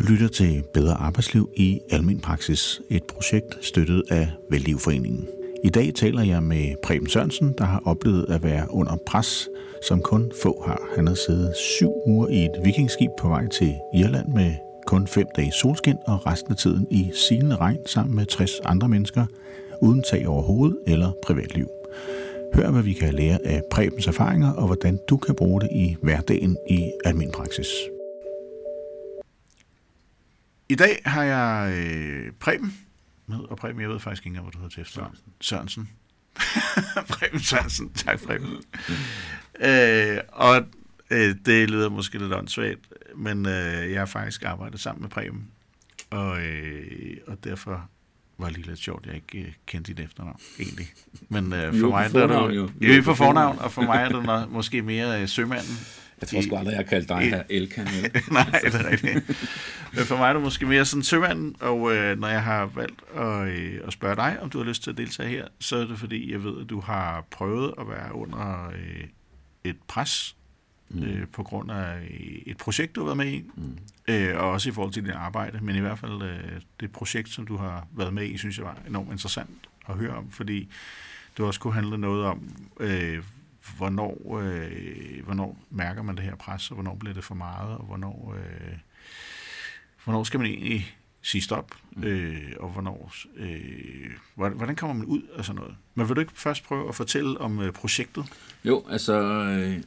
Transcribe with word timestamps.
Du 0.00 0.04
lytter 0.04 0.28
til 0.28 0.62
Bedre 0.74 0.94
Arbejdsliv 0.94 1.50
i 1.56 1.80
Almen 1.90 2.20
Praksis, 2.20 2.80
et 2.90 3.04
projekt 3.04 3.58
støttet 3.60 4.02
af 4.10 4.28
Vældlivforeningen. 4.50 5.28
I 5.64 5.68
dag 5.68 5.94
taler 5.94 6.22
jeg 6.22 6.42
med 6.42 6.74
Preben 6.82 7.08
Sørensen, 7.08 7.54
der 7.58 7.64
har 7.64 7.82
oplevet 7.84 8.26
at 8.28 8.42
være 8.42 8.66
under 8.70 8.96
pres, 9.06 9.48
som 9.88 10.00
kun 10.02 10.32
få 10.42 10.62
har. 10.66 10.80
Han 10.96 11.06
har 11.06 11.14
siddet 11.14 11.52
syv 11.56 11.90
uger 12.06 12.28
i 12.28 12.44
et 12.44 12.50
vikingskib 12.64 13.10
på 13.20 13.28
vej 13.28 13.46
til 13.48 13.74
Irland 13.94 14.28
med 14.28 14.52
kun 14.86 15.06
fem 15.06 15.26
dage 15.36 15.52
solskin 15.52 15.96
og 16.06 16.26
resten 16.26 16.52
af 16.52 16.56
tiden 16.56 16.86
i 16.90 17.10
silende 17.14 17.56
regn 17.56 17.86
sammen 17.86 18.16
med 18.16 18.26
60 18.26 18.50
andre 18.64 18.88
mennesker, 18.88 19.26
uden 19.82 20.02
tag 20.10 20.28
over 20.28 20.42
hovedet 20.42 20.78
eller 20.86 21.12
privatliv. 21.22 21.66
Hør, 22.54 22.70
hvad 22.70 22.82
vi 22.82 22.92
kan 22.92 23.14
lære 23.14 23.38
af 23.44 23.62
Prebens 23.70 24.06
erfaringer, 24.06 24.52
og 24.52 24.66
hvordan 24.66 24.98
du 25.08 25.16
kan 25.16 25.34
bruge 25.34 25.60
det 25.60 25.68
i 25.72 25.96
hverdagen 26.02 26.56
i 26.70 26.90
almen 27.04 27.30
praksis. 27.30 27.68
I 30.70 30.74
dag 30.74 31.02
har 31.04 31.22
jeg 31.22 31.78
øh, 31.78 32.32
Preben 32.32 32.78
med, 33.26 33.38
og 33.38 33.56
Preben, 33.56 33.80
jeg 33.80 33.88
ved 33.88 34.00
faktisk 34.00 34.22
ikke 34.22 34.28
engang, 34.28 34.44
hvad 34.44 34.52
du 34.52 34.58
hedder 34.58 34.74
til 34.74 34.80
efter. 34.80 35.14
Sørensen. 35.40 35.88
Preben 37.12 37.40
Sørensen. 37.40 37.92
Tak, 37.92 38.20
Preben. 38.20 38.48
øh, 39.68 40.18
og 40.28 40.64
øh, 41.10 41.34
det 41.46 41.70
lyder 41.70 41.88
måske 41.88 42.18
lidt 42.18 42.32
åndssvagt, 42.32 42.92
men 43.16 43.46
øh, 43.46 43.90
jeg 43.90 44.00
har 44.00 44.06
faktisk 44.06 44.42
arbejdet 44.42 44.80
sammen 44.80 45.02
med 45.02 45.10
Preben, 45.10 45.50
og, 46.10 46.40
øh, 46.42 47.16
og 47.26 47.44
derfor 47.44 47.88
var 48.38 48.46
det 48.46 48.56
lige 48.56 48.66
lidt 48.66 48.78
sjovt, 48.78 49.06
jeg 49.06 49.14
ikke 49.14 49.38
øh, 49.38 49.52
kendte 49.66 49.92
dit 49.92 50.04
efternavn, 50.04 50.40
egentlig. 50.58 50.92
Men 51.28 51.52
øh, 51.52 51.80
for 51.80 51.88
mig 51.88 52.10
fornavn, 52.10 52.44
er 52.44 52.48
det 52.48 52.56
jo. 52.56 52.70
jo, 52.80 52.92
jo 52.92 53.02
på 53.02 53.14
fornavn, 53.14 53.58
og 53.58 53.72
for 53.72 53.82
mig 53.82 53.96
er 53.96 54.08
det 54.08 54.50
måske 54.50 54.82
mere 54.82 55.22
øh, 55.22 55.28
sømanden. 55.28 55.76
Jeg 56.20 56.28
tror 56.28 56.40
sgu 56.40 56.56
aldrig, 56.56 56.72
jeg 56.72 56.78
har 56.78 56.84
kaldt 56.84 57.08
dig 57.08 57.18
her 57.18 57.42
Elkan. 57.48 57.86
Nej, 58.30 58.60
det 58.64 58.74
er 58.74 58.90
rigtigt. 58.90 59.28
Men 59.92 60.04
for 60.04 60.16
mig 60.16 60.28
er 60.28 60.32
det 60.32 60.42
måske 60.42 60.66
mere 60.66 60.84
sådan 60.84 61.02
sømanden, 61.02 61.56
og 61.60 61.96
øh, 61.96 62.20
når 62.20 62.28
jeg 62.28 62.42
har 62.42 62.66
valgt 62.66 63.02
at, 63.16 63.48
øh, 63.48 63.80
at 63.86 63.92
spørge 63.92 64.16
dig, 64.16 64.38
om 64.40 64.50
du 64.50 64.58
har 64.58 64.64
lyst 64.64 64.82
til 64.82 64.90
at 64.90 64.96
deltage 64.96 65.28
her, 65.28 65.46
så 65.58 65.76
er 65.76 65.86
det 65.86 65.98
fordi, 65.98 66.32
jeg 66.32 66.44
ved, 66.44 66.60
at 66.60 66.70
du 66.70 66.80
har 66.80 67.26
prøvet 67.30 67.74
at 67.80 67.88
være 67.88 68.14
under 68.14 68.68
øh, 68.68 69.04
et 69.64 69.76
pres 69.88 70.36
mm. 70.88 71.02
øh, 71.02 71.26
på 71.32 71.42
grund 71.42 71.70
af 71.70 72.00
øh, 72.00 72.42
et 72.46 72.56
projekt, 72.56 72.94
du 72.94 73.00
har 73.00 73.04
været 73.04 73.16
med 73.16 73.26
i, 73.26 73.44
mm. 73.56 73.78
øh, 74.08 74.36
og 74.36 74.50
også 74.50 74.68
i 74.68 74.72
forhold 74.72 74.92
til 74.92 75.04
dit 75.04 75.12
arbejde, 75.12 75.58
men 75.62 75.76
i 75.76 75.80
hvert 75.80 75.98
fald 75.98 76.22
øh, 76.22 76.60
det 76.80 76.92
projekt, 76.92 77.28
som 77.28 77.46
du 77.46 77.56
har 77.56 77.86
været 77.96 78.14
med 78.14 78.26
i, 78.26 78.36
synes 78.36 78.58
jeg 78.58 78.66
var 78.66 78.78
enormt 78.88 79.12
interessant 79.12 79.68
at 79.88 79.94
høre 79.94 80.16
om, 80.16 80.30
fordi 80.30 80.68
det 81.36 81.44
også 81.44 81.60
kunne 81.60 81.74
handle 81.74 81.98
noget 81.98 82.24
om, 82.24 82.42
øh, 82.80 83.22
hvornår, 83.76 84.38
øh, 84.38 85.24
hvornår 85.24 85.58
mærker 85.70 86.02
man 86.02 86.16
det 86.16 86.24
her 86.24 86.36
pres, 86.36 86.70
og 86.70 86.74
hvornår 86.74 86.94
bliver 86.94 87.14
det 87.14 87.24
for 87.24 87.34
meget, 87.34 87.78
og 87.78 87.84
hvornår, 87.84 88.34
øh, 88.36 88.76
hvornår 90.04 90.24
skal 90.24 90.40
man 90.40 90.48
egentlig 90.48 90.96
sige 91.22 91.42
stop, 91.42 91.74
øh, 92.02 92.52
og 92.60 92.70
hvornår, 92.70 93.12
øh, 93.36 94.10
hvordan 94.34 94.76
kommer 94.76 94.94
man 94.94 95.06
ud 95.06 95.22
af 95.36 95.44
sådan 95.44 95.60
noget? 95.60 95.76
Men 95.94 96.08
vil 96.08 96.16
du 96.16 96.20
ikke 96.20 96.32
først 96.34 96.64
prøve 96.64 96.88
at 96.88 96.94
fortælle 96.94 97.40
om 97.40 97.60
øh, 97.60 97.72
projektet? 97.72 98.24
Jo, 98.64 98.84
altså 98.88 99.22
øh, 99.22 99.82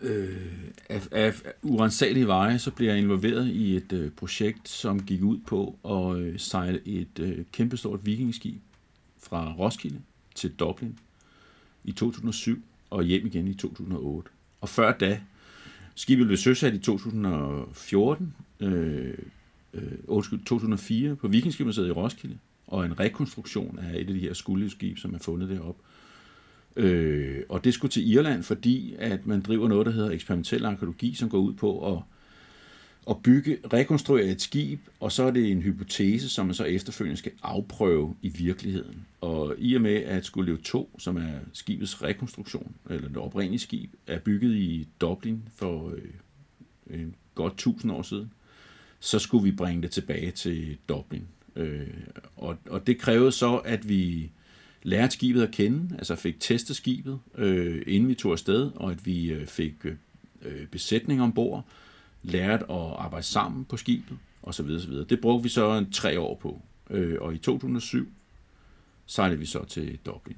øh, 0.00 0.52
af, 0.88 1.08
af 1.10 1.34
urensagelige 1.62 2.26
veje, 2.26 2.58
så 2.58 2.70
bliver 2.70 2.92
jeg 2.92 3.02
involveret 3.02 3.46
i 3.46 3.76
et 3.76 3.92
øh, 3.92 4.10
projekt, 4.10 4.68
som 4.68 5.02
gik 5.02 5.22
ud 5.22 5.38
på 5.38 5.78
at 5.84 6.22
øh, 6.22 6.38
sejle 6.38 6.88
et 6.88 7.18
øh, 7.18 7.44
kæmpestort 7.52 8.06
vikingskib 8.06 8.62
fra 9.18 9.52
Roskilde 9.52 10.00
til 10.34 10.52
Dublin 10.52 10.98
i 11.84 11.92
2007 11.92 12.62
og 12.92 13.02
hjem 13.02 13.26
igen 13.26 13.48
i 13.48 13.54
2008. 13.54 14.30
Og 14.60 14.68
før 14.68 14.92
da, 14.92 15.20
skibet 15.94 16.26
blev 16.26 16.36
søsat 16.36 16.74
i 16.74 16.78
2014, 16.78 18.34
øh, 18.60 19.14
øh, 19.74 19.92
undskyld, 20.06 20.44
2004 20.44 21.16
på 21.16 21.28
Vikingskibmuseet 21.28 21.88
i 21.88 21.90
Roskilde, 21.90 22.38
og 22.66 22.84
en 22.84 23.00
rekonstruktion 23.00 23.78
af 23.78 24.00
et 24.00 24.08
af 24.08 24.14
de 24.14 24.18
her 24.18 24.32
skuldeskib, 24.32 24.98
som 24.98 25.14
er 25.14 25.18
fundet 25.18 25.48
deroppe. 25.48 25.82
Øh, 26.76 27.42
og 27.48 27.64
det 27.64 27.74
skulle 27.74 27.92
til 27.92 28.10
Irland, 28.10 28.42
fordi 28.42 28.94
at 28.98 29.26
man 29.26 29.40
driver 29.40 29.68
noget, 29.68 29.86
der 29.86 29.92
hedder 29.92 30.10
eksperimentel 30.10 30.64
arkeologi, 30.64 31.14
som 31.14 31.28
går 31.28 31.38
ud 31.38 31.52
på 31.52 31.96
at, 31.96 32.02
at 33.10 33.16
bygge, 33.22 33.58
rekonstruere 33.72 34.24
et 34.24 34.40
skib, 34.40 34.80
og 35.00 35.12
så 35.12 35.22
er 35.22 35.30
det 35.30 35.50
en 35.50 35.62
hypotese, 35.62 36.28
som 36.28 36.46
man 36.46 36.54
så 36.54 36.64
efterfølgende 36.64 37.18
skal 37.18 37.32
afprøve 37.42 38.16
i 38.22 38.28
virkeligheden. 38.28 39.06
Og 39.20 39.54
i 39.58 39.74
og 39.74 39.80
med, 39.80 39.94
at 39.94 40.24
Skullev 40.24 40.62
2, 40.62 40.98
som 40.98 41.16
er 41.16 41.38
skibets 41.52 42.02
rekonstruktion, 42.02 42.74
eller 42.90 43.08
det 43.08 43.16
oprindelige 43.16 43.60
skib, 43.60 43.90
er 44.06 44.18
bygget 44.18 44.54
i 44.54 44.88
Dublin 45.00 45.42
for 45.54 45.90
øh, 45.90 46.98
en 47.00 47.14
godt 47.34 47.56
tusind 47.56 47.92
år 47.92 48.02
siden, 48.02 48.32
så 49.00 49.18
skulle 49.18 49.44
vi 49.44 49.52
bringe 49.52 49.82
det 49.82 49.90
tilbage 49.90 50.30
til 50.30 50.78
Dublin. 50.88 51.26
Øh, 51.56 51.86
og, 52.36 52.56
og 52.70 52.86
det 52.86 52.98
krævede 52.98 53.32
så, 53.32 53.56
at 53.56 53.88
vi 53.88 54.30
lærte 54.82 55.12
skibet 55.12 55.42
at 55.42 55.50
kende, 55.50 55.96
altså 55.98 56.16
fik 56.16 56.40
testet 56.40 56.76
skibet, 56.76 57.18
øh, 57.38 57.82
inden 57.86 58.08
vi 58.08 58.14
tog 58.14 58.32
afsted, 58.32 58.70
og 58.74 58.90
at 58.90 59.06
vi 59.06 59.30
øh, 59.32 59.46
fik 59.46 59.74
øh, 60.42 60.66
besætning 60.66 61.22
ombord, 61.22 61.66
lærte 62.22 62.64
at 62.70 62.94
arbejde 62.98 63.26
sammen 63.26 63.64
på 63.64 63.76
skibet, 63.76 64.18
osv. 64.42 64.66
osv. 64.66 64.92
Det 64.92 65.20
brugte 65.20 65.42
vi 65.42 65.48
så 65.48 65.72
en 65.72 65.92
tre 65.92 66.20
år 66.20 66.34
på. 66.34 66.62
Øh, 66.90 67.16
og 67.20 67.34
i 67.34 67.38
2007 67.38 68.08
sejlede 69.06 69.38
vi 69.38 69.46
så 69.46 69.64
til 69.64 69.98
Dublin. 70.06 70.36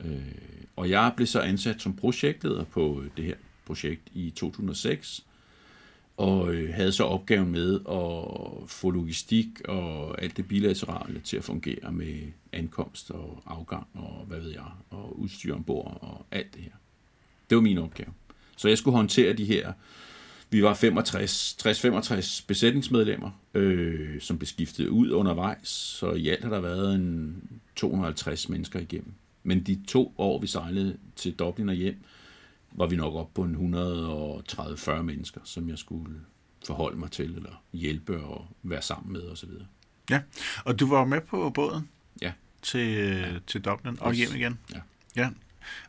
Øh, 0.00 0.34
og 0.76 0.90
jeg 0.90 1.12
blev 1.16 1.26
så 1.26 1.40
ansat 1.40 1.82
som 1.82 1.96
projektleder 1.96 2.64
på 2.64 3.02
øh, 3.02 3.10
det 3.16 3.24
her 3.24 3.34
projekt 3.66 4.02
i 4.12 4.30
2006, 4.30 5.26
og 6.16 6.54
øh, 6.54 6.74
havde 6.74 6.92
så 6.92 7.04
opgaven 7.04 7.52
med 7.52 7.74
at 7.74 8.70
få 8.70 8.90
logistik 8.90 9.46
og 9.68 10.22
alt 10.22 10.36
det 10.36 10.48
bilaterale 10.48 11.20
til 11.20 11.36
at 11.36 11.44
fungere 11.44 11.92
med 11.92 12.32
ankomst 12.52 13.10
og 13.10 13.42
afgang 13.46 13.86
og 13.94 14.24
hvad 14.28 14.40
ved 14.40 14.50
jeg, 14.50 14.70
og 14.90 15.20
udstyr 15.20 15.54
ombord 15.54 15.98
og 16.00 16.26
alt 16.30 16.54
det 16.54 16.62
her. 16.62 16.72
Det 17.50 17.56
var 17.56 17.62
min 17.62 17.78
opgave. 17.78 18.12
Så 18.56 18.68
jeg 18.68 18.78
skulle 18.78 18.96
håndtere 18.96 19.32
de 19.32 19.44
her, 19.44 19.72
vi 20.50 20.62
var 20.62 20.74
65, 20.74 21.56
60-65 21.66 22.44
besætningsmedlemmer, 22.46 23.30
øh, 23.54 24.20
som 24.20 24.38
blev 24.38 24.46
skiftet 24.46 24.88
ud 24.88 25.10
undervejs, 25.10 25.68
så 25.68 26.12
i 26.12 26.28
alt 26.28 26.42
har 26.44 26.50
der 26.50 26.60
været 26.60 26.94
en 26.94 27.42
250 27.76 28.48
mennesker 28.48 28.80
igennem. 28.80 29.12
Men 29.42 29.62
de 29.62 29.80
to 29.88 30.14
år, 30.18 30.40
vi 30.40 30.46
sejlede 30.46 30.96
til 31.16 31.32
Dublin 31.34 31.68
og 31.68 31.74
hjem, 31.74 31.96
var 32.72 32.86
vi 32.86 32.96
nok 32.96 33.14
op 33.14 33.34
på 33.34 33.42
en 33.42 33.74
130-40 33.74 35.02
mennesker, 35.02 35.40
som 35.44 35.68
jeg 35.68 35.78
skulle 35.78 36.14
forholde 36.66 36.98
mig 36.98 37.10
til, 37.10 37.34
eller 37.36 37.62
hjælpe 37.72 38.20
og 38.24 38.46
være 38.62 38.82
sammen 38.82 39.12
med 39.12 39.22
osv. 39.22 39.48
Ja, 40.10 40.20
og 40.64 40.80
du 40.80 40.86
var 40.88 41.04
med 41.04 41.20
på 41.20 41.50
båden 41.50 41.88
Ja. 42.22 42.32
til, 42.62 42.88
ja. 42.94 43.26
til 43.46 43.60
Dublin 43.60 43.96
og 44.00 44.14
hjem 44.14 44.28
igen? 44.34 44.58
Ja. 44.74 44.80
ja. 45.16 45.28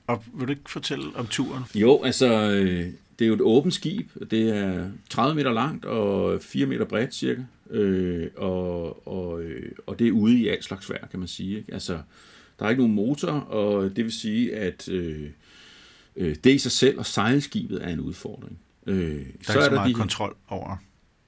Og 0.07 0.23
vil 0.33 0.47
du 0.47 0.51
ikke 0.51 0.69
fortælle 0.71 1.15
om 1.15 1.27
turen? 1.27 1.63
Jo, 1.75 2.03
altså, 2.03 2.51
øh, 2.51 2.93
det 3.19 3.25
er 3.25 3.29
jo 3.29 3.33
et 3.35 3.41
åbent 3.41 3.73
skib. 3.73 4.09
Det 4.31 4.57
er 4.57 4.89
30 5.09 5.35
meter 5.35 5.51
langt 5.53 5.85
og 5.85 6.41
4 6.41 6.65
meter 6.65 6.85
bredt 6.85 7.15
cirka. 7.15 7.41
Øh, 7.69 8.27
og, 8.37 9.07
og, 9.07 9.41
øh, 9.43 9.71
og 9.87 9.99
det 9.99 10.07
er 10.07 10.11
ude 10.11 10.37
i 10.37 10.47
alt 10.47 10.63
slags 10.63 10.89
vejr, 10.89 11.07
kan 11.07 11.19
man 11.19 11.27
sige. 11.27 11.57
Ikke? 11.57 11.73
Altså, 11.73 11.99
der 12.59 12.65
er 12.65 12.69
ikke 12.69 12.81
nogen 12.81 12.95
motor, 12.95 13.31
og 13.31 13.95
det 13.95 14.03
vil 14.05 14.11
sige, 14.11 14.55
at 14.55 14.89
øh, 14.89 15.29
øh, 16.15 16.35
det 16.43 16.53
i 16.53 16.57
sig 16.57 16.71
selv 16.71 16.99
og 16.99 17.05
sejlskibet 17.05 17.83
er 17.85 17.89
en 17.89 17.99
udfordring. 17.99 18.59
Øh, 18.87 18.95
Der 18.97 19.09
er 19.09 19.17
ikke 19.19 19.43
så, 19.65 19.69
meget 19.71 19.89
de- 19.89 19.93
kontrol 19.93 20.35
over 20.47 20.75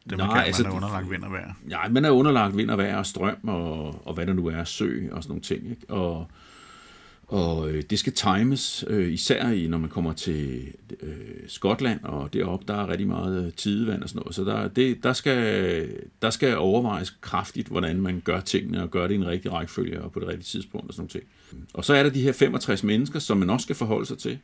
det, 0.09 0.17
man 0.17 0.27
Nej, 0.27 0.37
kan. 0.37 0.45
altså, 0.45 0.63
Man 0.63 0.71
er 0.71 0.75
underlagt 0.75 1.11
vind 1.11 1.23
og 1.23 1.31
vejr. 1.31 1.53
Ja, 1.69 1.89
man 1.89 2.05
er 2.05 2.09
underlagt 2.09 2.57
vind 2.57 2.69
og 2.71 2.77
vejr 2.77 2.97
og 2.97 3.05
strøm 3.05 3.37
og, 3.47 4.07
og 4.07 4.13
hvad 4.13 4.25
der 4.25 4.33
nu 4.33 4.47
er, 4.47 4.63
sø 4.63 4.99
og 5.11 5.23
sådan 5.23 5.31
nogle 5.31 5.41
ting. 5.41 5.69
Ikke? 5.69 5.89
Og, 5.89 6.27
og 7.33 7.69
øh, 7.69 7.83
det 7.89 7.99
skal 7.99 8.13
times, 8.13 8.85
øh, 8.87 9.13
især 9.13 9.49
i, 9.49 9.67
når 9.67 9.77
man 9.77 9.89
kommer 9.89 10.13
til 10.13 10.67
øh, 11.01 11.09
Skotland, 11.47 11.99
og 12.03 12.33
deroppe 12.33 12.65
der 12.67 12.73
er 12.73 12.89
rigtig 12.89 13.07
meget 13.07 13.45
øh, 13.45 13.53
tidevand 13.53 14.03
og 14.03 14.09
sådan 14.09 14.19
noget. 14.19 14.35
Så 14.35 14.43
der, 14.43 14.67
det, 14.67 15.03
der, 15.03 15.13
skal, 15.13 15.89
der 16.21 16.29
skal 16.29 16.57
overvejes 16.57 17.17
kraftigt, 17.21 17.67
hvordan 17.67 18.01
man 18.01 18.21
gør 18.25 18.39
tingene 18.39 18.83
og 18.83 18.91
gør 18.91 19.07
det 19.07 19.13
i 19.13 19.17
en 19.17 19.27
rigtig 19.27 19.51
rækkefølge 19.51 20.01
og 20.01 20.11
på 20.11 20.19
det 20.19 20.27
rigtige 20.27 20.43
tidspunkt 20.43 20.87
og 20.87 20.93
sådan 20.93 21.09
noget. 21.13 21.25
ting. 21.51 21.63
Og 21.73 21.85
så 21.85 21.93
er 21.93 22.03
der 22.03 22.09
de 22.09 22.21
her 22.21 22.31
65 22.31 22.83
mennesker, 22.83 23.19
som 23.19 23.37
man 23.37 23.49
også 23.49 23.63
skal 23.63 23.75
forholde 23.75 24.05
sig 24.05 24.17
til, 24.17 24.37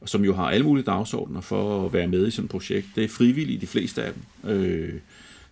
og 0.00 0.08
som 0.08 0.24
jo 0.24 0.34
har 0.34 0.50
alle 0.50 0.66
mulige 0.66 0.84
dagsordner 0.84 1.40
for 1.40 1.86
at 1.86 1.92
være 1.92 2.06
med 2.06 2.26
i 2.26 2.30
sådan 2.30 2.44
et 2.44 2.50
projekt. 2.50 2.86
Det 2.96 3.04
er 3.04 3.08
frivillige, 3.08 3.60
de 3.60 3.66
fleste 3.66 4.02
af 4.02 4.12
dem. 4.12 4.50
Øh, 4.50 4.94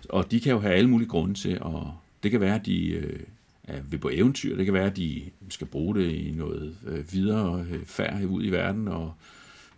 og 0.09 0.31
de 0.31 0.41
kan 0.41 0.53
jo 0.53 0.59
have 0.59 0.75
alle 0.75 0.91
mulige 0.91 1.09
grunde 1.09 1.35
til, 1.35 1.59
og 1.61 1.95
det 2.23 2.31
kan 2.31 2.41
være, 2.41 2.55
at 2.55 2.67
de 2.67 2.89
øh, 2.89 3.21
er 3.69 3.81
ved 3.89 3.99
på 3.99 4.11
eventyr, 4.13 4.57
det 4.57 4.65
kan 4.65 4.75
være, 4.75 4.87
at 4.87 4.97
de 4.97 5.23
skal 5.49 5.67
bruge 5.67 5.95
det 5.95 6.11
i 6.11 6.31
noget 6.31 6.77
øh, 6.87 7.13
videre 7.13 7.67
øh, 7.71 7.85
færd 7.85 8.25
ud 8.25 8.45
i 8.45 8.51
verden, 8.51 8.89
og, 8.89 9.15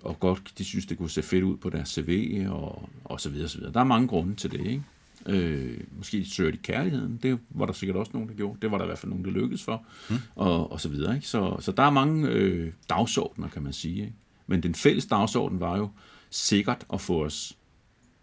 og 0.03 0.21
godt, 0.21 0.53
de 0.59 0.65
synes, 0.65 0.87
det 0.87 0.99
kunne 0.99 1.11
se 1.11 1.23
fedt 1.23 1.45
ud 1.45 1.57
på 1.57 1.71
deres 1.71 1.89
CV, 1.89 2.47
og, 2.49 2.89
og 3.05 3.21
så 3.21 3.31
videre, 3.31 3.49
så 3.49 3.59
videre. 3.59 3.73
Der 3.73 3.81
er 3.81 3.85
mange 3.85 4.09
grunde 4.09 4.35
til 4.35 4.51
det, 4.51 4.67
ikke? 4.67 4.83
Øh, 5.27 5.81
måske 5.99 6.25
søger 6.25 6.51
de 6.51 6.57
kærligheden, 6.57 7.19
det 7.23 7.39
var 7.51 7.67
der 7.67 7.73
sikkert 7.73 7.97
også 7.97 8.11
nogen, 8.15 8.29
der 8.29 8.35
gjorde. 8.35 8.59
Det 8.63 8.71
var 8.71 8.79
der 8.79 8.85
i 8.85 8.87
hvert 8.87 8.99
fald 8.99 9.11
nogen, 9.11 9.25
der 9.25 9.31
lykkedes 9.31 9.63
for, 9.63 9.85
mm. 10.11 10.17
og, 10.35 10.73
og 10.73 10.81
så 10.81 10.89
videre. 10.89 11.15
Ikke? 11.15 11.29
Så, 11.29 11.57
så 11.61 11.73
der 11.73 11.83
er 11.83 11.91
mange 11.91 12.29
øh, 12.29 12.73
dagsordner, 12.89 13.49
kan 13.49 13.63
man 13.63 13.73
sige. 13.73 13.97
Ikke? 13.97 14.15
Men 14.47 14.63
den 14.63 14.75
fælles 14.75 15.07
dagsorden 15.07 15.61
var 15.61 15.77
jo 15.77 15.91
sikkert 16.31 16.87
at 16.93 17.01
få 17.01 17.25
os 17.25 17.59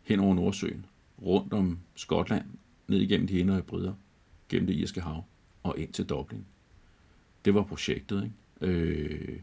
hen 0.03 0.19
over 0.19 0.35
Nordsøen, 0.35 0.85
rundt 1.21 1.53
om 1.53 1.79
Skotland, 1.95 2.45
ned 2.87 2.99
igennem 2.99 3.27
de 3.27 3.39
indre 3.39 3.61
bryder, 3.61 3.93
gennem 4.49 4.67
det 4.67 4.75
irske 4.75 5.01
hav 5.01 5.23
og 5.67 5.79
ind 5.79 5.93
til 5.93 6.05
Dublin. 6.05 6.45
Det 7.45 7.53
var 7.53 7.63
projektet, 7.63 8.23
ikke? 8.23 8.73
Øh, 8.73 9.39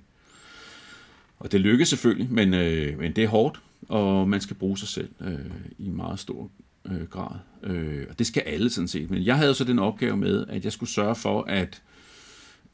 og 1.38 1.52
det 1.52 1.60
lykkedes 1.60 1.88
selvfølgelig, 1.88 2.32
men, 2.32 2.54
øh, 2.54 2.98
men 2.98 3.12
det 3.12 3.24
er 3.24 3.28
hårdt, 3.28 3.60
og 3.88 4.28
man 4.28 4.40
skal 4.40 4.56
bruge 4.56 4.78
sig 4.78 4.88
selv 4.88 5.08
øh, 5.20 5.38
i 5.78 5.88
meget 5.88 6.18
stor 6.18 6.50
øh, 6.84 7.02
grad. 7.02 7.36
Øh, 7.62 8.06
og 8.10 8.18
det 8.18 8.26
skal 8.26 8.40
alle 8.40 8.70
sådan 8.70 8.88
set. 8.88 9.10
Men 9.10 9.24
jeg 9.24 9.36
havde 9.36 9.54
så 9.54 9.64
den 9.64 9.78
opgave 9.78 10.16
med, 10.16 10.46
at 10.48 10.64
jeg 10.64 10.72
skulle 10.72 10.90
sørge 10.90 11.14
for, 11.14 11.42
at, 11.42 11.82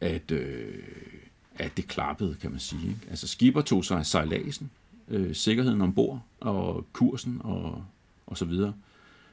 at, 0.00 0.30
øh, 0.30 0.82
at 1.54 1.76
det 1.76 1.88
klappede, 1.88 2.36
kan 2.40 2.50
man 2.50 2.60
sige. 2.60 2.88
Ikke? 2.88 3.00
Altså 3.10 3.28
skipper 3.28 3.60
tog 3.60 3.84
sig 3.84 3.98
af 3.98 4.06
sejladsen, 4.06 4.70
øh, 5.08 5.34
sikkerheden 5.34 5.80
ombord, 5.80 6.22
og 6.40 6.86
kursen, 6.92 7.40
og, 7.44 7.84
og 8.26 8.38
så 8.38 8.44
videre. 8.44 8.74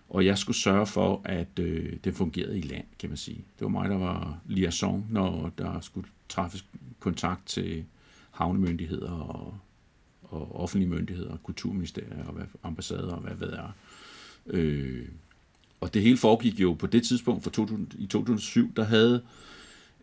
Og 0.09 0.25
jeg 0.25 0.37
skulle 0.37 0.57
sørge 0.57 0.85
for, 0.85 1.21
at 1.25 1.59
øh, 1.59 1.93
det 2.03 2.13
fungerede 2.15 2.57
i 2.57 2.61
land, 2.61 2.85
kan 2.99 3.09
man 3.09 3.17
sige. 3.17 3.37
Det 3.37 3.61
var 3.61 3.67
mig, 3.67 3.89
der 3.89 3.97
var 3.97 4.39
liaison, 4.45 5.05
når 5.09 5.51
der 5.57 5.79
skulle 5.81 6.07
træffes 6.29 6.65
kontakt 6.99 7.45
til 7.45 7.85
havnemyndigheder 8.31 9.11
og, 9.11 9.53
og 10.23 10.55
offentlige 10.55 10.89
myndigheder, 10.89 11.37
kulturministerier 11.37 12.25
og 12.25 12.33
hvad, 12.33 12.45
ambassader 12.63 13.13
og 13.13 13.21
hvad 13.21 13.35
ved 13.35 13.53
jeg. 13.53 13.71
Øh, 14.47 15.07
og 15.79 15.93
det 15.93 16.01
hele 16.01 16.17
foregik 16.17 16.59
jo 16.59 16.73
på 16.73 16.87
det 16.87 17.03
tidspunkt 17.03 17.43
for 17.43 17.49
2000, 17.49 17.87
i 17.97 18.05
2007, 18.05 18.71
der 18.75 18.83
havde, 18.83 19.21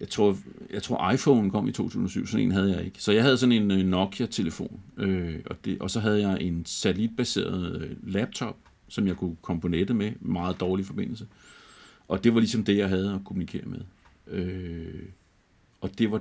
jeg 0.01 0.09
tror, 0.09 0.37
jeg 0.73 0.83
tror 0.83 1.11
iPhone 1.11 1.51
kom 1.51 1.69
i 1.69 1.73
2007, 1.73 2.27
sådan 2.27 2.47
en 2.47 2.53
havde 2.53 2.77
jeg 2.77 2.85
ikke. 2.85 3.03
Så 3.03 3.12
jeg 3.12 3.23
havde 3.23 3.39
sådan 3.39 3.53
en 3.53 3.71
øh, 3.71 3.87
Nokia-telefon, 3.87 4.81
øh, 4.97 5.41
og, 5.47 5.56
det, 5.65 5.79
og 5.81 5.91
så 5.91 6.01
havde 6.01 6.29
jeg 6.29 6.43
en 6.43 6.67
satellitbaseret 6.67 7.83
øh, 7.83 8.12
laptop, 8.12 8.56
som 8.89 9.07
jeg 9.07 9.17
kunne 9.17 9.37
komme 9.43 9.61
på 9.61 9.69
nettet 9.69 9.97
med, 9.97 10.13
meget 10.21 10.61
dårlig 10.61 10.87
forbindelse. 10.87 11.27
Og 12.09 12.25
det 12.25 12.35
var 12.35 12.41
ligesom 12.41 12.65
det, 12.65 12.77
jeg 12.77 12.89
havde 12.89 13.15
at 13.15 13.21
kommunikere 13.25 13.65
med. 13.65 13.81
Øh, 14.27 15.03
og 15.81 15.99
det 15.99 16.11
var, 16.11 16.21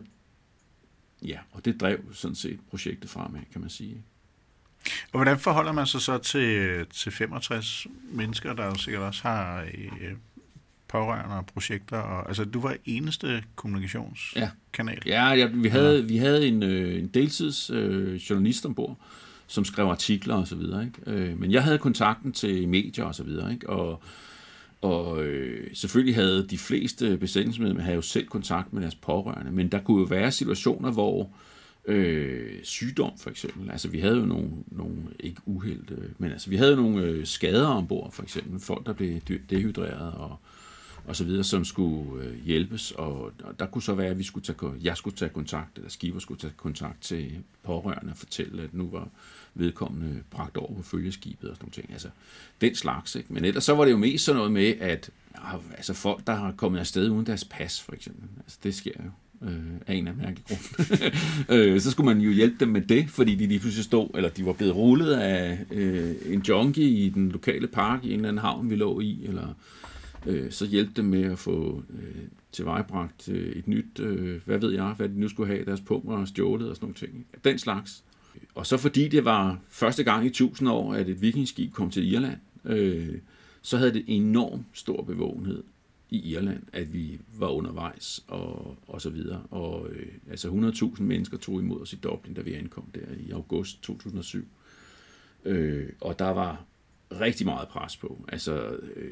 ja, 1.25 1.39
og 1.51 1.65
det 1.65 1.81
drev 1.81 2.13
sådan 2.13 2.36
set 2.36 2.60
projektet 2.69 3.10
fremad, 3.10 3.42
kan 3.51 3.62
man 3.62 3.69
sige. 3.69 4.04
Og 4.86 5.12
hvordan 5.12 5.39
forholder 5.39 5.71
man 5.71 5.88
sig 5.88 6.01
så 6.01 6.18
til, 6.18 6.86
til 6.86 7.12
65 7.12 7.88
mennesker, 8.12 8.54
der 8.54 8.66
jo 8.66 8.75
sikkert 8.75 9.04
også 9.04 9.24
har 9.24 9.62
øh, 9.62 10.13
pårørende 10.88 11.36
og 11.36 11.45
projekter? 11.45 11.98
Og, 11.98 12.27
altså, 12.27 12.45
du 12.45 12.59
var 12.62 12.75
eneste 12.86 13.44
kommunikationskanal. 13.56 15.01
Ja, 15.06 15.27
ja, 15.27 15.33
ja 15.33 15.45
vi, 15.45 15.68
havde, 15.68 16.07
vi 16.07 16.18
havde 16.18 16.48
en, 16.48 16.63
øh, 16.63 17.00
en 17.00 17.07
deltids 17.07 17.69
øh, 17.69 18.16
journalist 18.16 18.66
ombord, 18.66 18.98
som 19.53 19.65
skrev 19.65 19.85
artikler 19.85 20.35
og 20.35 20.47
så 20.47 20.55
videre. 20.55 20.85
Ikke? 20.85 21.11
Øh, 21.11 21.39
men 21.39 21.51
jeg 21.51 21.63
havde 21.63 21.77
kontakten 21.77 22.31
til 22.31 22.69
medier 22.69 23.05
og 23.05 23.15
så 23.15 23.23
videre, 23.23 23.53
ikke? 23.53 23.69
og 23.69 24.03
og 24.81 25.23
øh, 25.23 25.67
selvfølgelig 25.73 26.15
havde 26.15 26.47
de 26.50 26.57
fleste 26.57 27.17
besætningsmedlemmer 27.17 27.83
havde 27.83 27.95
jo 27.95 28.01
selv 28.01 28.27
kontakt 28.27 28.73
med 28.73 28.81
deres 28.81 28.95
pårørende, 28.95 29.51
men 29.51 29.67
der 29.67 29.79
kunne 29.79 30.00
jo 30.00 30.05
være 30.05 30.31
situationer, 30.31 30.91
hvor 30.91 31.29
øh, 31.85 32.63
sygdom 32.63 33.11
for 33.17 33.29
eksempel, 33.29 33.71
altså 33.71 33.88
vi 33.88 34.00
havde 34.00 34.15
jo 34.15 34.25
nogle, 34.25 34.50
nogle 34.67 34.95
ikke 35.19 35.41
uheld, 35.45 35.91
øh, 35.91 36.09
men 36.17 36.31
altså 36.31 36.49
vi 36.49 36.56
havde 36.56 36.71
jo 36.71 36.75
nogle 36.75 37.03
øh, 37.03 37.25
skader 37.25 37.67
ombord 37.67 38.11
for 38.11 38.23
eksempel, 38.23 38.59
folk 38.59 38.85
der 38.85 38.94
blev 38.94 39.19
dehydreret 39.49 40.13
og, 40.13 40.39
og 41.05 41.15
så 41.15 41.23
videre, 41.23 41.44
som 41.44 41.65
skulle 41.65 42.23
øh, 42.23 42.45
hjælpes, 42.45 42.91
og, 42.91 43.31
og 43.44 43.59
der 43.59 43.65
kunne 43.65 43.81
så 43.81 43.94
være, 43.94 44.07
at 44.07 44.19
vi 44.19 44.23
skulle 44.23 44.45
tage, 44.45 44.71
jeg 44.83 44.97
skulle 44.97 45.15
tage 45.15 45.29
kontakt, 45.29 45.77
eller 45.77 45.89
Skiver 45.89 46.19
skulle 46.19 46.39
tage 46.39 46.53
kontakt 46.57 47.01
til 47.01 47.31
pårørende 47.63 48.11
og 48.11 48.17
fortælle, 48.17 48.63
at 48.63 48.73
nu 48.73 48.89
var 48.89 49.07
vedkommende 49.55 50.23
bragt 50.31 50.57
over 50.57 50.73
på 50.75 50.81
følgeskibet 50.81 51.50
og 51.50 51.55
sådan 51.55 51.65
noget 51.65 51.73
ting. 51.73 51.91
Altså, 51.91 52.09
den 52.61 52.75
slags, 52.75 53.15
ikke? 53.15 53.33
Men 53.33 53.45
ellers 53.45 53.63
så 53.63 53.75
var 53.75 53.85
det 53.85 53.91
jo 53.91 53.97
mest 53.97 54.25
sådan 54.25 54.38
noget 54.38 54.51
med, 54.51 54.73
at 54.79 55.09
altså 55.77 55.94
folk, 55.94 56.27
der 56.27 56.35
har 56.35 56.51
kommet 56.51 56.79
afsted 56.79 57.09
uden 57.09 57.25
deres 57.25 57.45
pas, 57.45 57.81
for 57.81 57.94
eksempel. 57.94 58.29
Altså, 58.38 58.57
det 58.63 58.75
sker 58.75 58.91
jo 59.06 59.09
øh, 59.47 59.57
af 59.88 59.94
en 59.94 60.07
af 60.07 60.15
mærkelig 60.15 60.44
grund. 60.47 61.11
øh, 61.57 61.81
så 61.81 61.91
skulle 61.91 62.06
man 62.06 62.21
jo 62.21 62.31
hjælpe 62.31 62.56
dem 62.59 62.67
med 62.67 62.81
det, 62.81 63.09
fordi 63.09 63.35
de 63.35 63.47
lige 63.47 63.59
pludselig 63.59 63.85
stod, 63.85 64.09
eller 64.15 64.29
de 64.29 64.45
var 64.45 64.53
blevet 64.53 64.75
rullet 64.75 65.13
af 65.13 65.65
øh, 65.71 66.15
en 66.25 66.39
junkie 66.39 66.89
i 66.89 67.09
den 67.09 67.29
lokale 67.29 67.67
park 67.67 68.03
i 68.03 68.07
en 68.07 68.13
eller 68.13 68.29
anden 68.29 68.41
havn, 68.41 68.69
vi 68.69 68.75
lå 68.75 68.99
i, 68.99 69.25
eller 69.25 69.47
øh, 70.27 70.51
så 70.51 70.65
hjælpe 70.65 70.91
dem 70.95 71.05
med 71.05 71.23
at 71.23 71.39
få 71.39 71.83
øh, 71.89 72.23
tilvejebragt 72.51 73.29
øh, 73.29 73.51
et 73.51 73.67
nyt, 73.67 73.99
øh, 73.99 74.41
hvad 74.45 74.57
ved 74.57 74.71
jeg, 74.71 74.93
hvad 74.97 75.09
de 75.09 75.19
nu 75.19 75.27
skulle 75.27 75.53
have, 75.53 75.65
deres 75.65 75.81
pumper 75.81 76.17
og 76.17 76.27
stjålet 76.27 76.69
og 76.69 76.75
sådan 76.75 76.85
nogle 76.85 76.95
ting. 76.95 77.25
Den 77.43 77.59
slags. 77.59 78.03
Og 78.55 78.65
så 78.65 78.77
fordi 78.77 79.07
det 79.07 79.25
var 79.25 79.59
første 79.69 80.03
gang 80.03 80.25
i 80.25 80.29
tusind 80.29 80.69
år, 80.69 80.93
at 80.93 81.09
et 81.09 81.21
vikingskib 81.21 81.73
kom 81.73 81.89
til 81.89 82.13
Irland, 82.13 82.37
øh, 82.65 83.17
så 83.61 83.77
havde 83.77 83.93
det 83.93 84.03
enorm 84.07 84.65
stor 84.73 85.03
bevågenhed 85.03 85.63
i 86.09 86.31
Irland, 86.31 86.63
at 86.73 86.93
vi 86.93 87.19
var 87.37 87.47
undervejs 87.47 88.23
og, 88.27 88.77
og 88.87 89.01
så 89.01 89.09
videre. 89.09 89.43
Og 89.49 89.87
øh, 89.89 90.07
altså 90.29 90.49
100.000 90.95 91.01
mennesker 91.01 91.37
tog 91.37 91.59
imod 91.59 91.81
os 91.81 91.93
i 91.93 91.95
Dublin, 91.95 92.33
da 92.33 92.41
vi 92.41 92.53
ankom 92.53 92.85
der 92.95 93.25
i 93.27 93.31
august 93.31 93.81
2007. 93.81 94.47
Øh, 95.45 95.89
og 96.01 96.19
der 96.19 96.29
var 96.29 96.63
rigtig 97.19 97.45
meget 97.45 97.68
pres 97.68 97.98
på. 97.98 98.25
Altså, 98.27 98.77
øh, 98.95 99.12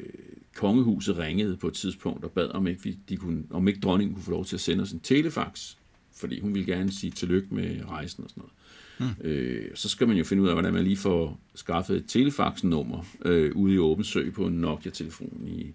kongehuset 0.54 1.18
ringede 1.18 1.56
på 1.56 1.68
et 1.68 1.74
tidspunkt 1.74 2.24
og 2.24 2.30
bad, 2.30 2.48
om 2.48 2.66
ikke, 2.66 2.82
vi, 2.82 2.98
de 3.08 3.16
kunne, 3.16 3.44
om 3.50 3.68
ikke 3.68 3.80
dronningen 3.80 4.14
kunne 4.14 4.24
få 4.24 4.30
lov 4.30 4.44
til 4.44 4.56
at 4.56 4.60
sende 4.60 4.82
os 4.82 4.92
en 4.92 5.00
telefax, 5.00 5.74
fordi 6.16 6.40
hun 6.40 6.54
ville 6.54 6.66
gerne 6.66 6.92
sige 6.92 7.10
tillykke 7.10 7.54
med 7.54 7.80
rejsen 7.88 8.24
og 8.24 8.30
sådan 8.30 8.40
noget. 8.40 8.52
Mm. 8.98 9.28
Øh, 9.28 9.70
så 9.74 9.88
skal 9.88 10.08
man 10.08 10.16
jo 10.16 10.24
finde 10.24 10.42
ud 10.42 10.48
af, 10.48 10.54
hvordan 10.54 10.72
man 10.72 10.84
lige 10.84 10.96
får 10.96 11.40
skaffet 11.54 11.96
et 11.96 12.04
telefaxnummer 12.08 13.04
øh, 13.24 13.56
ude 13.56 13.74
i 13.74 13.78
åben 13.78 14.04
sø 14.04 14.30
på 14.30 14.46
en 14.46 14.54
Nokia-telefon 14.54 15.44
i, 15.46 15.72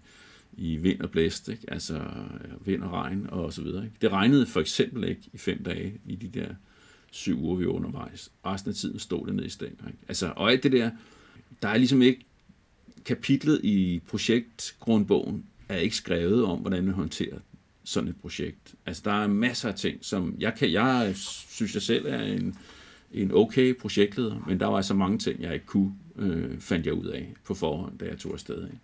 i 0.58 0.76
vind 0.76 1.02
og 1.02 1.10
blæst, 1.10 1.50
ikke? 1.50 1.64
altså 1.68 2.02
vind 2.66 2.84
og 2.84 2.92
regn 2.94 3.28
og 3.30 3.54
så 3.54 3.62
videre. 3.62 3.84
Ikke? 3.84 3.96
Det 4.02 4.12
regnede 4.12 4.46
for 4.46 4.60
eksempel 4.60 5.04
ikke 5.04 5.22
i 5.34 5.38
fem 5.38 5.64
dage 5.64 5.94
i 6.06 6.16
de 6.16 6.40
der 6.40 6.48
syv 7.12 7.40
uger, 7.44 7.56
vi 7.56 7.66
var 7.66 7.72
undervejs. 7.72 8.32
Resten 8.46 8.70
af 8.70 8.76
tiden 8.76 9.00
stod 9.00 9.28
det 9.28 9.36
ned 9.36 9.46
i 9.46 9.50
stænger. 9.50 9.88
Ikke? 9.88 10.00
Altså, 10.08 10.34
og 10.36 10.52
alt 10.52 10.64
det 10.64 10.72
der, 10.72 10.92
der 11.62 11.68
er 11.68 11.78
ligesom 11.78 12.02
ikke 12.02 12.26
kapitlet 13.06 13.60
i 13.64 14.02
projektgrundbogen 14.08 15.46
er 15.70 15.78
ikke 15.78 15.96
skrevet 15.96 16.46
om, 16.46 16.60
hvordan 16.60 16.84
man 16.84 16.94
håndterer 16.94 17.38
sådan 17.84 18.10
et 18.10 18.16
projekt. 18.22 18.76
Altså, 18.86 19.02
der 19.06 19.12
er 19.12 19.28
masser 19.28 19.70
af 19.70 19.76
ting, 19.76 19.98
som 20.02 20.36
jeg 20.40 20.56
kan, 20.56 20.72
jeg 20.72 21.12
synes 21.16 21.74
jeg 21.74 21.82
selv 21.82 22.06
er 22.06 22.22
en, 22.22 22.58
en 23.12 23.32
okay 23.32 23.80
projektleder, 23.80 24.44
men 24.48 24.60
der 24.60 24.66
var 24.66 24.78
altså 24.78 24.94
mange 24.94 25.18
ting, 25.18 25.42
jeg 25.42 25.54
ikke 25.54 25.66
kunne, 25.66 25.94
øh, 26.16 26.60
fandt 26.60 26.86
jeg 26.86 26.94
ud 26.94 27.06
af 27.06 27.34
på 27.44 27.54
forhånd, 27.54 27.98
da 27.98 28.06
jeg 28.06 28.18
tog 28.18 28.34
afsted. 28.34 28.64
Ikke? 28.64 28.80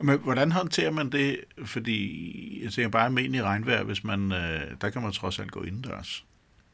Men 0.00 0.18
hvordan 0.18 0.52
håndterer 0.52 0.90
man 0.90 1.12
det? 1.12 1.36
Fordi 1.64 2.64
jeg 2.64 2.72
tænker 2.72 2.88
bare 2.88 3.06
almindelig 3.06 3.42
regnvejr, 3.42 3.84
hvis 3.84 4.04
man, 4.04 4.32
øh, 4.32 4.60
der 4.80 4.90
kan 4.90 5.02
man 5.02 5.12
trods 5.12 5.38
alt 5.38 5.50
gå 5.50 5.62
indendørs. 5.62 6.24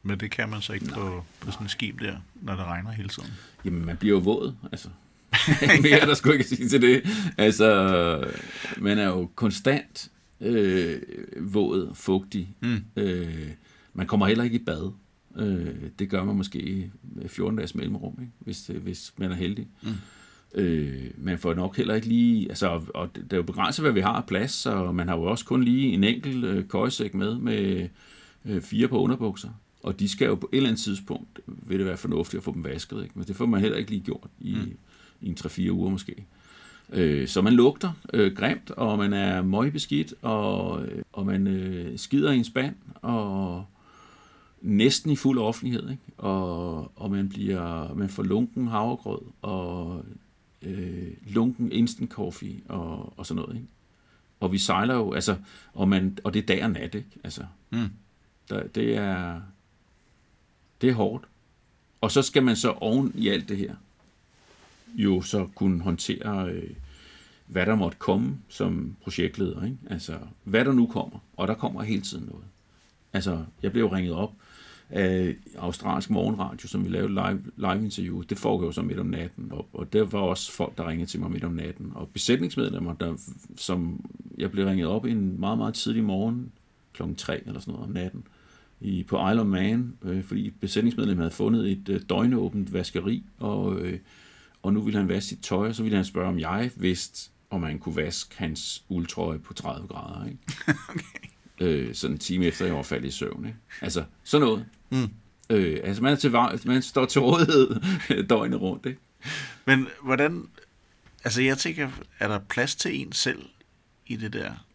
Men 0.03 0.19
det 0.19 0.31
kan 0.31 0.49
man 0.49 0.61
så 0.61 0.73
ikke 0.73 0.85
nej, 0.85 0.95
på, 0.95 1.25
på 1.39 1.51
sådan 1.51 1.65
et 1.65 1.71
skib 1.71 1.99
der, 1.99 2.15
når 2.35 2.55
det 2.55 2.65
regner 2.65 2.91
hele 2.91 3.09
tiden. 3.09 3.29
Jamen, 3.65 3.85
man 3.85 3.97
bliver 3.97 4.17
jo 4.17 4.23
våd, 4.23 4.53
altså. 4.71 4.89
Mere 5.83 5.99
der 5.99 6.13
skulle 6.13 6.37
ikke 6.37 6.47
sige 6.49 6.69
til 6.69 6.81
det. 6.81 7.03
Altså, 7.37 8.31
man 8.77 8.97
er 8.97 9.07
jo 9.07 9.29
konstant 9.35 10.11
øh, 10.41 11.01
våd, 11.39 11.91
fugtig. 11.93 12.55
Mm. 12.59 12.83
Øh, 12.95 13.47
man 13.93 14.07
kommer 14.07 14.27
heller 14.27 14.43
ikke 14.43 14.55
i 14.55 14.63
bad. 14.63 14.91
Øh, 15.37 15.75
det 15.99 16.09
gør 16.09 16.23
man 16.23 16.35
måske 16.35 16.91
med 17.03 17.29
14 17.29 17.57
dages 17.57 17.75
mellemrum, 17.75 18.17
ikke? 18.21 18.33
Hvis, 18.39 18.67
hvis 18.67 19.13
man 19.17 19.31
er 19.31 19.35
heldig. 19.35 19.67
Mm. 19.81 19.89
Øh, 20.55 21.11
man 21.17 21.39
får 21.39 21.53
nok 21.53 21.77
heller 21.77 21.95
ikke 21.95 22.07
lige, 22.07 22.49
altså, 22.49 22.81
og 22.93 23.15
det 23.15 23.33
er 23.33 23.37
jo 23.37 23.43
begrænset, 23.43 23.83
hvad 23.85 23.91
vi 23.91 24.01
har 24.01 24.13
af 24.13 24.25
plads, 24.25 24.65
og 24.65 24.95
man 24.95 25.07
har 25.07 25.15
jo 25.15 25.23
også 25.23 25.45
kun 25.45 25.63
lige 25.63 25.93
en 25.93 26.03
enkelt 26.03 26.45
øh, 26.45 26.67
køjesæk 26.67 27.13
med, 27.13 27.37
med 27.37 27.89
øh, 28.45 28.61
fire 28.61 28.87
på 28.87 28.99
underbukser. 28.99 29.49
Og 29.83 29.99
de 29.99 30.09
skal 30.09 30.25
jo 30.27 30.35
på 30.35 30.49
et 30.51 30.57
eller 30.57 30.69
andet 30.69 30.83
tidspunkt, 30.83 31.39
vil 31.45 31.77
det 31.77 31.85
være 31.85 31.97
fornuftigt 31.97 32.39
at 32.39 32.43
få 32.43 32.53
dem 32.53 32.63
vasket, 32.63 33.03
ikke? 33.03 33.13
men 33.15 33.27
det 33.27 33.35
får 33.35 33.45
man 33.45 33.61
heller 33.61 33.77
ikke 33.77 33.89
lige 33.89 34.01
gjort 34.01 34.27
i, 34.39 34.55
mm. 34.55 34.77
i 35.21 35.29
en 35.29 35.37
3-4 35.39 35.69
uger 35.69 35.89
måske. 35.89 36.25
Øh, 36.93 37.27
så 37.27 37.41
man 37.41 37.53
lugter 37.53 37.91
øh, 38.13 38.35
grimt, 38.35 38.71
og 38.71 38.97
man 38.97 39.13
er 39.13 39.41
møgbeskidt, 39.41 40.13
og, 40.21 40.85
øh, 40.85 41.03
og 41.13 41.25
man 41.25 41.47
øh, 41.47 41.99
skider 41.99 42.31
i 42.31 42.37
en 42.37 42.43
spand, 42.43 42.75
og 43.01 43.65
næsten 44.61 45.11
i 45.11 45.15
fuld 45.15 45.39
offentlighed, 45.39 45.89
ikke? 45.89 46.03
Og, 46.17 46.91
og 46.95 47.11
man 47.11 47.29
bliver 47.29 47.93
man 47.93 48.09
får 48.09 48.23
lunken 48.23 48.67
havregrød, 48.67 49.21
og 49.41 50.05
øh, 50.61 51.07
lunken 51.27 51.71
instant 51.71 52.11
coffee 52.11 52.61
og, 52.69 53.13
og 53.17 53.25
sådan 53.25 53.41
noget. 53.41 53.55
Ikke? 53.55 53.67
Og 54.39 54.51
vi 54.51 54.57
sejler 54.57 54.95
jo, 54.95 55.13
altså, 55.13 55.35
og, 55.73 55.87
man, 55.87 56.17
og 56.23 56.33
det 56.33 56.41
er 56.41 56.45
dag 56.45 56.63
og 56.63 56.71
nat, 56.71 56.95
ikke? 56.95 57.09
Altså, 57.23 57.43
mm. 57.69 57.89
der, 58.49 58.67
det 58.67 58.95
er 58.97 59.41
det 60.81 60.89
er 60.89 60.93
hårdt. 60.93 61.25
Og 62.01 62.11
så 62.11 62.21
skal 62.21 62.43
man 62.43 62.55
så 62.55 62.71
oven 62.71 63.11
i 63.15 63.29
alt 63.29 63.49
det 63.49 63.57
her, 63.57 63.75
jo 64.95 65.21
så 65.21 65.47
kunne 65.55 65.81
håndtere, 65.81 66.49
øh, 66.49 66.69
hvad 67.45 67.65
der 67.65 67.75
måtte 67.75 67.97
komme 67.97 68.37
som 68.49 68.95
projektleder. 69.03 69.65
Ikke? 69.65 69.77
Altså, 69.89 70.17
hvad 70.43 70.65
der 70.65 70.73
nu 70.73 70.87
kommer, 70.87 71.19
og 71.37 71.47
der 71.47 71.53
kommer 71.53 71.81
hele 71.81 72.01
tiden 72.01 72.25
noget. 72.25 72.45
Altså, 73.13 73.45
jeg 73.63 73.71
blev 73.71 73.87
ringet 73.87 74.13
op 74.13 74.33
af 74.89 75.35
australsk 75.57 76.09
morgenradio, 76.09 76.67
som 76.67 76.85
vi 76.85 76.89
lavede 76.89 77.13
live, 77.13 77.43
live 77.57 77.83
interview, 77.83 78.21
det 78.21 78.37
foregår 78.37 78.65
jo 78.65 78.71
så 78.71 78.81
midt 78.81 78.99
om 78.99 79.05
natten, 79.05 79.51
og, 79.51 79.67
og 79.73 79.93
der 79.93 80.03
var 80.03 80.19
også 80.19 80.51
folk, 80.51 80.77
der 80.77 80.87
ringede 80.87 81.09
til 81.09 81.19
mig 81.19 81.31
midt 81.31 81.43
om 81.43 81.51
natten, 81.51 81.91
og 81.95 82.09
besætningsmedlemmer, 82.09 82.93
der, 82.93 83.15
som 83.55 84.05
jeg 84.37 84.51
blev 84.51 84.65
ringet 84.65 84.87
op 84.87 85.05
en 85.05 85.39
meget, 85.39 85.57
meget 85.57 85.73
tidlig 85.73 86.03
morgen, 86.03 86.51
klokken 86.93 87.15
3 87.15 87.47
eller 87.47 87.59
sådan 87.59 87.71
noget 87.71 87.87
om 87.87 87.93
natten, 87.93 88.23
i, 88.81 89.03
på 89.03 89.29
Isle 89.29 89.41
of 89.41 89.47
Man, 89.47 89.93
øh, 90.03 90.23
fordi 90.23 90.49
besætningsmedlemmer 90.49 91.23
havde 91.23 91.35
fundet 91.35 91.71
et 91.71 91.89
øh, 91.89 92.01
døgnåbent 92.09 92.73
vaskeri, 92.73 93.23
og, 93.39 93.79
øh, 93.79 93.99
og 94.61 94.73
nu 94.73 94.81
ville 94.81 94.99
han 94.99 95.09
vaske 95.09 95.27
sit 95.27 95.39
tøj, 95.41 95.67
og 95.67 95.75
så 95.75 95.83
ville 95.83 95.95
han 95.95 96.05
spørge, 96.05 96.27
om 96.27 96.39
jeg 96.39 96.71
vidste, 96.75 97.29
om 97.49 97.61
man 97.61 97.79
kunne 97.79 97.95
vaske 97.95 98.37
hans 98.37 98.83
uldtrøje 98.89 99.39
på 99.39 99.53
30 99.53 99.87
grader. 99.87 100.25
Ikke? 100.25 100.37
okay. 100.89 101.27
øh, 101.61 101.95
sådan 101.95 102.15
en 102.15 102.19
time 102.19 102.45
efter, 102.45 102.65
jeg 102.65 102.75
var 102.75 102.83
faldet 102.83 103.07
i 103.07 103.11
søvn. 103.11 103.45
Ikke? 103.45 103.57
Altså, 103.81 104.03
sådan 104.23 104.47
noget. 104.47 104.65
Mm. 104.89 105.09
Øh, 105.49 105.79
altså, 105.83 106.03
man, 106.03 106.11
er 106.11 106.15
til, 106.15 106.31
man 106.65 106.81
står 106.81 107.05
til 107.05 107.21
rådighed 107.21 107.79
døgnet 108.29 108.61
rundt. 108.61 108.85
Ikke? 108.85 108.99
Men 109.65 109.87
hvordan... 110.03 110.47
Altså, 111.23 111.41
jeg 111.41 111.57
tænker, 111.57 111.89
er 112.19 112.27
der 112.27 112.39
plads 112.39 112.75
til 112.75 113.01
en 113.01 113.11
selv 113.11 113.45
i 114.07 114.15
det 114.15 114.33
der? 114.33 114.65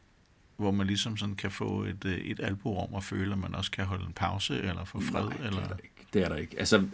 Hvor 0.57 0.71
man 0.71 0.87
ligesom 0.87 1.17
sådan 1.17 1.35
kan 1.35 1.51
få 1.51 1.85
et, 1.85 2.05
øh, 2.05 2.19
et 2.19 2.41
alburum 2.43 2.95
og 2.95 3.05
føle, 3.05 3.33
at 3.33 3.39
man 3.39 3.55
også 3.55 3.71
kan 3.71 3.85
holde 3.85 4.05
en 4.07 4.13
pause 4.13 4.59
eller 4.59 4.85
få 4.85 5.01
fred? 5.01 5.25
Nej, 5.25 5.47
eller? 5.47 5.61
det 5.61 5.63
er 5.63 5.69
der 5.69 5.77
ikke. 5.77 6.07
Det 6.13 6.25
er 6.25 6.29
der 6.29 6.37
ikke. 6.37 6.59
Altså, 6.59 6.85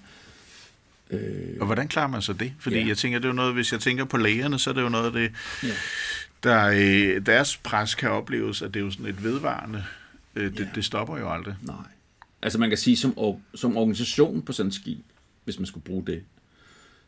Øh, 1.13 1.57
og 1.61 1.67
hvordan 1.67 1.89
klarer 1.89 2.09
man 2.09 2.23
så 2.23 2.33
det? 2.33 2.53
Fordi 2.59 2.79
ja. 2.79 2.87
jeg 2.87 2.99
tænker, 2.99 3.19
det 3.19 3.25
er 3.25 3.29
jo 3.29 3.35
noget, 3.35 3.55
hvis 3.55 3.73
jeg 3.73 3.81
tænker 3.81 4.05
på 4.05 4.17
lægerne, 4.17 4.59
så 4.59 4.71
er 4.71 4.75
det 4.75 4.83
jo 4.83 4.89
noget 4.89 5.07
af 5.07 5.13
det, 5.13 5.33
ja. 5.63 5.75
der 6.43 6.67
øh, 6.67 7.27
deres 7.27 7.57
pres 7.57 7.95
kan 7.95 8.11
opleves, 8.11 8.63
at 8.63 8.75
det 8.75 8.81
er 8.81 8.85
jo 8.85 8.91
sådan 8.91 9.07
et 9.07 9.25
vedvarende, 9.25 9.85
øh, 10.35 10.53
det, 10.53 10.61
ja. 10.61 10.67
det 10.75 10.85
stopper 10.85 11.19
jo 11.19 11.33
aldrig. 11.33 11.55
Nej. 11.63 11.77
Altså 12.43 12.59
man 12.59 12.69
kan 12.69 12.79
sige, 12.79 12.97
som, 12.97 13.15
som 13.55 13.77
organisation 13.77 14.43
på 14.43 14.53
sådan 14.53 14.69
en 14.69 14.73
skib, 14.73 15.05
hvis 15.45 15.59
man 15.59 15.67
skulle 15.67 15.85
bruge 15.85 16.07
det, 16.07 16.23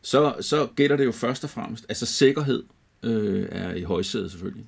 så, 0.01 0.35
så 0.41 0.67
gælder 0.75 0.97
det 0.97 1.05
jo 1.05 1.11
først 1.11 1.43
og 1.43 1.49
fremmest, 1.49 1.85
altså 1.89 2.05
sikkerhed 2.05 2.63
øh, 3.03 3.47
er 3.51 3.73
i 3.73 3.83
højsædet 3.83 4.31
selvfølgelig. 4.31 4.65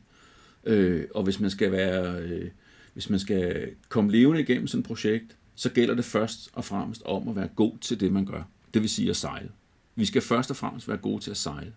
Øh, 0.68 1.06
og 1.16 1.24
hvis 1.24 1.40
man 1.40 1.50
skal 1.50 1.72
være, 1.72 2.22
øh, 2.22 2.50
hvis 2.94 3.10
man 3.10 3.20
skal 3.20 3.70
komme 3.90 4.12
levende 4.12 4.42
igennem 4.42 4.68
sådan 4.68 4.80
et 4.80 4.88
projekt, 4.88 5.36
så 5.56 5.70
gælder 5.70 5.96
det 5.96 6.06
først 6.06 6.50
og 6.54 6.66
fremmest 6.66 7.04
om 7.06 7.28
at 7.28 7.36
være 7.36 7.50
god 7.56 7.78
til 7.82 8.00
det, 8.00 8.12
man 8.12 8.26
gør. 8.26 8.44
Det 8.74 8.82
vil 8.82 8.90
sige 8.90 9.10
at 9.10 9.16
sejle. 9.16 9.50
Vi 9.96 10.06
skal 10.06 10.22
først 10.22 10.50
og 10.50 10.56
fremmest 10.56 10.88
være 10.88 10.98
gode 10.98 11.24
til 11.24 11.32
at 11.32 11.38
sejle. 11.38 11.74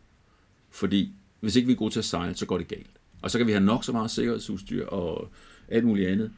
Fordi 0.70 1.12
hvis 1.40 1.56
ikke 1.56 1.66
vi 1.66 1.72
er 1.72 1.76
gode 1.76 1.94
til 1.94 1.98
at 1.98 2.04
sejle, 2.04 2.34
så 2.34 2.46
går 2.46 2.58
det 2.58 2.68
galt. 2.68 2.90
Og 3.22 3.30
så 3.30 3.38
kan 3.38 3.46
vi 3.46 3.52
have 3.52 3.64
nok 3.64 3.84
så 3.84 3.92
meget 3.92 4.10
sikkerhedsudstyr 4.10 4.86
og 4.86 5.28
alt 5.68 5.84
muligt 5.84 6.08
andet. 6.08 6.32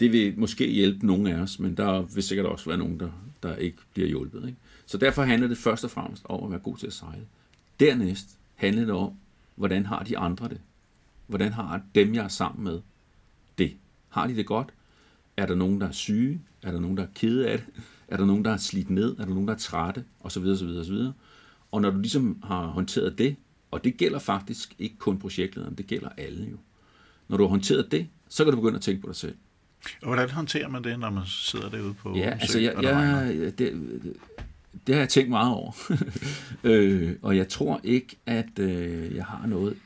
Det 0.00 0.12
vil 0.12 0.38
måske 0.38 0.70
hjælpe 0.70 1.06
nogle 1.06 1.34
af 1.34 1.40
os, 1.40 1.58
men 1.58 1.76
der 1.76 2.02
vil 2.02 2.22
sikkert 2.22 2.46
også 2.46 2.66
være 2.66 2.78
nogen, 2.78 3.00
der, 3.00 3.10
der 3.42 3.56
ikke 3.56 3.78
bliver 3.94 4.08
hjulpet. 4.08 4.46
Ikke? 4.46 4.58
Så 4.86 4.98
derfor 4.98 5.22
handler 5.22 5.48
det 5.48 5.58
først 5.58 5.84
og 5.84 5.90
fremmest 5.90 6.22
om 6.24 6.44
at 6.44 6.50
være 6.50 6.60
god 6.60 6.76
til 6.76 6.86
at 6.86 6.92
sejle. 6.92 7.26
Dernæst 7.80 8.38
handler 8.54 8.84
det 8.84 8.94
om, 8.94 9.12
hvordan 9.54 9.86
har 9.86 10.02
de 10.02 10.18
andre 10.18 10.48
det? 10.48 10.60
Hvordan 11.26 11.52
har 11.52 11.80
dem, 11.94 12.14
jeg 12.14 12.24
er 12.24 12.28
sammen 12.28 12.64
med, 12.64 12.80
det? 13.58 13.76
Har 14.08 14.26
de 14.26 14.36
det 14.36 14.46
godt? 14.46 14.68
Er 15.36 15.46
der 15.46 15.54
nogen, 15.54 15.80
der 15.80 15.88
er 15.88 15.92
syge? 15.92 16.40
Er 16.62 16.72
der 16.72 16.80
nogen, 16.80 16.96
der 16.96 17.02
er 17.02 17.08
kede 17.14 17.48
af 17.48 17.58
det? 17.58 17.66
Er 18.08 18.16
der 18.16 18.24
nogen, 18.24 18.44
der 18.44 18.50
er 18.50 18.56
slidt 18.56 18.90
ned? 18.90 19.18
Er 19.18 19.24
der 19.24 19.34
nogen, 19.34 19.48
der 19.48 19.54
er 19.54 19.58
trætte? 19.58 20.04
Og 20.20 20.32
så 20.32 20.40
videre, 20.40 20.58
så 20.58 20.66
videre, 20.66 20.84
så 20.84 20.92
videre. 20.92 21.12
Og 21.72 21.82
når 21.82 21.90
du 21.90 21.98
ligesom 21.98 22.42
har 22.44 22.66
håndteret 22.66 23.18
det, 23.18 23.36
og 23.70 23.84
det 23.84 23.96
gælder 23.96 24.18
faktisk 24.18 24.74
ikke 24.78 24.96
kun 24.98 25.18
projektlederen, 25.18 25.74
det 25.74 25.86
gælder 25.86 26.08
alle 26.16 26.44
jo. 26.50 26.56
Når 27.28 27.36
du 27.36 27.42
har 27.42 27.48
håndteret 27.48 27.92
det, 27.92 28.08
så 28.28 28.44
kan 28.44 28.52
du 28.52 28.60
begynde 28.60 28.76
at 28.76 28.82
tænke 28.82 29.00
på 29.00 29.06
dig 29.06 29.16
selv. 29.16 29.34
Og 30.02 30.06
hvordan 30.06 30.30
håndterer 30.30 30.68
man 30.68 30.84
det, 30.84 30.98
når 30.98 31.10
man 31.10 31.22
sidder 31.26 31.70
derude 31.70 31.94
på 31.94 32.16
Ja, 32.16 32.30
altså 32.30 32.58
jeg, 32.58 32.74
jeg, 32.82 33.34
det, 33.36 33.58
det, 33.58 34.16
det 34.86 34.94
har 34.94 35.02
jeg 35.02 35.08
tænkt 35.08 35.30
meget 35.30 35.54
over. 35.54 35.72
øh, 36.64 37.16
og 37.22 37.36
jeg 37.36 37.48
tror 37.48 37.80
ikke, 37.84 38.16
at 38.26 38.58
øh, 38.58 39.14
jeg 39.14 39.24
har 39.24 39.46
noget 39.46 39.76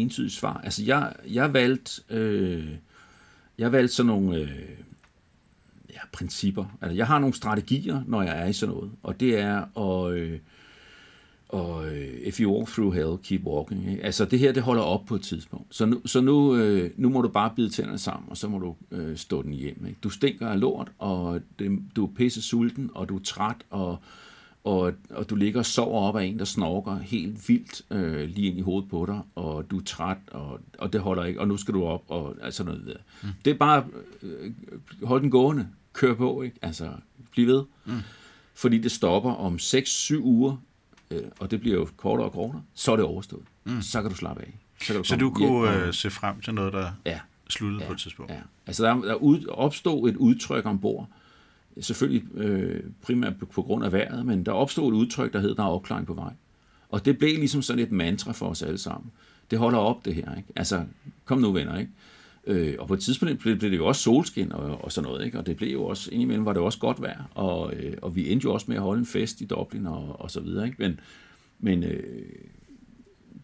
entydigt 0.00 0.34
svar. 0.34 0.60
Altså 0.64 0.84
jeg, 0.84 1.12
jeg 1.28 1.52
valgte 1.52 2.02
øh, 2.10 2.68
jeg 3.58 3.72
valgte 3.72 3.94
sådan 3.94 4.06
nogle 4.06 4.36
øh, 4.36 4.68
ja, 5.90 6.00
principper. 6.12 6.76
Altså, 6.80 6.96
jeg 6.96 7.06
har 7.06 7.18
nogle 7.18 7.34
strategier, 7.34 8.02
når 8.06 8.22
jeg 8.22 8.42
er 8.42 8.46
i 8.46 8.52
sådan 8.52 8.74
noget, 8.74 8.90
og 9.02 9.20
det 9.20 9.38
er 9.38 9.78
at... 9.78 10.12
Øh, 10.12 10.38
og 11.48 11.86
øh, 11.88 12.14
if 12.24 12.40
you 12.40 12.56
walk 12.56 12.68
through 12.68 12.94
hell, 12.94 13.18
keep 13.22 13.42
walking. 13.44 13.90
Ikke? 13.90 14.04
Altså 14.04 14.24
det 14.24 14.38
her, 14.38 14.52
det 14.52 14.62
holder 14.62 14.82
op 14.82 15.04
på 15.06 15.14
et 15.14 15.22
tidspunkt. 15.22 15.74
Så 15.74 15.86
nu, 15.86 16.00
så 16.06 16.20
nu, 16.20 16.56
øh, 16.56 16.90
nu 16.96 17.08
må 17.08 17.22
du 17.22 17.28
bare 17.28 17.52
bide 17.56 17.68
tænderne 17.68 17.98
sammen, 17.98 18.30
og 18.30 18.36
så 18.36 18.48
må 18.48 18.58
du 18.58 18.76
øh, 18.90 19.16
stå 19.16 19.42
den 19.42 19.52
hjem. 19.52 19.86
Ikke? 19.86 19.98
Du 20.02 20.10
stinker 20.10 20.48
af 20.48 20.60
lort, 20.60 20.92
og 20.98 21.40
det, 21.58 21.78
du 21.96 22.06
er 22.06 22.10
pisse 22.16 22.42
sulten, 22.42 22.90
og 22.94 23.08
du 23.08 23.16
er 23.16 23.22
træt, 23.22 23.56
og, 23.70 23.98
og, 24.64 24.92
og 25.10 25.30
du 25.30 25.34
ligger 25.34 25.60
og 25.60 25.66
sover 25.66 26.00
op 26.00 26.16
af 26.16 26.24
en, 26.24 26.38
der 26.38 26.44
snorker 26.44 26.98
helt 26.98 27.48
vildt 27.48 27.82
øh, 27.90 28.28
lige 28.28 28.46
ind 28.48 28.58
i 28.58 28.60
hovedet 28.60 28.90
på 28.90 29.06
dig, 29.06 29.20
og 29.34 29.70
du 29.70 29.78
er 29.78 29.82
træt, 29.84 30.16
og, 30.30 30.60
og 30.78 30.92
det 30.92 31.00
holder 31.00 31.24
ikke, 31.24 31.40
og 31.40 31.48
nu 31.48 31.56
skal 31.56 31.74
du 31.74 31.84
op, 31.84 32.02
og 32.08 32.36
altså 32.42 32.64
noget 32.64 32.82
der. 32.86 32.96
Mm. 33.22 33.28
Det 33.44 33.50
er 33.50 33.54
bare, 33.54 33.84
øh, 34.22 34.52
hold 35.02 35.22
den 35.22 35.30
gående, 35.30 35.68
kør 35.92 36.14
på, 36.14 36.42
ikke? 36.42 36.56
Altså, 36.62 36.92
bliv 37.30 37.46
ved. 37.46 37.64
Mm. 37.84 38.00
Fordi 38.54 38.78
det 38.78 38.92
stopper 38.92 39.32
om 39.32 39.54
6-7 39.54 40.18
uger, 40.18 40.56
øh, 41.10 41.22
og 41.38 41.50
det 41.50 41.60
bliver 41.60 41.76
jo 41.76 41.88
kortere 41.96 42.26
og 42.26 42.32
kortere, 42.32 42.62
så 42.74 42.92
er 42.92 42.96
det 42.96 43.04
overstået. 43.04 43.44
Mm. 43.64 43.82
Så 43.82 44.02
kan 44.02 44.10
du 44.10 44.16
slappe 44.16 44.42
af. 44.42 44.58
Så, 44.80 44.86
kan 44.86 44.96
du, 44.96 45.04
så 45.04 45.16
du 45.16 45.30
kunne 45.30 45.86
øh, 45.86 45.94
se 45.94 46.10
frem 46.10 46.40
til 46.40 46.54
noget, 46.54 46.72
der 46.72 46.92
ja. 47.06 47.20
sluttede 47.48 47.82
ja. 47.82 47.86
på 47.86 47.92
et 47.92 47.98
tidspunkt? 47.98 48.32
Ja. 48.32 48.40
Altså, 48.66 48.84
der, 48.84 48.94
der 48.94 49.14
ud, 49.14 49.46
opstod 49.46 50.08
et 50.08 50.16
udtryk 50.16 50.66
ombord, 50.66 51.08
selvfølgelig 51.80 52.34
øh, 52.34 52.82
primært 53.02 53.36
på, 53.38 53.46
på 53.46 53.62
grund 53.62 53.84
af 53.84 53.92
vejret, 53.92 54.26
men 54.26 54.46
der 54.46 54.52
opstod 54.52 54.92
et 54.92 54.96
udtryk, 54.96 55.32
der 55.32 55.40
hed, 55.40 55.54
der 55.54 55.62
er 55.62 55.68
opklaring 55.68 56.06
på 56.06 56.14
vej. 56.14 56.32
Og 56.88 57.04
det 57.04 57.18
blev 57.18 57.38
ligesom 57.38 57.62
sådan 57.62 57.82
et 57.82 57.92
mantra 57.92 58.32
for 58.32 58.46
os 58.46 58.62
alle 58.62 58.78
sammen. 58.78 59.10
Det 59.50 59.58
holder 59.58 59.78
op, 59.78 60.04
det 60.04 60.14
her. 60.14 60.36
Ikke? 60.36 60.48
Altså, 60.56 60.84
kom 61.24 61.38
nu 61.38 61.52
venner, 61.52 61.78
ikke? 61.78 61.92
Øh, 62.46 62.74
og 62.78 62.88
på 62.88 62.94
et 62.94 63.00
tidspunkt 63.00 63.38
blev, 63.38 63.58
blev 63.58 63.70
det 63.70 63.76
jo 63.76 63.86
også 63.86 64.02
solskin 64.02 64.52
og, 64.52 64.84
og 64.84 64.92
sådan 64.92 65.10
noget, 65.10 65.24
ikke? 65.24 65.38
og 65.38 65.46
det 65.46 65.56
blev 65.56 65.72
jo 65.72 65.84
også, 65.84 66.10
indimellem 66.10 66.44
var 66.44 66.52
det 66.52 66.62
også 66.62 66.78
godt 66.78 67.02
vejr, 67.02 67.30
og, 67.34 67.74
øh, 67.74 67.94
og 68.02 68.16
vi 68.16 68.32
endte 68.32 68.44
jo 68.44 68.52
også 68.52 68.66
med 68.68 68.76
at 68.76 68.82
holde 68.82 68.98
en 68.98 69.06
fest 69.06 69.40
i 69.40 69.44
Dublin 69.44 69.86
og, 69.86 70.20
og 70.20 70.30
så 70.30 70.40
videre, 70.40 70.66
ikke? 70.66 70.76
men, 70.78 71.00
men 71.58 71.82
øh, 71.82 72.02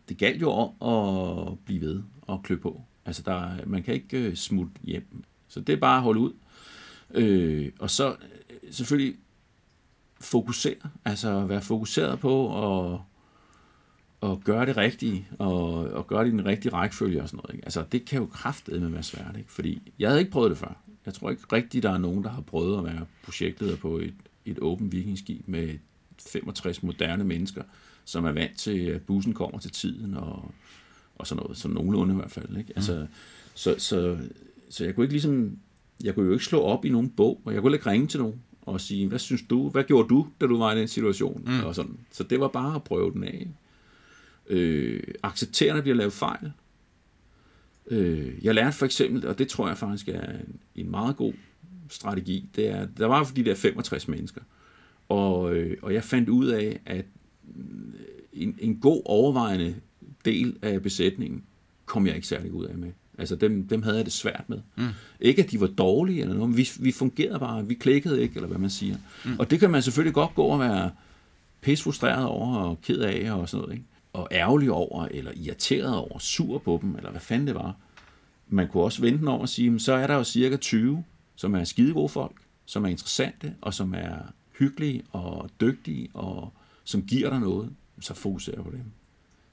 det 0.08 0.18
galt 0.18 0.40
jo 0.40 0.50
om 0.50 0.88
at 0.88 1.58
blive 1.64 1.80
ved 1.80 2.02
og 2.22 2.42
klø 2.42 2.56
på. 2.56 2.82
Altså, 3.06 3.22
der, 3.26 3.50
man 3.66 3.82
kan 3.82 3.94
ikke 3.94 4.18
øh, 4.18 4.36
smutte 4.36 4.72
hjem. 4.84 5.24
Så 5.48 5.60
det 5.60 5.72
er 5.72 5.76
bare 5.76 5.96
at 5.96 6.02
holde 6.02 6.20
ud. 6.20 6.32
Øh, 7.14 7.72
og 7.78 7.90
så 7.90 8.08
øh, 8.10 8.72
selvfølgelig 8.72 9.16
fokusere, 10.20 10.74
altså 11.04 11.44
være 11.44 11.62
fokuseret 11.62 12.20
på 12.20 12.34
at 12.92 13.00
at 14.22 14.44
gøre 14.44 14.66
det 14.66 14.76
rigtige, 14.76 15.28
og, 15.38 15.74
og 15.74 16.06
gøre 16.06 16.24
det 16.24 16.28
i 16.28 16.30
den 16.30 16.46
rigtige 16.46 16.72
rækkefølge 16.72 17.22
og 17.22 17.28
sådan 17.28 17.36
noget. 17.36 17.54
Ikke? 17.54 17.64
Altså, 17.66 17.84
det 17.92 18.04
kan 18.04 18.18
jo 18.18 18.26
kraftedeme 18.26 18.92
være 18.92 19.02
svært, 19.02 19.36
ikke? 19.38 19.52
fordi 19.52 19.92
jeg 19.98 20.08
havde 20.08 20.20
ikke 20.20 20.32
prøvet 20.32 20.50
det 20.50 20.58
før. 20.58 20.82
Jeg 21.06 21.14
tror 21.14 21.30
ikke 21.30 21.42
rigtigt, 21.52 21.82
der 21.82 21.90
er 21.90 21.98
nogen, 21.98 22.24
der 22.24 22.30
har 22.30 22.40
prøvet 22.40 22.78
at 22.78 22.84
være 22.84 23.06
projektleder 23.22 23.76
på 23.76 23.98
et, 23.98 24.14
et 24.44 24.58
åbent 24.58 24.92
vikingskib 24.92 25.48
med 25.48 25.78
65 26.30 26.82
moderne 26.82 27.24
mennesker, 27.24 27.62
som 28.04 28.24
er 28.24 28.32
vant 28.32 28.58
til, 28.58 28.78
at 28.78 29.02
bussen 29.02 29.34
kommer 29.34 29.58
til 29.58 29.70
tiden, 29.70 30.14
og, 30.14 30.54
og 31.16 31.26
sådan 31.26 31.42
noget, 31.42 31.58
sådan 31.58 31.74
nogenlunde 31.74 32.14
i 32.14 32.16
hvert 32.16 32.30
fald. 32.30 32.56
Ikke? 32.56 32.72
Altså, 32.76 33.00
mm. 33.00 33.08
så, 33.54 33.74
så, 33.78 34.18
så 34.70 34.84
jeg 34.84 34.94
kunne 34.94 35.04
ikke 35.04 35.14
ligesom, 35.14 35.58
jeg 36.04 36.14
kunne 36.14 36.26
jo 36.26 36.32
ikke 36.32 36.44
slå 36.44 36.60
op 36.60 36.84
i 36.84 36.88
nogen 36.88 37.10
bog, 37.10 37.40
og 37.44 37.54
jeg 37.54 37.62
kunne 37.62 37.74
ikke 37.74 37.90
ringe 37.90 38.06
til 38.06 38.20
nogen 38.20 38.40
og 38.62 38.80
sige, 38.80 39.08
hvad 39.08 39.18
synes 39.18 39.42
du, 39.50 39.68
hvad 39.68 39.84
gjorde 39.84 40.08
du, 40.08 40.26
da 40.40 40.46
du 40.46 40.58
var 40.58 40.72
i 40.72 40.78
den 40.78 40.88
situation? 40.88 41.42
Mm. 41.46 41.64
Og 41.64 41.74
sådan. 41.74 41.98
Så 42.10 42.24
det 42.24 42.40
var 42.40 42.48
bare 42.48 42.74
at 42.74 42.84
prøve 42.84 43.12
den 43.12 43.24
af. 43.24 43.48
Øh, 44.46 45.02
acceptere, 45.22 45.70
at 45.70 45.76
der 45.76 45.82
bliver 45.82 45.96
lavet 45.96 46.12
fejl. 46.12 46.52
Øh, 47.90 48.44
jeg 48.44 48.54
lærte 48.54 48.76
for 48.76 48.86
eksempel, 48.86 49.26
og 49.26 49.38
det 49.38 49.48
tror 49.48 49.68
jeg 49.68 49.78
faktisk 49.78 50.08
er 50.08 50.32
en, 50.32 50.60
en 50.74 50.90
meget 50.90 51.16
god 51.16 51.32
strategi, 51.88 52.48
det 52.56 52.68
er, 52.68 52.86
der 52.98 53.06
var 53.06 53.32
de 53.36 53.44
der 53.44 53.54
65 53.54 54.08
mennesker, 54.08 54.40
og, 55.08 55.56
øh, 55.56 55.76
og 55.82 55.94
jeg 55.94 56.04
fandt 56.04 56.28
ud 56.28 56.46
af, 56.46 56.80
at 56.86 57.04
en, 58.32 58.56
en 58.58 58.80
god 58.80 59.02
overvejende 59.04 59.74
del 60.24 60.58
af 60.62 60.82
besætningen 60.82 61.44
kom 61.84 62.06
jeg 62.06 62.14
ikke 62.14 62.26
særlig 62.26 62.52
ud 62.52 62.64
af 62.64 62.78
med. 62.78 62.92
Altså 63.20 63.36
dem, 63.36 63.68
dem 63.68 63.82
havde 63.82 63.96
jeg 63.96 64.04
det 64.04 64.12
svært 64.12 64.44
med. 64.48 64.58
Mm. 64.76 64.88
Ikke 65.20 65.44
at 65.44 65.50
de 65.50 65.60
var 65.60 65.66
dårlige 65.66 66.20
eller 66.20 66.34
noget, 66.34 66.48
men 66.48 66.56
vi, 66.56 66.68
vi 66.80 66.92
fungerede 66.92 67.38
bare, 67.38 67.66
vi 67.66 67.74
klikkede 67.74 68.22
ikke, 68.22 68.34
eller 68.36 68.48
hvad 68.48 68.58
man 68.58 68.70
siger. 68.70 68.96
Mm. 69.24 69.38
Og 69.38 69.50
det 69.50 69.60
kan 69.60 69.70
man 69.70 69.82
selvfølgelig 69.82 70.14
godt 70.14 70.34
gå 70.34 70.42
og 70.42 70.60
være 70.60 70.90
pisse 71.60 71.84
frustreret 71.84 72.26
over 72.26 72.56
og 72.56 72.80
ked 72.82 72.98
af 72.98 73.32
og 73.32 73.48
sådan 73.48 73.62
noget. 73.62 73.74
Ikke? 73.74 73.86
og 74.12 74.28
ærgerlig 74.30 74.70
over, 74.72 75.06
eller 75.10 75.32
irriteret 75.36 75.96
over, 75.96 76.18
sur 76.18 76.58
på 76.58 76.78
dem, 76.82 76.96
eller 76.96 77.10
hvad 77.10 77.20
fanden 77.20 77.46
det 77.46 77.54
var. 77.54 77.76
Man 78.48 78.68
kunne 78.68 78.82
også 78.82 79.00
vente 79.00 79.28
over 79.28 79.40
og 79.40 79.48
sige, 79.48 79.80
så 79.80 79.92
er 79.92 80.06
der 80.06 80.14
jo 80.14 80.24
cirka 80.24 80.56
20, 80.56 81.04
som 81.36 81.54
er 81.54 81.64
skide 81.64 81.92
gode 81.92 82.08
folk, 82.08 82.36
som 82.66 82.84
er 82.84 82.88
interessante, 82.88 83.54
og 83.60 83.74
som 83.74 83.94
er 83.94 84.16
hyggelige 84.58 85.02
og 85.12 85.50
dygtige, 85.60 86.08
og 86.14 86.52
som 86.84 87.02
giver 87.02 87.30
dig 87.30 87.40
noget, 87.40 87.70
så 88.00 88.14
fokuserer 88.14 88.62
på 88.62 88.70
dem. 88.70 88.84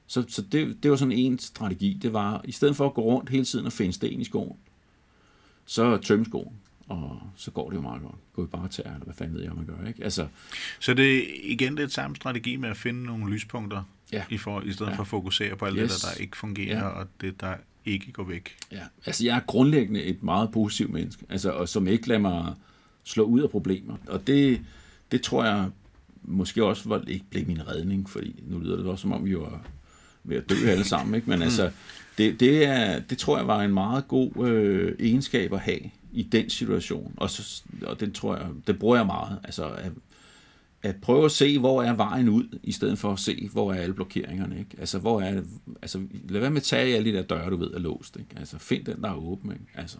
Så, 0.07 0.25
så 0.27 0.41
det, 0.41 0.83
det 0.83 0.91
var 0.91 0.97
sådan 0.97 1.11
en 1.11 1.39
strategi. 1.39 1.99
Det 2.01 2.13
var, 2.13 2.41
i 2.43 2.51
stedet 2.51 2.75
for 2.75 2.85
at 2.85 2.93
gå 2.93 3.01
rundt 3.01 3.29
hele 3.29 3.45
tiden 3.45 3.65
og 3.65 3.73
finde 3.73 3.93
sten 3.93 4.21
i 4.21 4.23
skoen, 4.23 4.57
så 5.65 5.97
tømme 5.97 6.25
skoen. 6.25 6.53
og 6.87 7.19
så 7.35 7.51
går 7.51 7.69
det 7.69 7.75
jo 7.75 7.81
meget 7.81 8.01
godt. 8.01 8.15
Gå 8.33 8.43
i 8.43 8.47
bare 8.47 8.69
eller 8.77 9.03
hvad 9.03 9.13
fanden 9.13 9.35
ved 9.35 9.43
jeg, 9.43 9.53
man 9.55 9.65
gør, 9.65 9.87
ikke? 9.87 10.03
Altså, 10.03 10.27
så 10.79 10.93
det 10.93 11.17
er 11.17 11.23
igen 11.43 11.77
det 11.77 11.91
samme 11.91 12.15
strategi 12.15 12.55
med 12.55 12.69
at 12.69 12.77
finde 12.77 13.03
nogle 13.03 13.33
lyspunkter, 13.33 13.83
ja. 14.13 14.23
i, 14.29 14.37
for, 14.37 14.61
i 14.61 14.71
stedet 14.71 14.91
ja. 14.91 14.95
for 14.95 15.01
at 15.01 15.07
fokusere 15.07 15.55
på 15.55 15.65
alt 15.65 15.77
yes. 15.79 15.91
det, 15.91 16.01
der, 16.01 16.09
der 16.09 16.21
ikke 16.21 16.37
fungerer, 16.37 16.77
ja. 16.77 16.87
og 16.87 17.07
det, 17.21 17.41
der 17.41 17.55
ikke 17.85 18.11
går 18.11 18.23
væk. 18.23 18.55
Ja, 18.71 18.83
altså 19.05 19.25
jeg 19.25 19.35
er 19.35 19.41
grundlæggende 19.47 20.03
et 20.03 20.23
meget 20.23 20.51
positivt 20.51 20.91
menneske, 20.91 21.25
altså, 21.29 21.51
og 21.51 21.69
som 21.69 21.87
ikke 21.87 22.07
lader 22.07 22.21
mig 22.21 22.53
slå 23.03 23.23
ud 23.23 23.41
af 23.41 23.49
problemer. 23.49 23.97
Og 24.07 24.27
det, 24.27 24.61
det 25.11 25.21
tror 25.21 25.45
jeg 25.45 25.69
måske 26.21 26.65
også 26.65 26.89
var, 26.89 27.03
ikke 27.07 27.25
blev 27.29 27.47
min 27.47 27.67
redning, 27.67 28.09
fordi 28.09 28.43
nu 28.47 28.59
lyder 28.59 28.77
det 28.77 28.85
også, 28.85 29.01
som 29.01 29.11
om 29.11 29.25
vi 29.25 29.37
var 29.37 29.65
ved 30.27 30.37
at 30.37 30.49
dø 30.49 30.55
alle 30.67 30.83
sammen, 30.83 31.15
ikke? 31.15 31.29
men 31.29 31.41
altså, 31.41 31.71
det, 32.17 32.39
det, 32.39 32.65
er, 32.65 32.99
det 32.99 33.17
tror 33.17 33.37
jeg 33.37 33.47
var 33.47 33.61
en 33.61 33.73
meget 33.73 34.07
god 34.07 34.47
øh, 34.47 34.95
egenskab 34.99 35.53
at 35.53 35.59
have 35.59 35.79
i 36.11 36.23
den 36.23 36.49
situation, 36.49 37.13
og, 37.17 37.29
så, 37.29 37.63
og 37.85 37.99
den 37.99 38.13
tror 38.13 38.35
jeg, 38.35 38.47
det 38.67 38.79
bruger 38.79 38.95
jeg 38.95 39.05
meget, 39.05 39.39
altså 39.43 39.69
at, 39.69 39.91
at 40.83 40.95
prøve 40.95 41.25
at 41.25 41.31
se, 41.31 41.59
hvor 41.59 41.83
er 41.83 41.93
vejen 41.93 42.29
ud, 42.29 42.59
i 42.63 42.71
stedet 42.71 42.99
for 42.99 43.11
at 43.11 43.19
se, 43.19 43.49
hvor 43.51 43.73
er 43.73 43.77
alle 43.77 43.95
blokeringerne, 43.95 44.59
ikke? 44.59 44.75
Altså, 44.79 44.99
hvor 44.99 45.21
er 45.21 45.41
altså, 45.81 46.01
lad 46.29 46.41
være 46.41 46.49
med 46.49 46.57
at 46.57 46.63
tage 46.63 46.95
alle 46.95 47.11
de 47.11 47.17
der 47.17 47.23
døre, 47.23 47.49
du 47.49 47.57
ved, 47.57 47.73
er 47.73 47.79
låst, 47.79 48.15
ikke? 48.15 48.29
Altså, 48.37 48.57
find 48.57 48.85
den, 48.85 49.01
der 49.01 49.09
er 49.09 49.15
åben, 49.15 49.51
ikke? 49.51 49.65
Altså, 49.75 49.97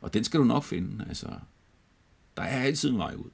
og 0.00 0.14
den 0.14 0.24
skal 0.24 0.40
du 0.40 0.44
nok 0.44 0.64
finde, 0.64 1.04
altså, 1.08 1.26
der 2.36 2.42
er 2.42 2.62
altid 2.62 2.90
en 2.90 2.98
vej 2.98 3.14
ud. 3.14 3.30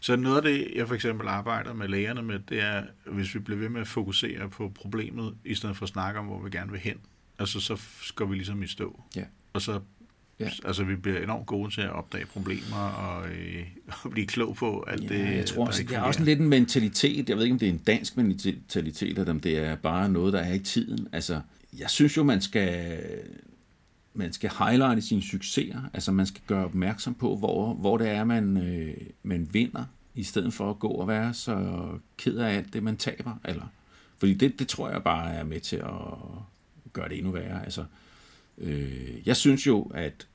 Så 0.00 0.16
noget 0.16 0.36
af 0.36 0.42
det, 0.42 0.68
jeg 0.74 0.88
for 0.88 0.94
eksempel 0.94 1.28
arbejder 1.28 1.74
med 1.74 1.88
lægerne 1.88 2.22
med, 2.22 2.38
det 2.48 2.62
er, 2.62 2.82
hvis 3.06 3.34
vi 3.34 3.38
bliver 3.38 3.58
ved 3.58 3.68
med 3.68 3.80
at 3.80 3.88
fokusere 3.88 4.48
på 4.48 4.72
problemet, 4.74 5.34
i 5.44 5.54
stedet 5.54 5.76
for 5.76 5.82
at 5.82 5.88
snakke 5.88 6.20
om, 6.20 6.26
hvor 6.26 6.42
vi 6.42 6.50
gerne 6.50 6.70
vil 6.70 6.80
hen, 6.80 6.96
altså 7.38 7.60
så 7.60 7.80
går 8.14 8.24
vi 8.24 8.34
ligesom 8.34 8.62
i 8.62 8.66
stå. 8.66 9.02
Ja. 9.16 9.24
Og 9.52 9.62
så 9.62 9.80
Ja. 10.40 10.50
Altså, 10.64 10.84
vi 10.84 10.96
bliver 10.96 11.18
enormt 11.18 11.46
gode 11.46 11.74
til 11.74 11.80
at 11.80 11.90
opdage 11.90 12.26
problemer 12.26 12.76
og, 12.76 13.28
øh, 13.28 13.66
og 14.04 14.10
blive 14.10 14.26
klog 14.26 14.56
på 14.56 14.84
alt 14.88 15.02
ja, 15.02 15.08
det, 15.08 15.36
jeg 15.36 15.46
tror 15.46 15.66
også, 15.66 15.82
det 15.82 15.96
er 15.96 16.00
også 16.00 16.24
lidt 16.24 16.40
en 16.40 16.48
mentalitet. 16.48 17.28
Jeg 17.28 17.36
ved 17.36 17.44
ikke, 17.44 17.52
om 17.52 17.58
det 17.58 17.68
er 17.68 17.72
en 17.72 17.78
dansk 17.78 18.16
mentalitet, 18.16 19.18
eller 19.18 19.30
om 19.30 19.40
det 19.40 19.58
er 19.58 19.76
bare 19.76 20.08
noget, 20.08 20.32
der 20.32 20.40
er 20.40 20.52
i 20.52 20.58
tiden. 20.58 21.08
Altså, 21.12 21.40
jeg 21.78 21.90
synes 21.90 22.16
jo, 22.16 22.22
man 22.22 22.40
skal, 22.40 22.98
man 24.14 24.32
skal 24.32 24.50
highlighte 24.58 25.02
sine 25.02 25.22
succeser. 25.22 25.80
Altså, 25.92 26.12
man 26.12 26.26
skal 26.26 26.42
gøre 26.46 26.64
opmærksom 26.64 27.14
på, 27.14 27.36
hvor, 27.36 27.74
hvor 27.74 27.98
det 27.98 28.08
er, 28.08 28.24
man, 28.24 28.56
øh, 28.56 28.96
man 29.22 29.48
vinder, 29.52 29.84
i 30.14 30.22
stedet 30.22 30.54
for 30.54 30.70
at 30.70 30.78
gå 30.78 30.88
og 30.88 31.08
være 31.08 31.34
så 31.34 31.86
ked 32.16 32.36
af 32.36 32.56
alt 32.56 32.72
det, 32.72 32.82
man 32.82 32.96
taber. 32.96 33.40
Eller, 33.44 33.66
fordi 34.18 34.34
det, 34.34 34.58
det 34.58 34.68
tror 34.68 34.90
jeg 34.90 35.02
bare 35.02 35.34
er 35.34 35.44
med 35.44 35.60
til 35.60 35.76
at 35.76 35.92
gøre 36.92 37.08
det 37.08 37.18
endnu 37.18 37.32
værre. 37.32 37.64
Altså, 37.64 37.84
øh, 38.58 39.26
jeg 39.26 39.36
synes 39.36 39.66
jo, 39.66 39.82
at 39.94 40.26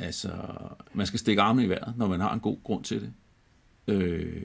Altså, 0.00 0.32
man 0.92 1.06
skal 1.06 1.18
stikke 1.18 1.42
armene 1.42 1.64
i 1.66 1.68
vejret, 1.68 1.94
når 1.96 2.08
man 2.08 2.20
har 2.20 2.34
en 2.34 2.40
god 2.40 2.56
grund 2.62 2.84
til 2.84 3.00
det. 3.00 3.12
Øh, 3.94 4.42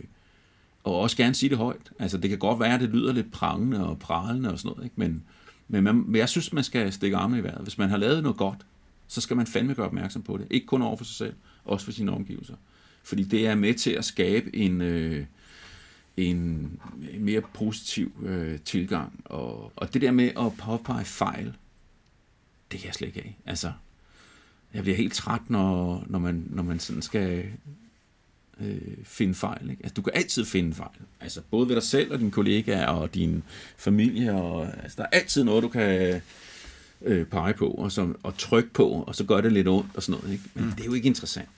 og 0.84 1.00
også 1.00 1.18
gerne 1.18 1.36
sige 1.36 1.50
det 1.50 1.58
højt. 1.58 1.92
Altså, 2.00 2.18
det 2.18 2.30
kan 2.30 2.40
godt 2.40 2.60
være, 2.60 2.74
at 2.74 2.82
det 2.82 2.90
lyder 2.90 3.14
lidt 3.14 3.32
prangende 3.32 3.88
og 3.88 4.00
pralende 4.00 4.52
og 4.52 4.60
sådan 4.60 4.70
noget, 4.70 4.84
ikke? 4.84 4.96
Men, 4.98 5.24
men, 5.68 5.84
man, 5.84 5.96
men 5.96 6.16
jeg 6.16 6.30
synes, 6.30 6.54
man 6.54 6.64
skal 6.64 6.94
stikke 6.94 7.18
armene 7.18 7.40
i 7.40 7.44
vejret. 7.44 7.62
Hvis 7.62 7.78
man 7.78 7.90
har 7.90 7.98
lavet 7.98 8.24
noget 8.24 8.38
godt, 8.38 8.66
så 9.08 9.22
skal 9.22 9.38
man 9.38 9.48
fandme 9.48 9.74
gøre 9.74 9.86
opmærksom 9.86 10.22
på 10.22 10.38
det. 10.38 10.48
Ikke 10.50 10.68
kun 10.68 10.82
over 10.82 10.98
for 10.98 11.06
sig 11.06 11.16
selv, 11.16 11.34
også 11.66 11.86
for 11.86 11.92
sine 11.92 12.12
omgivelser. 12.12 12.56
Fordi 13.04 13.24
det 13.24 13.48
er 13.48 13.56
med 13.56 13.74
til 13.74 13.92
at 13.92 14.06
skabe 14.06 14.56
en, 14.56 14.82
øh, 14.82 15.26
en 16.18 16.80
mere 17.20 17.42
positiv 17.42 18.12
øh, 18.26 18.60
tilgang. 18.60 19.22
Og, 19.26 19.72
og 19.76 19.94
det 19.94 20.02
der 20.02 20.12
med 20.12 20.32
at 20.38 20.58
påpege 20.58 21.06
fejl, 21.06 21.56
det 22.72 22.80
kan 22.80 22.88
jeg 22.88 22.94
slet 22.94 23.08
ikke 23.08 23.20
af. 23.20 23.38
Altså, 23.46 23.72
jeg 24.74 24.84
bliver 24.84 24.98
helt 24.98 25.14
træt, 25.14 25.50
når, 25.50 26.04
når, 26.08 26.20
man, 26.20 26.48
når 26.50 26.64
man 26.64 26.80
sådan 26.80 27.02
skal 27.02 27.46
øh, 28.62 28.98
finde 29.04 29.36
fejl. 29.36 29.70
Ikke? 29.70 29.84
Altså, 29.84 29.94
du 29.94 30.02
kan 30.02 30.14
altid 30.16 30.46
finde 30.46 30.76
fejl. 30.76 31.00
Altså, 31.20 31.42
både 31.52 31.68
ved 31.68 31.76
dig 31.76 31.84
selv 31.84 32.12
og 32.12 32.20
dine 32.20 32.32
kollegaer 32.32 32.88
og 32.88 33.14
din 33.14 33.44
familie. 33.78 34.34
Og, 34.34 34.84
altså, 34.84 34.96
der 34.98 35.04
er 35.04 35.08
altid 35.08 35.44
noget, 35.44 35.64
du 35.64 35.70
kan 35.70 36.22
øh, 37.02 37.26
pege 37.26 37.54
på 37.54 37.68
og, 37.68 37.92
så, 37.92 38.14
og 38.24 38.38
trykke 38.38 38.70
på, 38.74 38.90
og 38.90 39.16
så 39.16 39.24
gør 39.24 39.42
det 39.42 39.52
lidt 39.52 39.68
ondt 39.68 39.96
og 39.96 40.04
sådan 40.04 40.22
noget. 40.22 40.34
Ikke? 40.34 40.50
Men 40.54 40.66
mm. 40.66 40.72
det 40.72 40.82
er 40.82 40.86
jo 40.86 40.94
ikke 40.94 41.08
interessant. 41.08 41.50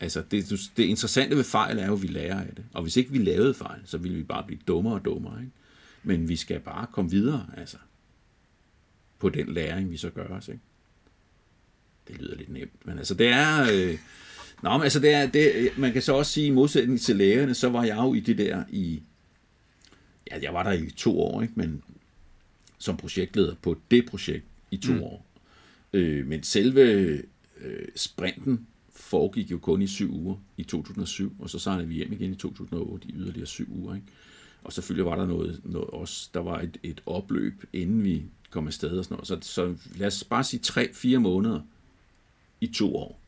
Altså, 0.00 0.22
det, 0.30 0.60
det 0.76 0.84
interessante 0.84 1.36
ved 1.36 1.44
fejl 1.44 1.78
er 1.78 1.86
jo, 1.86 1.92
at 1.92 2.02
vi 2.02 2.06
lærer 2.06 2.40
af 2.40 2.54
det. 2.56 2.64
Og 2.72 2.82
hvis 2.82 2.96
ikke 2.96 3.10
vi 3.10 3.18
lavede 3.18 3.54
fejl, 3.54 3.80
så 3.84 3.98
ville 3.98 4.16
vi 4.16 4.22
bare 4.22 4.44
blive 4.46 4.60
dummere 4.68 4.94
og 4.94 5.04
dummere. 5.04 5.40
Ikke? 5.40 5.52
Men 6.02 6.28
vi 6.28 6.36
skal 6.36 6.60
bare 6.60 6.86
komme 6.92 7.10
videre, 7.10 7.46
altså, 7.56 7.76
på 9.18 9.28
den 9.28 9.52
læring, 9.54 9.90
vi 9.90 9.96
så 9.96 10.10
gør 10.10 10.26
os. 10.26 10.48
Ikke? 10.48 10.60
det 12.08 12.18
lyder 12.20 12.36
lidt 12.36 12.48
nemt, 12.48 12.86
men 12.86 12.98
altså 12.98 13.14
det 13.14 13.28
er... 13.28 13.66
Øh, 13.72 13.98
Nå, 14.64 14.72
men 14.72 14.82
altså 14.82 15.00
det 15.00 15.14
er, 15.14 15.26
det, 15.26 15.70
man 15.78 15.92
kan 15.92 16.02
så 16.02 16.14
også 16.14 16.32
sige, 16.32 16.46
i 16.46 16.50
modsætning 16.50 17.00
til 17.00 17.16
lægerne, 17.16 17.54
så 17.54 17.68
var 17.68 17.84
jeg 17.84 17.96
jo 17.96 18.14
i 18.14 18.20
det 18.20 18.38
der 18.38 18.64
i, 18.70 19.02
ja, 20.30 20.38
jeg 20.42 20.54
var 20.54 20.62
der 20.62 20.72
i 20.72 20.90
to 20.90 21.20
år, 21.20 21.42
ikke? 21.42 21.54
men 21.56 21.82
som 22.78 22.96
projektleder 22.96 23.54
på 23.62 23.80
det 23.90 24.06
projekt 24.06 24.44
i 24.70 24.76
to 24.76 24.92
mm. 24.92 25.02
år. 25.02 25.26
Øh, 25.92 26.26
men 26.26 26.42
selve 26.42 26.82
øh, 27.60 27.88
sprinten 27.96 28.66
foregik 28.92 29.50
jo 29.50 29.58
kun 29.58 29.82
i 29.82 29.86
syv 29.86 30.14
uger 30.14 30.36
i 30.56 30.62
2007, 30.62 31.36
og 31.38 31.50
så 31.50 31.58
sejlede 31.58 31.88
vi 31.88 31.94
hjem 31.94 32.12
igen 32.12 32.32
i 32.32 32.36
2008 32.36 33.08
i 33.08 33.14
yderligere 33.14 33.46
syv 33.46 33.66
uger. 33.70 33.94
Ikke? 33.94 34.06
Og 34.62 34.72
selvfølgelig 34.72 35.06
var 35.06 35.16
der 35.16 35.26
noget, 35.26 35.60
noget 35.64 35.90
også, 35.90 36.30
der 36.34 36.40
var 36.40 36.60
et, 36.60 36.76
et 36.82 37.02
opløb, 37.06 37.64
inden 37.72 38.04
vi 38.04 38.22
kom 38.50 38.66
afsted 38.66 38.98
og 38.98 39.04
sådan 39.04 39.14
noget. 39.14 39.28
Så, 39.28 39.38
så 39.40 39.74
lad 39.96 40.06
os 40.06 40.24
bare 40.24 40.44
sige 40.44 40.60
tre-fire 40.60 41.18
måneder, 41.18 41.60
i 42.60 42.66
to 42.66 42.96
år. 42.96 43.23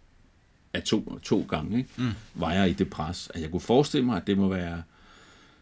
Af 0.77 0.83
to, 0.83 1.19
to 1.19 1.47
gange, 1.49 1.79
ikke? 1.79 1.91
Mm. 1.97 2.11
var 2.35 2.53
jeg 2.53 2.71
i 2.71 2.73
det 2.73 2.91
pres. 2.91 3.31
At 3.35 3.41
jeg 3.41 3.51
kunne 3.51 3.61
forestille 3.61 4.07
mig, 4.07 4.17
at 4.17 4.27
det 4.27 4.39
må 4.39 4.49
være 4.49 4.83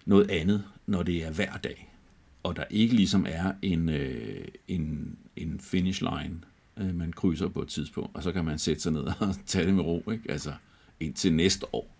noget 0.06 0.30
andet, 0.30 0.64
når 0.86 1.02
det 1.02 1.24
er 1.24 1.30
hver 1.30 1.56
dag. 1.56 1.90
Og 2.42 2.56
der 2.56 2.64
ikke 2.70 2.94
ligesom 2.94 3.26
er 3.28 3.52
en, 3.62 3.88
øh, 3.88 4.48
en, 4.68 5.16
en 5.36 5.60
finish 5.60 6.02
line, 6.02 6.36
øh, 6.76 6.94
man 6.94 7.12
krydser 7.12 7.48
på 7.48 7.62
et 7.62 7.68
tidspunkt, 7.68 8.16
og 8.16 8.22
så 8.22 8.32
kan 8.32 8.44
man 8.44 8.58
sætte 8.58 8.82
sig 8.82 8.92
ned 8.92 9.02
og 9.02 9.34
tage 9.46 9.66
det 9.66 9.74
med 9.74 9.84
ro, 9.84 10.10
ikke? 10.10 10.30
Altså 10.30 10.52
indtil 11.00 11.32
næste 11.32 11.74
år. 11.74 11.96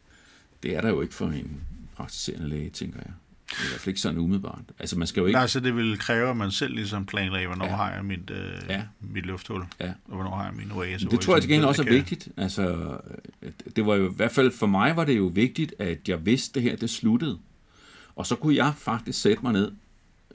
Det 0.63 0.77
er 0.77 0.81
der 0.81 0.89
jo 0.89 1.01
ikke 1.01 1.15
for 1.15 1.27
en 1.27 1.61
praktiserende 1.97 2.49
læge, 2.49 2.71
tænker 2.71 3.01
jeg. 3.07 3.13
Det 3.55 3.61
er 3.61 3.65
i 3.65 3.69
hvert 3.69 3.81
fald 3.81 3.89
ikke 3.89 4.01
sådan 4.01 4.19
umiddelbart. 4.19 4.61
Altså, 4.79 4.99
man 4.99 5.07
skal 5.07 5.21
jo 5.21 5.27
ikke... 5.27 5.37
Nej, 5.37 5.47
så 5.47 5.61
det 5.61 5.77
vil 5.77 5.99
kræve, 5.99 6.31
at 6.31 6.37
man 6.37 6.51
selv 6.51 6.75
ligesom 6.75 7.07
planlægger, 7.07 7.49
hvornår 7.49 7.67
ja. 7.67 7.77
har 7.77 7.93
jeg 7.93 8.05
mit, 8.05 8.31
øh, 8.31 8.53
ja. 8.69 8.83
mit 9.01 9.27
lufthul, 9.27 9.63
ja. 9.81 9.93
og 10.05 10.15
hvornår 10.15 10.37
har 10.37 10.45
jeg 10.45 10.55
min 10.55 10.73
oase. 10.73 11.09
Det 11.09 11.21
tror 11.21 11.35
jeg 11.35 11.43
til 11.43 11.51
gengæld 11.51 11.69
også 11.69 11.83
er 11.83 11.91
vigtigt. 11.91 12.29
Altså, 12.37 12.97
det 13.77 13.87
var 13.87 13.95
jo 13.95 14.11
i 14.11 14.15
hvert 14.17 14.33
fald 14.33 14.51
for 14.51 14.67
mig 14.67 14.97
var 14.97 15.05
det 15.05 15.17
jo 15.17 15.27
vigtigt, 15.27 15.75
at 15.79 16.09
jeg 16.09 16.27
vidste, 16.27 16.55
det 16.55 16.63
her 16.63 16.77
det 16.77 16.91
sluttede. 16.91 17.39
Og 18.17 18.27
så 18.27 18.37
kunne 18.37 18.57
jeg 18.57 18.73
faktisk 18.79 19.21
sætte 19.21 19.43
mig 19.43 19.53
ned 19.53 19.73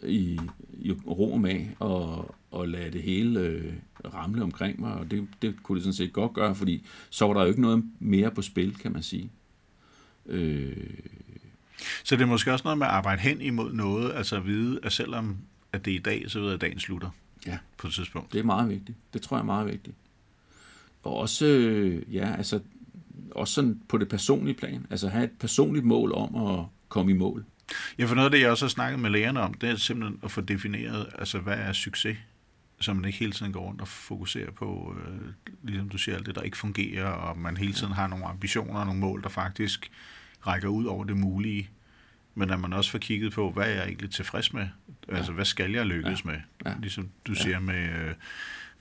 i, 0.04 0.40
i 0.74 0.92
ro 0.92 1.38
med 1.38 1.66
og, 1.80 2.36
og 2.52 2.68
lade 2.68 2.92
det 2.92 3.02
hele 3.02 3.40
øh, 3.40 3.74
ramle 4.14 4.44
omkring 4.44 4.80
mig, 4.80 4.94
og 4.94 5.12
det, 5.12 5.28
det 5.42 5.64
kunne 5.64 5.76
det 5.76 5.84
sådan 5.84 5.94
set 5.94 6.14
godt 6.14 6.34
gøre, 6.34 6.56
fordi 6.56 6.86
så 7.10 7.28
var 7.28 7.34
der 7.34 7.42
jo 7.42 7.48
ikke 7.48 7.62
noget 7.62 7.84
mere 8.00 8.32
på 8.32 8.42
spil, 8.42 8.76
kan 8.76 8.92
man 8.92 9.04
sige. 9.04 9.30
Øh, 10.26 10.78
så 12.04 12.16
det 12.16 12.22
er 12.22 12.26
måske 12.26 12.54
også 12.54 12.64
noget 12.64 12.78
med 12.78 12.88
at 12.88 12.94
arbejde 12.94 13.22
hen 13.22 13.42
imod 13.42 13.74
noget, 13.74 14.14
altså 14.16 14.36
at 14.36 14.46
vide, 14.46 14.80
at 14.84 14.92
selvom 14.92 15.38
at 15.74 15.86
det 15.86 15.92
er 15.92 15.96
i 15.96 16.02
dag, 16.02 16.26
så 16.28 16.40
ved 16.40 16.48
jeg, 16.48 16.54
at 16.54 16.62
dagen 16.62 16.80
slutter 16.80 17.10
ja. 17.48 17.58
på 17.78 17.88
et 17.88 17.94
tidspunkt. 17.94 18.34
Det 18.34 18.40
er 18.40 18.44
meget 18.44 18.70
vigtigt. 18.70 18.98
Det 19.14 19.22
tror 19.22 19.38
jeg 19.38 19.42
er 19.42 19.46
meget 19.46 19.68
vigtigt. 19.68 19.96
Og 21.04 21.18
også, 21.18 21.46
øh, 21.46 22.16
ja, 22.16 22.36
altså, 22.36 22.60
også 23.32 23.54
sådan 23.54 23.82
på 23.88 23.98
det 23.98 24.10
personlige 24.10 24.56
plan. 24.56 24.86
Altså 24.90 25.10
have 25.10 25.24
et 25.24 25.32
personligt 25.40 25.86
mål 25.86 26.12
om 26.14 26.36
at 26.50 26.66
komme 26.90 27.12
i 27.12 27.16
mål. 27.16 27.46
Ja, 28.00 28.06
for 28.06 28.16
noget 28.16 28.26
af 28.26 28.32
det, 28.32 28.42
jeg 28.42 28.52
også 28.52 28.66
har 28.66 28.70
snakket 28.70 29.00
med 29.00 29.10
lærerne 29.10 29.42
om, 29.42 29.54
det 29.54 29.70
er 29.70 29.76
simpelthen 29.76 30.20
at 30.24 30.32
få 30.32 30.42
defineret, 30.42 31.08
altså 31.20 31.40
hvad 31.40 31.58
er 31.58 31.74
succes? 31.74 32.18
Så 32.82 32.94
man 32.94 33.06
ikke 33.06 33.20
hele 33.20 33.32
tiden 33.32 33.52
går 33.52 33.60
rundt 33.60 33.82
og 33.82 33.88
fokuserer 33.88 34.52
på, 34.52 34.96
øh, 35.08 35.34
ligesom 35.64 35.90
du 35.90 35.98
siger, 35.98 36.16
alt 36.16 36.26
det, 36.26 36.36
der 36.36 36.42
ikke 36.42 36.58
fungerer, 36.58 37.06
og 37.06 37.38
man 37.38 37.58
hele 37.58 37.74
tiden 37.74 37.94
har 37.94 38.08
nogle 38.08 38.26
ambitioner 38.26 38.80
og 38.80 38.86
nogle 38.86 39.02
mål, 39.02 39.24
der 39.24 39.30
faktisk 39.30 39.92
rækker 40.48 40.68
ud 40.68 40.86
over 40.86 41.04
det 41.04 41.18
mulige, 41.18 41.70
men 42.36 42.50
at 42.50 42.60
man 42.60 42.74
også 42.74 42.92
får 42.92 43.00
kigget 43.00 43.34
på, 43.34 43.52
hvad 43.52 43.66
er 43.66 43.74
jeg 43.76 43.84
egentlig 43.84 44.12
tilfreds 44.12 44.54
med? 44.54 44.68
Ja. 45.10 45.16
Altså, 45.16 45.32
hvad 45.32 45.46
skal 45.46 45.72
jeg 45.72 45.86
lykkes 45.86 46.26
ja. 46.26 46.32
med? 46.32 46.40
Ja. 46.66 46.74
Ligesom 46.82 47.10
du 47.26 47.32
ja. 47.32 47.42
siger 47.42 47.60
med, 47.60 47.90
øh, 47.90 48.14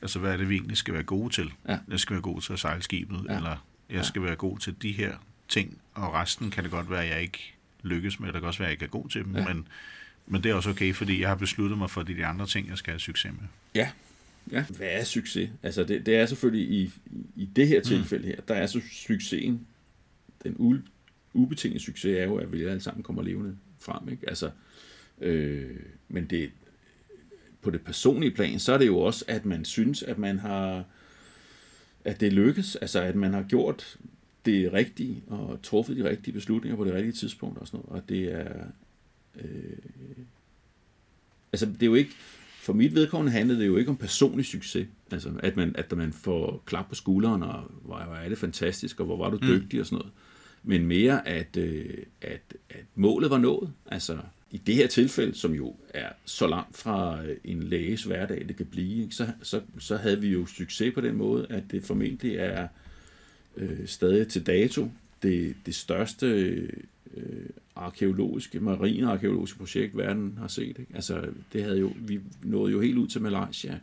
altså, 0.02 0.18
hvad 0.18 0.32
er 0.32 0.36
det, 0.36 0.48
vi 0.48 0.54
egentlig 0.54 0.76
skal 0.76 0.94
være 0.94 1.02
gode 1.02 1.34
til? 1.34 1.52
Ja. 1.68 1.78
Jeg 1.88 2.00
skal 2.00 2.14
være 2.14 2.22
god 2.22 2.40
til 2.40 2.52
at 2.52 2.58
sejle 2.58 2.82
skibet, 2.82 3.26
ja. 3.28 3.36
eller 3.36 3.66
jeg 3.90 4.04
skal 4.04 4.20
ja. 4.20 4.26
være 4.26 4.36
god 4.36 4.58
til 4.58 4.82
de 4.82 4.92
her 4.92 5.16
ting, 5.48 5.78
og 5.94 6.14
resten 6.14 6.50
kan 6.50 6.64
det 6.64 6.70
godt 6.70 6.90
være, 6.90 7.04
at 7.04 7.10
jeg 7.10 7.22
ikke 7.22 7.54
lykkes 7.82 8.20
med, 8.20 8.32
det 8.32 8.40
kan 8.40 8.44
også 8.44 8.58
være, 8.58 8.66
at 8.66 8.70
jeg 8.70 8.74
ikke 8.82 8.84
er 8.84 9.00
god 9.00 9.08
til 9.08 9.24
dem, 9.24 9.36
ja. 9.36 9.48
men, 9.48 9.68
men 10.26 10.42
det 10.42 10.50
er 10.50 10.54
også 10.54 10.70
okay, 10.70 10.94
fordi 10.94 11.20
jeg 11.20 11.28
har 11.28 11.36
besluttet 11.36 11.78
mig 11.78 11.90
for 11.90 12.02
de, 12.02 12.16
de 12.16 12.26
andre 12.26 12.46
ting, 12.46 12.68
jeg 12.68 12.78
skal 12.78 12.92
have 12.92 13.00
succes 13.00 13.32
med. 13.32 13.48
Ja, 13.74 13.90
Ja. 14.52 14.64
Hvad 14.76 14.88
er 14.90 15.04
succes? 15.04 15.50
Altså 15.62 15.84
det, 15.84 16.06
det 16.06 16.16
er 16.16 16.26
selvfølgelig 16.26 16.70
i, 16.70 16.92
i 17.36 17.44
det 17.56 17.68
her 17.68 17.80
tilfælde 17.80 18.26
her, 18.26 18.40
der 18.48 18.54
er 18.54 18.66
så 18.66 18.80
succesen 18.92 19.66
den 20.42 20.56
ubetinget 21.34 21.82
succes 21.82 22.18
er 22.18 22.24
jo, 22.24 22.36
at 22.36 22.52
vi 22.52 22.64
alle 22.64 22.80
sammen 22.80 23.02
kommer 23.02 23.22
levende 23.22 23.56
frem. 23.78 24.08
Ikke? 24.08 24.28
Altså, 24.28 24.50
øh, 25.20 25.76
men 26.08 26.26
det, 26.26 26.50
på 27.62 27.70
det 27.70 27.80
personlige 27.80 28.30
plan, 28.30 28.58
så 28.58 28.72
er 28.72 28.78
det 28.78 28.86
jo 28.86 28.98
også, 28.98 29.24
at 29.28 29.44
man 29.44 29.64
synes, 29.64 30.02
at 30.02 30.18
man 30.18 30.38
har 30.38 30.84
at 32.04 32.20
det 32.20 32.32
lykkes, 32.32 32.76
altså 32.76 33.00
at 33.00 33.16
man 33.16 33.32
har 33.32 33.42
gjort 33.42 33.98
det 34.44 34.72
rigtige, 34.72 35.22
og 35.26 35.58
truffet 35.62 35.96
de 35.96 36.08
rigtige 36.08 36.34
beslutninger 36.34 36.76
på 36.76 36.84
det 36.84 36.94
rigtige 36.94 37.12
tidspunkt 37.12 37.58
og 37.58 37.66
sådan 37.66 37.80
noget, 37.84 38.02
og 38.02 38.08
det 38.08 38.32
er, 38.32 38.64
øh, 39.40 39.78
altså 41.52 41.66
det 41.66 41.82
er 41.82 41.86
jo 41.86 41.94
ikke, 41.94 42.10
for 42.60 42.72
mit 42.72 42.94
vedkommende 42.94 43.32
handlede 43.32 43.60
det 43.60 43.66
jo 43.66 43.76
ikke 43.76 43.90
om 43.90 43.96
personlig 43.96 44.46
succes, 44.46 44.88
altså 45.10 45.32
at 45.42 45.56
man, 45.56 45.76
at 45.76 45.96
man 45.96 46.12
får 46.12 46.62
klap 46.66 46.88
på 46.88 46.94
skulderen, 46.94 47.42
og 47.42 47.70
hvor 47.82 47.96
er 47.96 48.28
det 48.28 48.38
fantastisk, 48.38 49.00
og 49.00 49.06
hvor 49.06 49.16
var 49.16 49.30
du 49.30 49.38
dygtig 49.42 49.80
og 49.80 49.86
sådan 49.86 49.98
noget, 49.98 50.12
men 50.62 50.86
mere 50.86 51.28
at, 51.28 51.56
øh, 51.56 51.96
at, 52.22 52.40
at 52.70 52.84
målet 52.94 53.30
var 53.30 53.38
nået, 53.38 53.72
altså 53.86 54.18
i 54.50 54.58
det 54.58 54.74
her 54.74 54.86
tilfælde, 54.86 55.34
som 55.34 55.54
jo 55.54 55.76
er 55.88 56.08
så 56.24 56.46
langt 56.46 56.76
fra 56.76 57.24
øh, 57.24 57.36
en 57.44 57.62
læges 57.62 58.04
hverdag, 58.04 58.44
det 58.48 58.56
kan 58.56 58.66
blive, 58.66 59.02
ikke, 59.02 59.14
så, 59.14 59.28
så, 59.42 59.60
så 59.78 59.96
havde 59.96 60.20
vi 60.20 60.28
jo 60.28 60.46
succes 60.46 60.94
på 60.94 61.00
den 61.00 61.16
måde, 61.16 61.46
at 61.50 61.62
det 61.70 61.84
formentlig 61.84 62.36
er 62.36 62.68
øh, 63.56 63.86
stadig 63.86 64.28
til 64.28 64.46
dato 64.46 64.90
det, 65.22 65.56
det 65.66 65.74
største 65.74 66.26
øh, 67.16 67.48
arkeologiske, 67.76 68.60
marine 68.60 69.10
arkeologiske 69.10 69.58
projekt, 69.58 69.96
verden 69.96 70.38
har 70.38 70.48
set. 70.48 70.78
Ikke? 70.78 70.92
Altså, 70.94 71.26
det 71.52 71.62
havde 71.62 71.78
jo, 71.78 71.92
vi 71.96 72.20
nåede 72.42 72.72
jo 72.72 72.80
helt 72.80 72.98
ud 72.98 73.08
til 73.08 73.22
Malaysia 73.22 73.72
øh, 73.72 73.78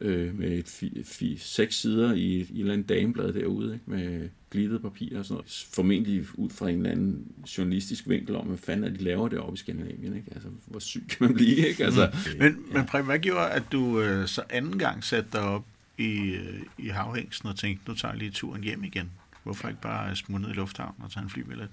med 0.00 0.58
et 0.58 0.68
fi, 0.68 1.02
fi, 1.04 1.36
seks 1.36 1.80
sider 1.80 2.14
i, 2.14 2.20
i 2.20 2.40
et 2.40 2.50
eller 2.58 2.72
andet 2.72 2.88
dameblad 2.88 3.32
derude, 3.32 3.74
ikke? 3.74 3.90
med 3.90 4.28
glittet 4.50 4.82
papir 4.82 5.18
og 5.18 5.24
sådan 5.24 5.34
noget. 5.34 5.66
Formentlig 5.74 6.26
ud 6.34 6.50
fra 6.50 6.68
en 6.68 6.76
eller 6.76 6.90
anden 6.90 7.32
journalistisk 7.58 8.08
vinkel 8.08 8.36
om, 8.36 8.46
hvad 8.46 8.58
fanden 8.58 8.84
er 8.84 8.96
de 8.98 9.04
laver 9.04 9.28
deroppe 9.28 9.54
i 9.54 9.56
Skandinavien. 9.56 10.16
Ikke? 10.16 10.28
Altså, 10.34 10.48
hvor 10.66 10.78
syg 10.78 11.04
kan 11.08 11.16
man 11.20 11.34
blive? 11.34 11.56
Ikke? 11.68 11.84
Altså, 11.84 12.10
mm. 12.12 12.38
Men, 12.38 12.64
ja. 12.72 12.78
men 12.78 12.86
Præm, 12.86 13.04
hvad 13.04 13.18
gjorde, 13.18 13.50
at 13.50 13.62
du 13.72 14.00
øh, 14.00 14.26
så 14.28 14.42
anden 14.50 14.78
gang 14.78 15.04
satte 15.04 15.30
dig 15.32 15.40
op 15.40 15.64
i, 15.98 16.18
øh, 16.18 16.62
i 16.78 16.88
havhængsten 16.88 17.48
og 17.48 17.56
tænkte, 17.56 17.88
nu 17.88 17.94
tager 17.94 18.12
jeg 18.12 18.18
lige 18.18 18.30
turen 18.30 18.64
hjem 18.64 18.84
igen? 18.84 19.10
Hvorfor 19.42 19.68
ikke 19.68 19.80
bare 19.80 20.16
smutte 20.16 20.46
ned 20.46 20.54
i 20.54 20.56
lufthavnen 20.56 21.02
og 21.02 21.10
tage 21.10 21.24
en 21.24 21.30
flybillet? 21.30 21.68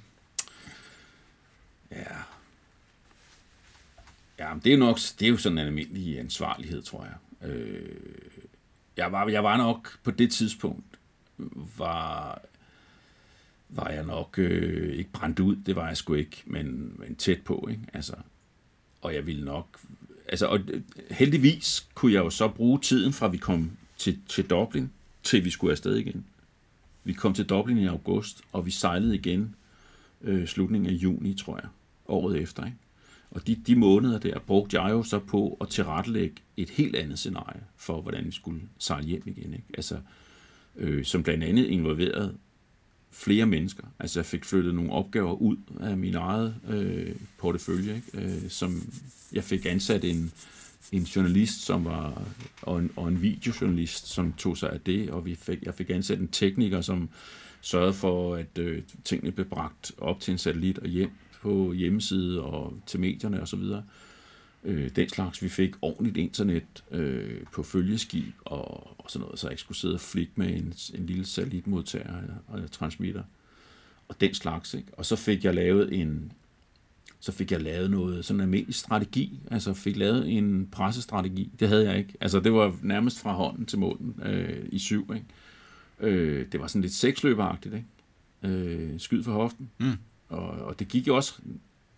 Ja. 1.91 2.15
Ja, 4.39 4.53
men 4.53 4.61
det 4.63 4.73
er 4.73 4.77
nok, 4.77 4.99
det 5.19 5.25
er 5.25 5.29
jo 5.29 5.37
sådan 5.37 5.57
en 5.57 5.65
almindelig 5.65 6.19
ansvarlighed, 6.19 6.81
tror 6.81 7.03
jeg. 7.03 7.13
Øh, 7.43 7.85
jeg, 8.97 9.11
var, 9.11 9.27
jeg 9.29 9.43
var 9.43 9.57
nok 9.57 9.99
på 10.03 10.11
det 10.11 10.31
tidspunkt, 10.31 10.99
var, 11.77 12.41
var 13.69 13.89
jeg 13.89 14.05
nok 14.05 14.39
øh, 14.39 14.93
ikke 14.93 15.11
brændt 15.11 15.39
ud, 15.39 15.55
det 15.55 15.75
var 15.75 15.87
jeg 15.87 15.97
sgu 15.97 16.13
ikke, 16.13 16.43
men, 16.45 16.95
men 16.99 17.15
tæt 17.15 17.41
på, 17.41 17.67
ikke? 17.71 17.83
Altså, 17.93 18.15
og 19.01 19.13
jeg 19.13 19.25
ville 19.25 19.45
nok, 19.45 19.79
altså, 20.27 20.47
og 20.47 20.59
øh, 20.59 20.81
heldigvis 21.11 21.87
kunne 21.95 22.13
jeg 22.13 22.19
jo 22.19 22.29
så 22.29 22.47
bruge 22.47 22.79
tiden 22.79 23.13
fra 23.13 23.27
vi 23.27 23.37
kom 23.37 23.71
til, 23.97 24.19
til 24.27 24.49
Dublin, 24.49 24.91
til 25.23 25.45
vi 25.45 25.49
skulle 25.49 25.71
afsted 25.71 25.95
igen. 25.95 26.25
Vi 27.03 27.13
kom 27.13 27.33
til 27.33 27.45
Dublin 27.45 27.77
i 27.77 27.85
august, 27.85 28.41
og 28.51 28.65
vi 28.65 28.71
sejlede 28.71 29.15
igen 29.15 29.55
øh, 30.21 30.47
slutningen 30.47 30.89
af 30.89 30.93
juni, 30.93 31.33
tror 31.33 31.55
jeg, 31.57 31.69
året 32.07 32.41
efter. 32.41 32.65
Ikke? 32.65 32.77
Og 33.33 33.47
de, 33.47 33.55
de 33.55 33.75
måneder 33.75 34.19
der 34.19 34.39
brugte 34.39 34.81
jeg 34.81 34.91
jo 34.91 35.03
så 35.03 35.19
på 35.19 35.57
at 35.61 35.69
tilrettelægge 35.69 36.35
et 36.57 36.69
helt 36.69 36.95
andet 36.95 37.19
scenarie 37.19 37.61
for, 37.77 38.01
hvordan 38.01 38.25
vi 38.25 38.31
skulle 38.31 38.61
sejle 38.77 39.07
hjem 39.07 39.23
igen. 39.25 39.53
Ikke? 39.53 39.65
Altså, 39.73 39.97
øh, 40.75 41.05
som 41.05 41.23
blandt 41.23 41.43
andet 41.43 41.65
involverede 41.65 42.35
flere 43.11 43.45
mennesker. 43.45 43.83
Altså 43.99 44.19
jeg 44.19 44.25
fik 44.25 44.45
flyttet 44.45 44.75
nogle 44.75 44.91
opgaver 44.91 45.33
ud 45.33 45.57
af 45.79 45.97
min 45.97 46.15
eget 46.15 46.55
øh, 46.69 47.15
portefølje, 47.37 47.95
ikke? 47.95 48.25
Øh, 48.27 48.49
som 48.49 48.93
jeg 49.33 49.43
fik 49.43 49.65
ansat 49.65 50.03
en, 50.03 50.31
en 50.91 51.03
journalist, 51.03 51.65
som 51.65 51.85
var, 51.85 52.21
og 52.61 52.79
en, 52.79 52.91
og 52.95 53.07
en 53.07 53.21
videojournalist, 53.21 54.07
som 54.07 54.33
tog 54.33 54.57
sig 54.57 54.71
af 54.71 54.81
det, 54.81 55.09
og 55.09 55.25
vi 55.25 55.35
fik, 55.35 55.63
jeg 55.63 55.73
fik 55.73 55.89
ansat 55.89 56.19
en 56.19 56.27
tekniker, 56.27 56.81
som 56.81 57.09
sørgede 57.61 57.93
for, 57.93 58.35
at 58.35 58.57
øh, 58.57 58.81
tingene 59.03 59.31
blev 59.31 59.45
bragt 59.45 59.91
op 59.97 60.19
til 60.19 60.31
en 60.31 60.37
satellit 60.37 60.77
og 60.77 60.87
hjem 60.87 61.11
på 61.43 61.73
hjemmeside 61.73 62.41
og 62.41 62.73
til 62.85 62.99
medierne 62.99 63.41
osv. 63.41 63.63
Øh, 64.63 64.89
den 64.95 65.09
slags. 65.09 65.43
Vi 65.43 65.49
fik 65.49 65.75
ordentligt 65.81 66.17
internet 66.17 66.83
øh, 66.91 67.43
på 67.53 67.63
følgeskib 67.63 68.33
og, 68.45 68.99
og 68.99 69.05
sådan 69.07 69.23
noget, 69.23 69.39
så 69.39 69.47
jeg 69.47 69.51
ikke 69.51 69.61
skulle 69.61 69.77
sidde 69.77 69.93
og 69.93 69.99
flikke 69.99 70.31
med 70.35 70.49
en, 70.49 70.73
en 70.93 71.05
lille 71.05 71.25
satellitmodtager 71.25 72.13
og 72.47 72.71
transmitter. 72.71 73.23
Og 74.07 74.21
den 74.21 74.33
slags. 74.33 74.73
Ikke? 74.73 74.87
Og 74.93 75.05
så 75.05 75.15
fik 75.15 75.43
jeg 75.45 75.53
lavet 75.53 76.01
en, 76.01 76.31
så 77.19 77.31
fik 77.31 77.51
jeg 77.51 77.61
lavet 77.61 77.91
noget 77.91 78.25
sådan 78.25 78.39
en 78.39 78.41
almindelig 78.41 78.75
strategi, 78.75 79.39
altså 79.51 79.73
fik 79.73 79.97
lavet 79.97 80.37
en 80.37 80.67
pressestrategi. 80.71 81.51
Det 81.59 81.67
havde 81.67 81.89
jeg 81.89 81.97
ikke. 81.97 82.13
Altså 82.21 82.39
det 82.39 82.53
var 82.53 82.75
nærmest 82.81 83.19
fra 83.19 83.33
hånden 83.33 83.65
til 83.65 83.79
munden 83.79 84.23
øh, 84.23 84.65
i 84.71 84.79
syv. 84.79 85.13
Ikke? 85.15 86.15
Øh, 86.15 86.45
det 86.51 86.59
var 86.59 86.67
sådan 86.67 86.81
lidt 86.81 86.93
sexløberagtigt. 86.93 87.75
ikke? 87.75 87.87
Øh, 88.43 88.99
skyd 88.99 89.23
for 89.23 89.31
hoften. 89.31 89.69
Mm. 89.77 89.97
Og, 90.29 90.47
og 90.47 90.79
det 90.79 90.87
gik 90.87 91.07
jo 91.07 91.15
også 91.15 91.33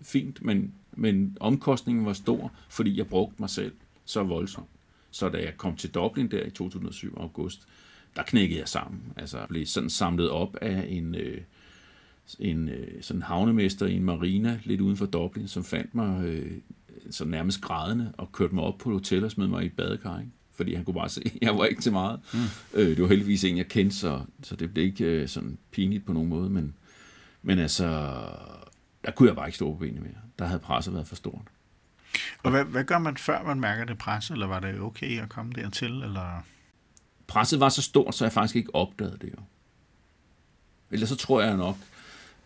fint, 0.02 0.42
men, 0.42 0.74
men 0.92 1.38
omkostningen 1.40 2.06
var 2.06 2.14
stor, 2.14 2.52
fordi 2.70 2.98
jeg 2.98 3.08
brugte 3.08 3.36
mig 3.40 3.50
selv 3.50 3.74
så 4.06 4.24
voldsomt. 4.24 4.68
Så 5.12 5.30
da 5.30 5.38
jeg 5.38 5.58
kom 5.58 5.76
til 5.76 5.92
Dublin 5.92 6.32
der 6.32 6.44
i 6.44 6.50
2007 6.50 7.18
august, 7.18 7.68
der 8.16 8.24
knækkede 8.24 8.60
jeg 8.60 8.68
sammen. 8.68 9.02
Altså 9.16 9.46
blev 9.50 9.66
sådan 9.66 9.90
samlet 9.90 10.30
op 10.30 10.56
af 10.62 10.86
en, 10.90 11.16
øh, 11.16 11.42
en 12.40 12.70
øh, 12.70 12.88
sådan 13.02 13.22
havnemester 13.22 13.86
i 13.86 13.96
en 13.96 14.04
marina 14.04 14.60
lidt 14.64 14.82
uden 14.82 14.98
for 14.98 15.06
Dublin, 15.06 15.48
som 15.48 15.64
fandt 15.64 15.96
mig 15.96 16.26
øh, 16.26 16.52
så 17.10 17.26
nærmest 17.26 17.62
grædende 17.62 18.14
og 18.18 18.32
kørte 18.32 18.56
mig 18.56 18.64
op 18.64 18.78
på 18.78 18.90
et 18.90 18.94
hotel 18.94 19.24
og 19.24 19.32
smed 19.32 19.48
mig 19.48 19.64
i 19.64 19.66
et 19.66 19.74
badekar, 19.74 20.20
ikke? 20.20 20.32
fordi 20.52 20.74
han 20.74 20.86
kunne 20.86 20.94
bare 20.94 21.10
se, 21.10 21.22
at 21.26 21.42
jeg 21.48 21.58
var 21.58 21.66
ikke 21.66 21.82
til 21.82 21.92
meget. 21.92 22.20
Mm. 22.34 22.40
Øh, 22.74 22.90
det 22.90 23.02
var 23.02 23.08
heldigvis 23.08 23.44
en, 23.44 23.58
jeg 23.58 23.68
kendte, 23.68 23.96
så, 23.96 24.22
så 24.44 24.56
det 24.56 24.74
blev 24.74 24.86
ikke 24.86 25.06
øh, 25.06 25.28
sådan 25.28 25.58
pinligt 25.72 26.06
på 26.06 26.14
nogen 26.14 26.30
måde, 26.30 26.50
men, 26.50 26.76
men 27.46 27.60
altså, 27.60 27.86
der 29.06 29.12
kunne 29.16 29.28
jeg 29.28 29.36
bare 29.36 29.48
ikke 29.48 29.56
stå 29.56 29.72
på 29.72 29.78
benene 29.78 30.02
mere. 30.02 30.16
Der 30.40 30.46
havde 30.46 30.60
presset 30.60 30.94
været 30.94 31.08
for 31.08 31.16
stort. 31.16 31.48
Og 32.44 32.52
hvad, 32.52 32.64
hvad 32.64 32.84
gør 32.84 32.98
man, 32.98 33.18
før 33.18 33.44
man 33.44 33.60
mærker 33.60 33.86
det 33.86 33.98
pres, 33.98 34.30
eller 34.30 34.48
var 34.48 34.60
det 34.60 34.80
okay 34.80 35.22
at 35.22 35.30
komme 35.30 35.54
dertil? 35.54 35.92
Eller? 35.92 36.46
Presset 37.28 37.60
var 37.60 37.70
så 37.70 37.82
stort, 37.82 38.16
så 38.16 38.26
jeg 38.26 38.32
faktisk 38.32 38.56
ikke 38.56 38.76
opdagede 38.76 39.18
det 39.22 39.28
jo. 39.38 39.44
Ellers 40.92 41.10
så 41.10 41.16
tror 41.16 41.42
jeg 41.42 41.58
nok, 41.58 41.78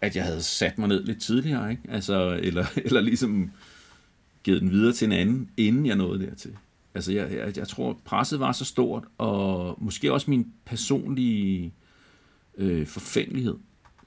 at 0.02 0.16
jeg 0.16 0.24
havde 0.24 0.44
sat 0.44 0.78
mig 0.78 0.88
ned 0.88 1.04
lidt 1.04 1.22
tidligere, 1.22 1.72
ikke? 1.72 1.84
Altså, 1.90 2.40
eller, 2.44 2.66
eller 2.86 3.02
ligesom 3.02 3.52
givet 4.44 4.62
den 4.62 4.72
videre 4.72 4.94
til 4.94 5.06
en 5.06 5.12
anden, 5.12 5.50
inden 5.58 5.86
jeg 5.86 5.96
nåede 5.96 6.26
dertil. 6.26 6.58
Altså, 6.94 7.12
jeg, 7.12 7.32
jeg, 7.32 7.58
jeg 7.58 7.68
tror, 7.68 8.02
presset 8.06 8.40
var 8.40 8.52
så 8.52 8.66
stort, 8.66 9.04
og 9.18 9.78
måske 9.82 10.14
også 10.14 10.30
min 10.30 10.54
personlige 10.66 11.74
øh, 12.58 12.88
forfængelighed 12.88 13.56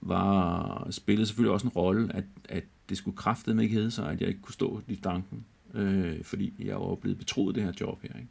var, 0.03 0.87
spillede 0.91 1.27
selvfølgelig 1.27 1.53
også 1.53 1.67
en 1.67 1.73
rolle, 1.73 2.17
at, 2.17 2.25
at 2.49 2.65
det 2.89 2.97
skulle 2.97 3.17
kraftedeme 3.17 3.63
ikke 3.63 3.75
hedde 3.75 3.91
sig, 3.91 4.11
at 4.11 4.21
jeg 4.21 4.29
ikke 4.29 4.41
kunne 4.41 4.55
stå 4.55 4.83
i 4.89 4.95
danken, 4.95 5.45
øh, 5.75 6.25
fordi 6.25 6.55
jeg 6.59 6.81
var 6.81 6.95
blevet 6.95 7.19
betroet 7.19 7.55
det 7.55 7.63
her 7.63 7.73
job 7.81 8.03
her. 8.03 8.19
Ikke? 8.19 8.29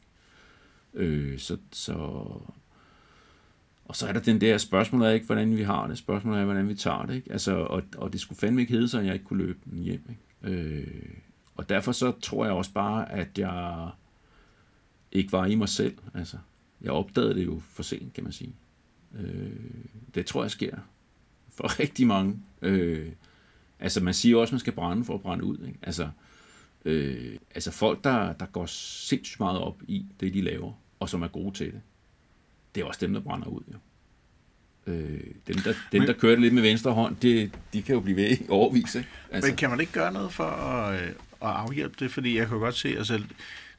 Øh, 0.94 1.40
så, 1.40 1.58
så, 1.72 1.94
og 3.86 3.96
så 3.96 4.08
er 4.08 4.14
der 4.14 4.20
den 4.20 4.42
der 4.42 4.58
spørgsmål 4.58 5.02
er 5.02 5.10
ikke, 5.10 5.26
hvordan 5.26 5.58
vi 5.58 5.64
har 5.64 5.88
det, 5.88 5.98
spørgsmålet 5.98 6.40
er, 6.40 6.46
hvordan 6.46 6.70
vi 6.70 6.76
tager 6.76 7.06
det. 7.06 7.16
Ikke? 7.16 7.32
Altså, 7.32 7.56
og, 7.56 7.84
og 7.98 8.14
det 8.14 8.22
skulle 8.22 8.40
fandme 8.40 8.62
ikke 8.62 8.74
hedde 8.74 8.88
sig, 8.88 9.00
at 9.00 9.06
jeg 9.06 9.14
ikke 9.14 9.26
kunne 9.26 9.44
løbe 9.44 9.60
den 9.66 9.80
hjem. 9.80 10.04
Ikke? 10.10 10.56
Øh, 10.58 11.16
og 11.56 11.70
derfor 11.70 11.92
så 11.92 12.12
tror 12.12 12.46
jeg 12.46 12.54
også 12.54 12.74
bare, 12.74 13.12
at 13.12 13.38
jeg 13.38 13.90
ikke 15.12 15.32
var 15.32 15.46
i 15.46 15.56
mig 15.56 15.70
selv. 15.70 15.98
Altså, 16.14 16.38
jeg 16.82 16.92
opdagede 16.92 17.36
det 17.36 17.46
jo 17.46 17.62
for 17.70 17.84
sent, 17.84 18.14
kan 18.14 18.24
man 18.24 18.34
sige. 18.34 18.56
Øh, 19.20 19.52
det 20.16 20.26
tror 20.26 20.44
jeg 20.44 20.52
sker 20.52 20.78
for 21.56 21.80
rigtig 21.80 22.08
mange. 22.08 22.40
Øh, 22.62 23.10
altså, 23.80 24.04
man 24.04 24.14
siger 24.14 24.38
også, 24.38 24.50
at 24.50 24.54
man 24.54 24.60
skal 24.60 24.74
brænde 24.74 25.06
for 25.06 25.14
at 25.14 25.22
brænde 25.22 25.44
ud. 25.44 25.58
Ikke? 25.68 25.80
Altså, 25.82 26.10
øh, 26.86 27.36
altså 27.56 27.72
folk, 27.72 28.04
der, 28.04 28.34
der 28.34 28.46
går 28.46 28.66
sindssygt 28.66 29.40
meget 29.40 29.60
op 29.60 29.82
i 29.88 30.06
det, 30.20 30.34
de 30.34 30.42
laver, 30.42 30.74
og 31.00 31.10
som 31.10 31.22
er 31.22 31.28
gode 31.28 31.56
til 31.56 31.66
det, 31.66 31.82
det 32.76 32.82
er 32.82 32.86
også 32.86 33.06
dem, 33.06 33.14
der 33.14 33.20
brænder 33.22 33.48
ud. 33.48 33.62
Jo. 33.74 33.78
Øh, 34.88 35.22
dem, 35.48 35.56
der, 35.56 35.74
dem, 35.92 36.06
der 36.06 36.14
kører 36.14 36.32
det 36.32 36.42
lidt 36.42 36.54
med 36.54 36.62
venstre 36.62 36.92
hånd, 36.92 37.16
det, 37.16 37.52
de 37.74 37.82
kan 37.82 37.96
jo 37.96 38.02
blive 38.02 38.18
ved 38.18 38.38
i 38.38 38.46
overvis. 38.50 38.96
Ikke? 38.96 39.10
Altså. 39.32 39.50
Men 39.50 39.58
kan 39.58 39.70
man 39.70 39.80
ikke 39.80 39.94
gøre 39.94 40.14
noget 40.14 40.34
for 40.34 40.44
at, 40.44 41.02
øh, 41.02 41.10
at 41.10 41.16
afhjælpe 41.42 41.96
det? 42.00 42.12
Fordi 42.12 42.38
jeg 42.38 42.48
kan 42.48 42.60
godt 42.60 42.76
se, 42.76 42.98
altså, 42.98 43.24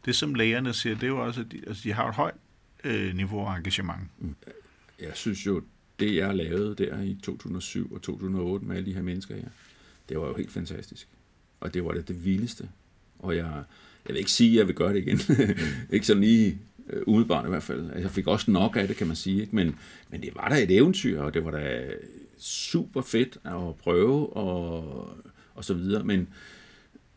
det 0.04 0.16
som 0.16 0.34
lægerne 0.34 0.72
siger, 0.72 0.94
det 0.94 1.02
er 1.02 1.08
jo 1.08 1.26
også, 1.26 1.40
at 1.40 1.52
de, 1.52 1.60
altså, 1.66 1.82
de 1.84 1.92
har 1.92 2.08
et 2.08 2.14
højt 2.14 2.34
øh, 2.84 3.14
niveau 3.14 3.46
af 3.46 3.56
engagement. 3.56 4.00
Mm. 4.18 4.34
Jeg 5.00 5.10
synes 5.14 5.46
jo, 5.46 5.62
det 6.02 6.16
jeg 6.16 6.34
lavede 6.34 6.74
der 6.74 7.02
i 7.02 7.16
2007 7.22 7.92
og 7.94 8.02
2008 8.02 8.66
med 8.66 8.76
alle 8.76 8.86
de 8.86 8.94
her 8.94 9.02
mennesker 9.02 9.34
her, 9.34 9.48
det 10.08 10.18
var 10.18 10.26
jo 10.26 10.34
helt 10.34 10.50
fantastisk. 10.50 11.08
Og 11.60 11.74
det 11.74 11.84
var 11.84 11.92
det, 11.92 12.08
det 12.08 12.24
vildeste. 12.24 12.68
Og 13.18 13.36
jeg, 13.36 13.64
jeg 14.06 14.14
vil 14.14 14.16
ikke 14.16 14.30
sige, 14.30 14.50
at 14.50 14.56
jeg 14.56 14.66
vil 14.66 14.74
gøre 14.74 14.94
det 14.94 14.98
igen. 14.98 15.20
ikke 15.94 16.06
sådan 16.06 16.22
lige 16.22 16.58
uh, 16.78 17.02
umiddelbart 17.06 17.46
i 17.46 17.48
hvert 17.48 17.62
fald. 17.62 17.80
Altså, 17.80 18.00
jeg 18.00 18.10
fik 18.10 18.26
også 18.26 18.50
nok 18.50 18.76
af 18.76 18.88
det, 18.88 18.96
kan 18.96 19.06
man 19.06 19.16
sige. 19.16 19.40
Ikke? 19.40 19.56
Men, 19.56 19.76
men 20.10 20.22
det 20.22 20.30
var 20.34 20.48
da 20.48 20.62
et 20.62 20.70
eventyr, 20.70 21.20
og 21.20 21.34
det 21.34 21.44
var 21.44 21.50
da 21.50 21.90
super 22.38 23.02
fedt 23.02 23.38
at 23.44 23.76
prøve, 23.78 24.36
og, 24.36 25.08
og 25.54 25.64
så 25.64 25.74
videre. 25.74 26.04
Men, 26.04 26.28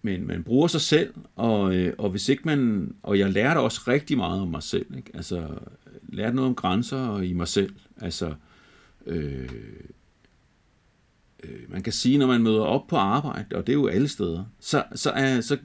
men 0.01 0.27
man 0.27 0.43
bruger 0.43 0.67
sig 0.67 0.81
selv, 0.81 1.13
og, 1.35 1.75
øh, 1.75 1.93
og 1.97 2.09
hvis 2.09 2.29
ikke 2.29 2.43
man, 2.45 2.91
og 3.03 3.19
jeg 3.19 3.31
lærte 3.31 3.57
også 3.57 3.81
rigtig 3.87 4.17
meget 4.17 4.41
om 4.41 4.47
mig 4.47 4.63
selv, 4.63 4.97
ikke? 4.97 5.11
altså 5.13 5.47
lærte 6.09 6.35
noget 6.35 6.49
om 6.49 6.55
grænser 6.55 7.07
og 7.07 7.25
i 7.25 7.33
mig 7.33 7.47
selv. 7.47 7.73
Altså, 8.01 8.27
øh, 8.27 8.33
øh, 9.05 9.49
man 11.67 11.83
kan 11.83 11.93
sige, 11.93 12.17
når 12.17 12.27
man 12.27 12.43
møder 12.43 12.63
op 12.63 12.87
på 12.87 12.95
arbejde, 12.95 13.55
og 13.55 13.67
det 13.67 13.73
er 13.73 13.77
jo 13.77 13.87
alle 13.87 14.07
steder, 14.07 14.45
så, 14.59 14.83
så, 14.95 15.11
er, 15.11 15.41
så, 15.41 15.57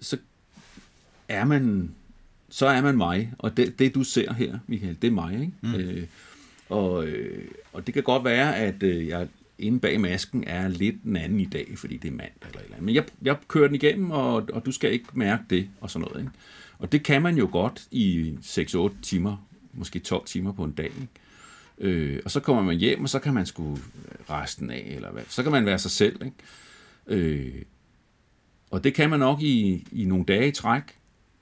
så 0.00 0.16
er 1.28 1.44
man 1.44 1.94
så 2.50 2.66
er 2.66 2.82
man 2.82 2.96
mig, 2.96 3.32
og 3.38 3.56
det, 3.56 3.78
det 3.78 3.94
du 3.94 4.04
ser 4.04 4.32
her, 4.32 4.58
Michael, 4.66 4.96
det 5.02 5.08
er 5.08 5.12
mig. 5.12 5.32
Ikke? 5.40 5.52
Mm. 5.60 5.74
Øh, 5.74 6.06
og, 6.68 7.06
øh, 7.06 7.44
og 7.72 7.86
det 7.86 7.94
kan 7.94 8.02
godt 8.02 8.24
være, 8.24 8.56
at 8.56 8.82
øh, 8.82 9.08
jeg 9.08 9.28
inde 9.58 9.80
bag 9.80 10.00
masken 10.00 10.44
er 10.46 10.68
lidt 10.68 11.02
en 11.02 11.16
anden 11.16 11.40
i 11.40 11.44
dag, 11.44 11.72
fordi 11.76 11.96
det 11.96 12.08
er 12.08 12.12
mandag 12.12 12.48
eller 12.48 12.60
eller 12.60 12.74
andet. 12.74 12.84
Men 12.84 12.94
jeg, 12.94 13.04
jeg 13.22 13.36
kører 13.48 13.66
den 13.66 13.74
igennem, 13.74 14.10
og, 14.10 14.48
og 14.52 14.66
du 14.66 14.72
skal 14.72 14.92
ikke 14.92 15.06
mærke 15.12 15.42
det, 15.50 15.68
og 15.80 15.90
sådan 15.90 16.08
noget. 16.08 16.20
Ikke? 16.20 16.32
Og 16.78 16.92
det 16.92 17.02
kan 17.02 17.22
man 17.22 17.36
jo 17.36 17.48
godt 17.52 17.88
i 17.90 18.34
6-8 18.42 18.90
timer, 19.02 19.46
måske 19.72 19.98
12 19.98 20.26
timer 20.26 20.52
på 20.52 20.64
en 20.64 20.72
dag. 20.72 20.86
Ikke? 20.86 21.08
Øh, 21.80 22.20
og 22.24 22.30
så 22.30 22.40
kommer 22.40 22.62
man 22.62 22.76
hjem, 22.76 23.02
og 23.02 23.08
så 23.08 23.18
kan 23.18 23.34
man 23.34 23.46
sgu 23.46 23.78
resten 24.30 24.70
af, 24.70 24.92
eller 24.96 25.10
hvad. 25.10 25.22
Så 25.28 25.42
kan 25.42 25.52
man 25.52 25.66
være 25.66 25.78
sig 25.78 25.90
selv. 25.90 26.24
Ikke? 26.24 26.36
Øh, 27.06 27.62
og 28.70 28.84
det 28.84 28.94
kan 28.94 29.10
man 29.10 29.18
nok 29.18 29.42
i, 29.42 29.86
i 29.92 30.04
nogle 30.04 30.24
dage 30.24 30.48
i 30.48 30.52
træk. 30.52 30.82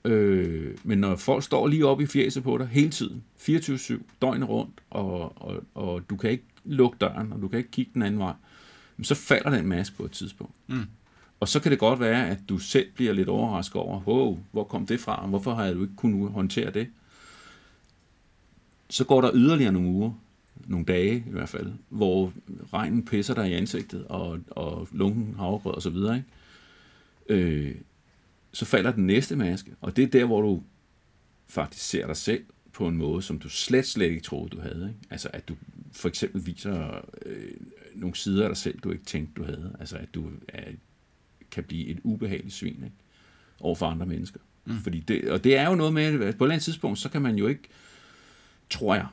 Øh, 0.05 0.77
men 0.83 0.97
når 0.97 1.15
folk 1.15 1.43
står 1.43 1.67
lige 1.67 1.85
oppe 1.85 2.03
i 2.03 2.07
fjeset 2.07 2.43
på 2.43 2.57
dig 2.57 2.67
hele 2.67 2.89
tiden, 2.89 3.23
24-7, 3.39 4.01
døgnet 4.21 4.49
rundt, 4.49 4.81
og, 4.89 5.41
og, 5.41 5.63
og 5.75 6.09
du 6.09 6.15
kan 6.15 6.29
ikke 6.29 6.45
lukke 6.63 6.97
døren, 7.01 7.33
og 7.33 7.41
du 7.41 7.47
kan 7.47 7.57
ikke 7.57 7.71
kigge 7.71 7.91
den 7.93 8.01
anden 8.01 8.19
vej, 8.19 8.33
så 9.01 9.15
falder 9.15 9.49
den 9.49 9.67
maske 9.67 9.95
på 9.95 10.05
et 10.05 10.11
tidspunkt. 10.11 10.53
Mm. 10.67 10.85
Og 11.39 11.47
så 11.47 11.59
kan 11.59 11.71
det 11.71 11.79
godt 11.79 11.99
være, 11.99 12.29
at 12.29 12.37
du 12.49 12.57
selv 12.57 12.91
bliver 12.95 13.13
lidt 13.13 13.29
overrasket 13.29 13.75
over, 13.75 14.01
wow, 14.07 14.39
hvor 14.51 14.63
kom 14.63 14.85
det 14.85 14.99
fra? 14.99 15.27
Hvorfor 15.27 15.53
har 15.53 15.73
du 15.73 15.81
ikke 15.81 15.95
kunnet 15.95 16.31
håndtere 16.31 16.71
det? 16.71 16.87
Så 18.89 19.03
går 19.03 19.21
der 19.21 19.31
yderligere 19.33 19.71
nogle 19.71 19.87
uger, 19.87 20.11
nogle 20.67 20.85
dage 20.85 21.23
i 21.27 21.31
hvert 21.31 21.49
fald, 21.49 21.73
hvor 21.89 22.33
regnen 22.73 23.05
pisser 23.05 23.33
dig 23.33 23.49
i 23.49 23.53
ansigtet, 23.53 24.05
og, 24.05 24.39
og 24.49 24.87
lunken 24.91 25.35
havregrød 25.35 25.73
og 25.73 25.81
så 25.81 25.89
videre, 25.89 26.15
ikke? 26.15 26.27
Øh, 27.43 27.75
så 28.51 28.65
falder 28.65 28.91
den 28.91 29.07
næste 29.07 29.35
maske, 29.35 29.71
og 29.81 29.95
det 29.95 30.03
er 30.03 30.07
der, 30.07 30.25
hvor 30.25 30.41
du 30.41 30.63
faktisk 31.47 31.85
ser 31.85 32.07
dig 32.07 32.17
selv 32.17 32.43
på 32.73 32.87
en 32.87 32.97
måde, 32.97 33.21
som 33.21 33.39
du 33.39 33.49
slet, 33.49 33.87
slet 33.87 34.09
ikke 34.09 34.21
troede, 34.21 34.49
du 34.49 34.59
havde. 34.61 34.87
Ikke? 34.87 34.99
Altså, 35.09 35.29
at 35.33 35.47
du 35.47 35.55
for 35.91 36.07
eksempel 36.07 36.45
viser 36.45 37.05
øh, 37.25 37.51
nogle 37.95 38.15
sider 38.15 38.43
af 38.43 38.49
dig 38.49 38.57
selv, 38.57 38.79
du 38.79 38.91
ikke 38.91 39.05
tænkte, 39.05 39.33
du 39.41 39.43
havde. 39.43 39.75
Altså, 39.79 39.97
at 39.97 40.13
du 40.13 40.29
er, 40.47 40.71
kan 41.51 41.63
blive 41.63 41.87
et 41.87 41.99
ubehageligt 42.03 42.53
svin 42.53 42.83
ikke? 42.83 42.95
over 43.59 43.75
for 43.75 43.85
andre 43.85 44.05
mennesker. 44.05 44.39
Mm. 44.65 44.77
Fordi 44.77 44.99
det, 44.99 45.31
og 45.31 45.43
det 45.43 45.57
er 45.57 45.69
jo 45.69 45.75
noget 45.75 45.93
med, 45.93 46.03
at 46.03 46.19
på 46.19 46.23
et 46.25 46.27
eller 46.27 46.45
andet 46.45 46.61
tidspunkt, 46.63 46.99
så 46.99 47.09
kan 47.09 47.21
man 47.21 47.35
jo 47.35 47.47
ikke, 47.47 47.63
tror 48.69 48.95
jeg, 48.95 49.07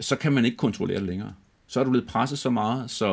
så 0.00 0.16
kan 0.16 0.32
man 0.32 0.44
ikke 0.44 0.56
kontrollere 0.56 0.98
det 0.98 1.06
længere. 1.06 1.34
Så 1.66 1.80
er 1.80 1.84
du 1.84 1.90
blevet 1.90 2.08
presset 2.08 2.38
så 2.38 2.50
meget, 2.50 2.90
så, 2.90 3.06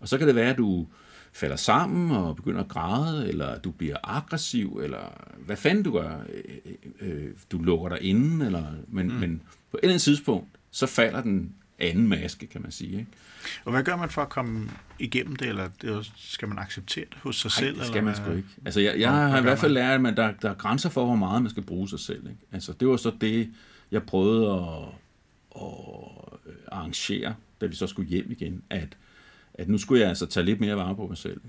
og 0.00 0.08
så 0.08 0.18
kan 0.18 0.26
det 0.26 0.34
være, 0.34 0.50
at 0.50 0.58
du 0.58 0.86
falder 1.32 1.56
sammen 1.56 2.16
og 2.16 2.36
begynder 2.36 2.60
at 2.60 2.68
græde, 2.68 3.28
eller 3.28 3.58
du 3.58 3.70
bliver 3.70 3.96
aggressiv, 4.04 4.80
eller 4.84 5.32
hvad 5.38 5.56
fanden 5.56 5.84
du 5.84 5.92
gør. 5.92 6.10
Øh, 6.32 6.72
øh, 7.00 7.30
du 7.52 7.58
lukker 7.58 7.88
dig 7.88 8.02
inde, 8.02 8.46
eller, 8.46 8.64
men, 8.88 9.08
mm. 9.08 9.14
men 9.14 9.42
på 9.70 9.76
et 9.76 9.80
eller 9.82 9.92
andet 9.92 10.02
tidspunkt, 10.02 10.48
så 10.70 10.86
falder 10.86 11.22
den 11.22 11.54
anden 11.78 12.08
maske, 12.08 12.46
kan 12.46 12.62
man 12.62 12.70
sige. 12.70 12.98
Ikke? 12.98 13.10
Og 13.64 13.72
hvad 13.72 13.82
gør 13.82 13.96
man 13.96 14.10
for 14.10 14.22
at 14.22 14.28
komme 14.28 14.70
igennem 14.98 15.36
det, 15.36 15.48
eller 15.48 15.68
det, 15.82 16.12
skal 16.16 16.48
man 16.48 16.58
acceptere 16.58 17.04
det 17.04 17.18
hos 17.22 17.36
sig 17.36 17.48
Ej, 17.48 17.64
selv? 17.64 17.78
det 17.78 17.86
skal 17.86 17.96
eller 17.96 18.04
man 18.04 18.16
sgu 18.16 18.32
ikke. 18.32 18.48
Altså, 18.64 18.80
jeg, 18.80 19.00
jeg 19.00 19.10
har 19.12 19.38
i 19.38 19.42
hvert 19.42 19.58
fald 19.58 19.72
lært, 19.72 19.94
at 19.94 20.00
man, 20.00 20.16
der, 20.16 20.32
der 20.42 20.50
er 20.50 20.54
grænser 20.54 20.88
for, 20.88 21.04
hvor 21.04 21.16
meget 21.16 21.42
man 21.42 21.50
skal 21.50 21.62
bruge 21.62 21.88
sig 21.88 22.00
selv. 22.00 22.26
Ikke? 22.26 22.40
Altså, 22.52 22.72
det 22.72 22.88
var 22.88 22.96
så 22.96 23.12
det, 23.20 23.50
jeg 23.90 24.02
prøvede 24.02 24.52
at, 24.52 24.88
at 25.62 26.52
arrangere, 26.72 27.34
da 27.60 27.66
vi 27.66 27.74
så 27.74 27.86
skulle 27.86 28.08
hjem 28.08 28.30
igen, 28.30 28.62
at 28.70 28.96
at 29.58 29.68
nu 29.68 29.78
skulle 29.78 30.00
jeg 30.00 30.08
altså 30.08 30.26
tage 30.26 30.46
lidt 30.46 30.60
mere 30.60 30.76
vare 30.76 30.96
på 30.96 31.06
mig 31.06 31.18
selv. 31.18 31.40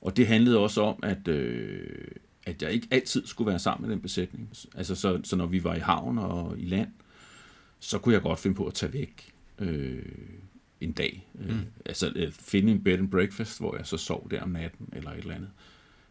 Og 0.00 0.16
det 0.16 0.26
handlede 0.26 0.58
også 0.58 0.82
om, 0.82 1.00
at, 1.02 1.28
øh, 1.28 2.08
at 2.46 2.62
jeg 2.62 2.72
ikke 2.72 2.88
altid 2.90 3.26
skulle 3.26 3.50
være 3.50 3.58
sammen 3.58 3.88
med 3.88 3.94
den 3.96 4.02
besætning. 4.02 4.50
Altså, 4.74 4.94
så, 4.94 5.20
så 5.24 5.36
når 5.36 5.46
vi 5.46 5.64
var 5.64 5.74
i 5.74 5.78
havn 5.78 6.18
og 6.18 6.58
i 6.58 6.64
land, 6.64 6.88
så 7.80 7.98
kunne 7.98 8.12
jeg 8.12 8.22
godt 8.22 8.38
finde 8.38 8.56
på 8.56 8.66
at 8.66 8.74
tage 8.74 8.92
væk 8.92 9.32
øh, 9.58 10.02
en 10.80 10.92
dag. 10.92 11.28
Øh, 11.40 11.50
mm. 11.50 11.66
Altså 11.84 12.12
øh, 12.16 12.32
finde 12.32 12.72
en 12.72 12.84
bed 12.84 12.98
and 12.98 13.10
breakfast, 13.10 13.60
hvor 13.60 13.76
jeg 13.76 13.86
så 13.86 13.96
sov 13.96 14.30
der 14.30 14.42
om 14.42 14.48
natten, 14.48 14.88
eller 14.92 15.10
et 15.10 15.18
eller 15.18 15.34
andet. 15.34 15.50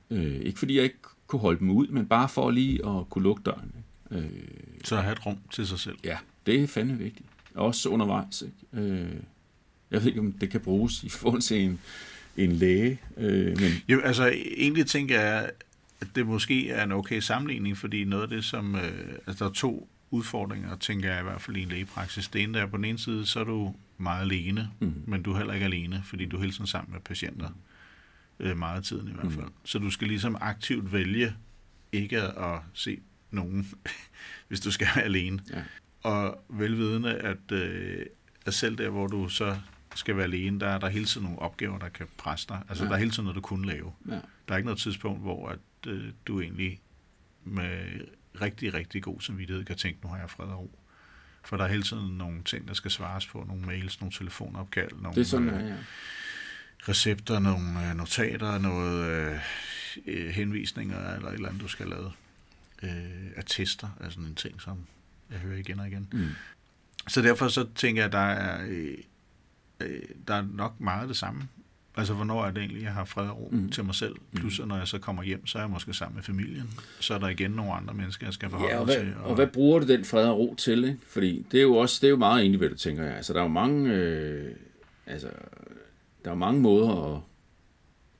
Øh, 0.09 0.41
ikke 0.41 0.59
fordi 0.59 0.75
jeg 0.75 0.83
ikke 0.83 0.99
kunne 1.27 1.39
holde 1.39 1.59
dem 1.59 1.69
ud, 1.69 1.87
men 1.87 2.07
bare 2.07 2.29
for 2.29 2.51
lige 2.51 2.87
at 2.89 3.09
kunne 3.09 3.23
lukke 3.23 3.43
døren. 3.45 3.71
Ikke? 3.77 4.25
Øh, 4.25 4.41
så 4.83 4.95
have 4.95 5.11
et 5.11 5.25
rum 5.25 5.37
til 5.51 5.67
sig 5.67 5.79
selv. 5.79 5.97
Ja, 6.03 6.17
det 6.47 6.63
er 6.63 6.67
fandme 6.67 6.97
vigtigt. 6.97 7.29
Også 7.55 7.89
undervejs. 7.89 8.41
Ikke? 8.41 8.87
Øh, 8.87 9.09
jeg 9.91 10.01
ved 10.01 10.07
ikke, 10.07 10.19
om 10.19 10.31
det 10.31 10.49
kan 10.49 10.61
bruges 10.61 11.03
i 11.03 11.09
forhold 11.09 11.41
til 11.41 11.61
en, 11.61 11.79
en 12.37 12.51
læge. 12.51 12.99
Øh, 13.17 13.59
men... 13.59 13.71
Jo, 13.89 13.99
altså 13.99 14.27
egentlig 14.57 14.85
tænker 14.85 15.21
jeg, 15.21 15.49
at 16.01 16.07
det 16.15 16.27
måske 16.27 16.69
er 16.69 16.83
en 16.83 16.91
okay 16.91 17.19
sammenligning, 17.19 17.77
fordi 17.77 18.03
noget 18.03 18.23
af 18.23 18.29
det, 18.29 18.43
som... 18.43 18.75
Øh, 18.75 19.09
altså 19.27 19.43
der 19.43 19.49
er 19.49 19.53
to 19.53 19.89
udfordringer, 20.11 20.75
tænker 20.75 21.11
jeg 21.11 21.19
i 21.19 21.23
hvert 21.23 21.41
fald 21.41 21.57
i 21.57 21.61
en 21.61 21.69
lægepraksis. 21.69 22.27
Det 22.27 22.43
ene 22.43 22.59
er, 22.59 22.65
på 22.65 22.77
den 22.77 22.85
ene 22.85 22.99
side, 22.99 23.25
så 23.25 23.39
er 23.39 23.43
du 23.43 23.75
meget 23.97 24.21
alene, 24.21 24.69
mm. 24.79 25.03
men 25.05 25.23
du 25.23 25.33
er 25.33 25.37
heller 25.37 25.53
ikke 25.53 25.65
alene, 25.65 26.01
fordi 26.05 26.25
du 26.25 26.37
er 26.37 26.41
hele 26.41 26.53
tiden 26.53 26.67
sammen 26.67 26.93
med 26.93 27.01
patienter. 27.01 27.49
Øh, 28.39 28.57
meget 28.57 28.77
af 28.77 28.83
tiden 28.83 29.07
i 29.07 29.11
hvert 29.13 29.31
fald. 29.31 29.45
Mm. 29.45 29.51
Så 29.65 29.79
du 29.79 29.89
skal 29.89 30.07
ligesom 30.07 30.37
aktivt 30.41 30.93
vælge 30.93 31.33
ikke 31.91 32.21
at 32.21 32.59
se 32.73 32.99
nogen, 33.31 33.67
hvis 34.47 34.59
du 34.59 34.71
skal 34.71 34.87
være 34.95 35.05
alene. 35.05 35.39
Ja. 35.53 35.63
Og 36.07 36.43
velvidende, 36.49 37.17
at, 37.17 37.51
øh, 37.51 38.05
at 38.45 38.53
selv 38.53 38.77
der, 38.77 38.89
hvor 38.89 39.07
du 39.07 39.29
så 39.29 39.57
skal 39.95 40.15
være 40.15 40.25
alene, 40.25 40.59
der 40.59 40.67
er 40.67 40.77
der 40.77 40.89
hele 40.89 41.05
tiden 41.05 41.23
nogle 41.23 41.39
opgaver, 41.39 41.79
der 41.79 41.89
kan 41.89 42.07
presse 42.17 42.47
dig. 42.49 42.61
Altså, 42.69 42.83
ja. 42.83 42.89
der 42.89 42.95
er 42.95 42.99
hele 42.99 43.11
tiden 43.11 43.23
noget, 43.23 43.35
du 43.35 43.41
kunne 43.41 43.67
lave. 43.67 43.93
Ja. 44.09 44.11
Der 44.47 44.53
er 44.53 44.57
ikke 44.57 44.65
noget 44.65 44.79
tidspunkt, 44.79 45.21
hvor 45.21 45.49
at, 45.49 45.59
øh, 45.87 46.11
du 46.25 46.41
egentlig 46.41 46.79
med 47.43 48.01
rigtig, 48.41 48.73
rigtig 48.73 49.03
god 49.03 49.21
samvittighed 49.21 49.65
kan 49.65 49.77
tænke, 49.77 49.99
nu 50.03 50.09
har 50.09 50.17
jeg 50.17 50.29
fred 50.29 50.45
og 50.45 50.59
ro. 50.59 50.79
For 51.43 51.57
der 51.57 51.63
er 51.63 51.67
hele 51.67 51.83
tiden 51.83 52.17
nogle 52.17 52.43
ting, 52.43 52.67
der 52.67 52.73
skal 52.73 52.91
svares 52.91 53.27
på, 53.27 53.43
nogle 53.47 53.65
mails, 53.65 54.01
nogle 54.01 54.13
telefonopkald, 54.13 54.91
nogle 54.91 55.15
det 55.15 55.21
er 55.21 55.25
sådan, 55.25 55.49
øh, 55.49 55.67
ja. 55.67 55.75
recepter, 56.89 57.39
nogle 57.39 57.89
øh, 57.89 57.95
notater, 57.95 58.57
noget 58.57 59.05
øh, 59.05 59.39
øh, 60.05 60.29
henvisninger, 60.29 61.15
eller 61.15 61.29
et 61.29 61.33
eller 61.33 61.49
andet, 61.49 61.61
du 61.61 61.67
skal 61.67 61.87
lave. 61.87 62.11
Øh, 62.83 63.31
attester 63.35 63.89
er 63.99 64.09
sådan 64.09 64.23
en 64.23 64.35
ting, 64.35 64.61
som 64.61 64.77
jeg 65.31 65.39
hører 65.39 65.57
igen 65.57 65.79
og 65.79 65.87
igen. 65.87 66.07
Mm. 66.11 66.27
Så 67.07 67.21
derfor 67.21 67.47
så 67.47 67.67
tænker 67.75 68.01
jeg, 68.01 68.05
at 68.05 68.11
der 68.11 68.19
er 68.19 68.65
øh, 68.69 68.97
øh, 69.79 70.01
der 70.27 70.33
er 70.33 70.45
nok 70.53 70.79
meget 70.79 71.09
det 71.09 71.17
samme. 71.17 71.47
Altså, 71.97 72.13
hvornår 72.13 72.45
er 72.45 72.51
det 72.51 72.59
egentlig, 72.59 72.83
jeg 72.83 72.93
har 72.93 73.05
fred 73.05 73.29
og 73.29 73.37
ro 73.37 73.49
mm. 73.51 73.69
til 73.69 73.85
mig 73.85 73.95
selv? 73.95 74.15
Plus, 74.35 74.59
at 74.59 74.67
når 74.67 74.77
jeg 74.77 74.87
så 74.87 74.99
kommer 74.99 75.23
hjem, 75.23 75.47
så 75.47 75.57
er 75.57 75.61
jeg 75.61 75.69
måske 75.69 75.93
sammen 75.93 76.15
med 76.15 76.23
familien. 76.23 76.69
Så 76.99 77.13
er 77.13 77.17
der 77.17 77.27
igen 77.27 77.51
nogle 77.51 77.73
andre 77.73 77.93
mennesker, 77.93 78.27
jeg 78.27 78.33
skal 78.33 78.49
forholde 78.49 78.73
ja, 78.73 78.79
og 78.79 78.85
hvad, 78.85 78.95
til. 78.95 79.13
Og... 79.19 79.29
og 79.29 79.35
hvad 79.35 79.47
bruger 79.47 79.79
du 79.79 79.87
den 79.87 80.05
fred 80.05 80.27
og 80.27 80.37
ro 80.39 80.55
til? 80.57 80.83
Ikke? 80.83 80.99
Fordi 81.07 81.45
det 81.51 81.57
er 81.57 81.61
jo 81.61 81.75
også 81.75 81.97
det 82.01 82.07
er 82.07 82.11
jo 82.11 82.17
meget 82.17 82.43
individuelt, 82.43 82.79
tænker 82.79 83.03
jeg. 83.03 83.15
Altså, 83.15 83.33
der 83.33 83.39
er 83.39 83.43
jo 83.43 83.49
mange, 83.49 83.93
øh, 83.93 84.55
altså, 85.05 85.29
der 86.25 86.31
er 86.31 86.35
mange 86.35 86.61
måder 86.61 87.15
at, 87.15 87.21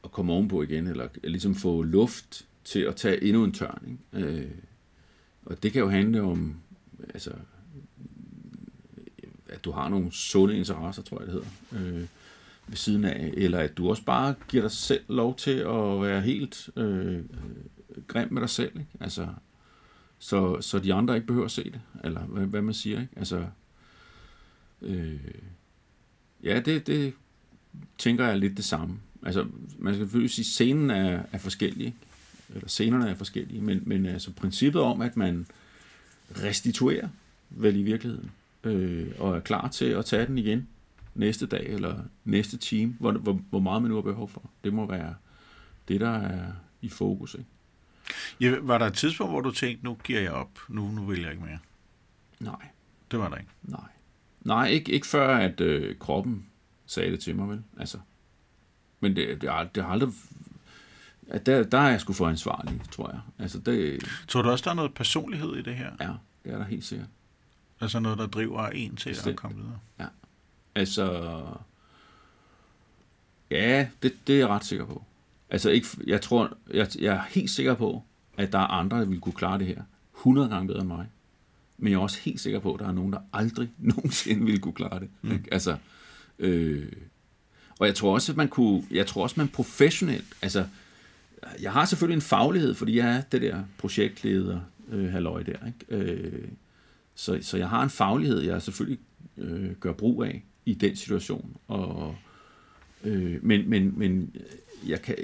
at 0.04 0.12
komme 0.12 0.34
ovenpå 0.34 0.64
igen, 0.64 0.88
eller 0.88 1.08
ligesom 1.24 1.56
få 1.56 1.82
luft 1.82 2.46
til 2.64 2.80
at 2.80 2.96
tage 2.96 3.24
endnu 3.24 3.44
en 3.44 3.52
tørn. 3.52 3.98
Ikke? 4.16 4.28
Øh, 4.28 4.52
og 5.46 5.64
det 5.64 5.72
kan 5.72 5.82
jo 5.82 5.90
handle 5.90 6.22
om, 6.22 6.56
altså, 7.14 7.32
at 9.50 9.66
du 9.66 9.72
har 9.72 9.90
nogle 9.90 10.12
sunde 10.12 10.58
interesser, 10.58 11.02
tror 11.02 11.20
jeg 11.20 11.28
det 11.28 11.34
hedder, 11.34 11.98
øh, 12.02 12.08
ved 12.68 12.78
siden 12.78 13.06
af, 13.06 13.34
eller 13.34 13.60
at 13.60 13.78
du 13.78 13.90
også 13.90 14.04
bare 14.04 14.36
giver 14.48 14.64
dig 14.64 14.72
selv 14.72 15.04
lov 15.08 15.36
til 15.36 15.52
at 15.52 16.02
være 16.02 16.22
helt 16.22 16.70
øh, 16.76 17.24
grim 18.08 18.34
med 18.34 18.42
dig 18.42 18.50
selv, 18.50 18.80
ikke? 18.80 18.92
Altså, 19.00 19.28
så, 20.20 20.62
så 20.62 20.80
de 20.80 20.94
andre 20.94 21.16
ikke 21.16 21.28
behøver 21.28 21.46
at 21.46 21.52
se 21.52 21.64
det, 21.64 21.82
eller 22.04 22.22
hvad, 22.22 22.46
hvad 22.46 22.62
man 22.62 22.74
siger, 22.74 23.02
ikke? 23.02 23.14
Altså, 23.18 23.46
øh, 24.82 25.20
ja, 26.44 26.60
det, 26.60 26.88
det 26.88 27.14
tænker 27.98 28.24
jeg 28.24 28.34
er 28.34 28.38
lidt 28.38 28.58
det 28.58 28.66
samme. 28.66 29.00
Altså, 29.24 29.48
man 29.78 29.94
skal 29.94 30.06
selvfølgelig 30.06 30.32
sige, 30.32 30.44
at 30.44 30.48
scenen 30.48 30.90
er, 30.90 31.24
er 31.32 31.38
forskellig, 31.38 31.86
ikke? 31.86 31.98
eller 32.56 32.68
scenerne 32.68 33.10
er 33.10 33.16
forskellige, 33.16 33.62
men, 33.62 33.84
men 33.86 34.06
altså 34.06 34.32
princippet 34.32 34.82
om, 34.82 35.02
at 35.02 35.18
man 35.18 35.46
restituerer 36.36 37.08
vel 37.50 37.76
i 37.76 37.84
virkeligheden, 37.84 38.32
øh, 38.64 39.12
og 39.20 39.36
er 39.36 39.40
klar 39.40 39.68
til 39.68 39.86
at 39.86 40.06
tage 40.06 40.26
den 40.26 40.38
igen 40.38 40.68
næste 41.16 41.46
dag 41.46 41.66
eller 41.66 42.00
næste 42.26 42.58
time, 42.58 42.96
hvor, 43.00 43.12
hvor, 43.12 43.42
hvor 43.50 43.60
meget 43.60 43.82
man 43.82 43.90
nu 43.90 43.96
har 43.96 44.02
behov 44.02 44.30
for. 44.30 44.50
Det 44.64 44.74
må 44.74 44.86
være 44.86 45.16
det, 45.88 46.02
der 46.02 46.10
er 46.10 46.52
i 46.82 46.90
fokus. 46.90 47.34
Ikke? 47.34 47.50
Ja, 48.42 48.56
var 48.62 48.78
der 48.78 48.86
et 48.86 48.94
tidspunkt, 48.94 49.34
hvor 49.34 49.42
du 49.42 49.52
tænkte, 49.52 49.86
nu 49.86 49.98
giver 50.04 50.22
jeg 50.22 50.32
op, 50.32 50.60
nu, 50.70 50.92
nu 50.92 51.06
vil 51.06 51.22
jeg 51.22 51.32
ikke 51.32 51.44
mere? 51.44 51.60
Nej. 52.40 52.68
Det 53.12 53.20
var 53.20 53.30
der 53.30 53.36
ikke? 53.36 53.52
Nej. 53.64 53.90
Nej, 54.42 54.68
ikke, 54.68 54.92
ikke 54.92 55.08
før, 55.08 55.38
at 55.38 55.62
øh, 55.62 55.98
kroppen 56.00 56.46
sagde 56.86 57.12
det 57.12 57.20
til 57.20 57.36
mig, 57.36 57.50
vel? 57.50 57.64
Altså. 57.80 58.00
Men 59.00 59.16
det, 59.16 59.42
det, 59.42 59.50
har, 59.50 59.64
det 59.64 59.84
har 59.84 59.92
aldrig... 59.92 60.14
At 61.30 61.46
der, 61.46 61.64
der 61.64 61.78
er 61.78 61.90
jeg 61.90 62.02
sgu 62.02 62.14
for 62.14 62.28
ansvarlig, 62.28 62.82
tror 62.92 63.10
jeg. 63.10 63.20
Altså, 63.40 63.60
det, 63.60 64.04
tror 64.28 64.42
du 64.42 64.50
også, 64.50 64.64
der 64.64 64.72
er 64.72 64.76
noget 64.76 64.94
personlighed 64.94 65.56
i 65.56 65.62
det 65.62 65.76
her? 65.76 65.92
Ja, 66.00 66.12
det 66.44 66.54
er 66.54 66.58
der 66.58 66.66
helt 66.66 66.86
sikkert. 66.86 67.08
Altså 67.82 68.00
noget, 68.00 68.18
der 68.18 68.28
driver 68.28 68.68
en 68.68 68.96
til 68.96 69.10
Bestemt. 69.10 69.28
at 69.28 69.36
komme 69.36 69.58
videre. 69.58 69.80
Ja. 70.00 70.06
Altså, 70.76 71.44
ja, 73.52 73.88
det, 74.04 74.14
det 74.28 74.36
er 74.36 74.40
jeg 74.40 74.48
ret 74.48 74.66
sikker 74.66 74.86
på. 74.86 75.04
Altså, 75.50 75.70
ikke, 75.70 75.88
jeg 76.08 76.22
tror, 76.22 76.58
jeg, 76.74 76.88
jeg 77.00 77.16
er 77.16 77.22
helt 77.30 77.50
sikker 77.50 77.74
på, 77.74 78.04
at 78.38 78.52
der 78.52 78.60
er 78.60 78.68
andre, 78.68 79.00
der 79.00 79.06
vil 79.06 79.20
kunne 79.20 79.34
klare 79.34 79.60
det 79.60 79.68
her 79.68 79.82
100 80.18 80.50
gange 80.50 80.68
bedre 80.68 80.80
end 80.80 80.88
mig. 80.88 81.08
Men 81.78 81.92
jeg 81.92 81.98
er 81.98 82.02
også 82.02 82.20
helt 82.20 82.40
sikker 82.40 82.60
på, 82.60 82.74
at 82.74 82.80
der 82.80 82.88
er 82.88 82.92
nogen, 82.92 83.14
der 83.14 83.20
aldrig 83.34 83.70
nogensinde 83.78 84.46
ville 84.46 84.60
kunne 84.60 84.74
klare 84.74 85.00
det. 85.00 85.10
Mm. 85.22 85.32
Ikke? 85.32 85.46
Altså, 85.52 85.78
øh, 86.40 86.92
og 87.80 87.88
jeg 87.88 87.96
tror 87.96 88.14
også, 88.14 88.32
at 88.32 88.38
man 88.38 88.48
kunne, 88.48 88.84
jeg 88.92 89.08
tror 89.08 89.24
også, 89.24 89.36
man 89.38 89.48
professionelt, 89.48 90.34
altså, 90.42 90.66
jeg 91.62 91.72
har 91.72 91.86
selvfølgelig 91.86 92.16
en 92.16 92.22
faglighed, 92.22 92.74
fordi 92.74 92.98
jeg 92.98 93.18
er 93.18 93.22
det 93.22 93.42
der 93.42 93.64
projektleder, 93.78 94.60
øh, 94.92 95.12
halløj 95.12 95.44
der, 95.44 95.68
ikke? 95.68 96.12
Øh, 96.12 96.48
så, 97.16 97.40
så 97.42 97.58
jeg 97.58 97.70
har 97.70 97.84
en 97.84 97.90
faglighed, 97.90 98.42
jeg 98.42 98.62
selvfølgelig 98.62 99.00
øh, 99.38 99.72
gør 99.72 99.94
brug 99.94 100.24
af 100.24 100.44
i 100.66 100.74
den 100.74 100.96
situation. 100.96 101.58
Og, 101.68 102.16
øh, 103.04 103.46
men, 103.46 103.70
men, 103.70 103.94
men 104.00 104.36
jeg, 104.88 105.02
kan, 105.02 105.16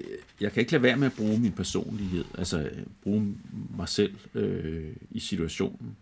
jeg 0.41 0.52
kan 0.52 0.62
ikke 0.62 0.71
lade 0.71 0.84
være 0.84 0.97
med 0.97 1.08
at 1.08 1.13
bruge 1.13 1.39
min 1.39 1.52
personlighed, 1.52 2.26
altså 2.38 2.69
bruge 3.04 3.36
mig 3.78 3.89
selv 3.89 4.15
øh, 4.36 4.95
i 5.12 5.19
situationen. 5.19 5.95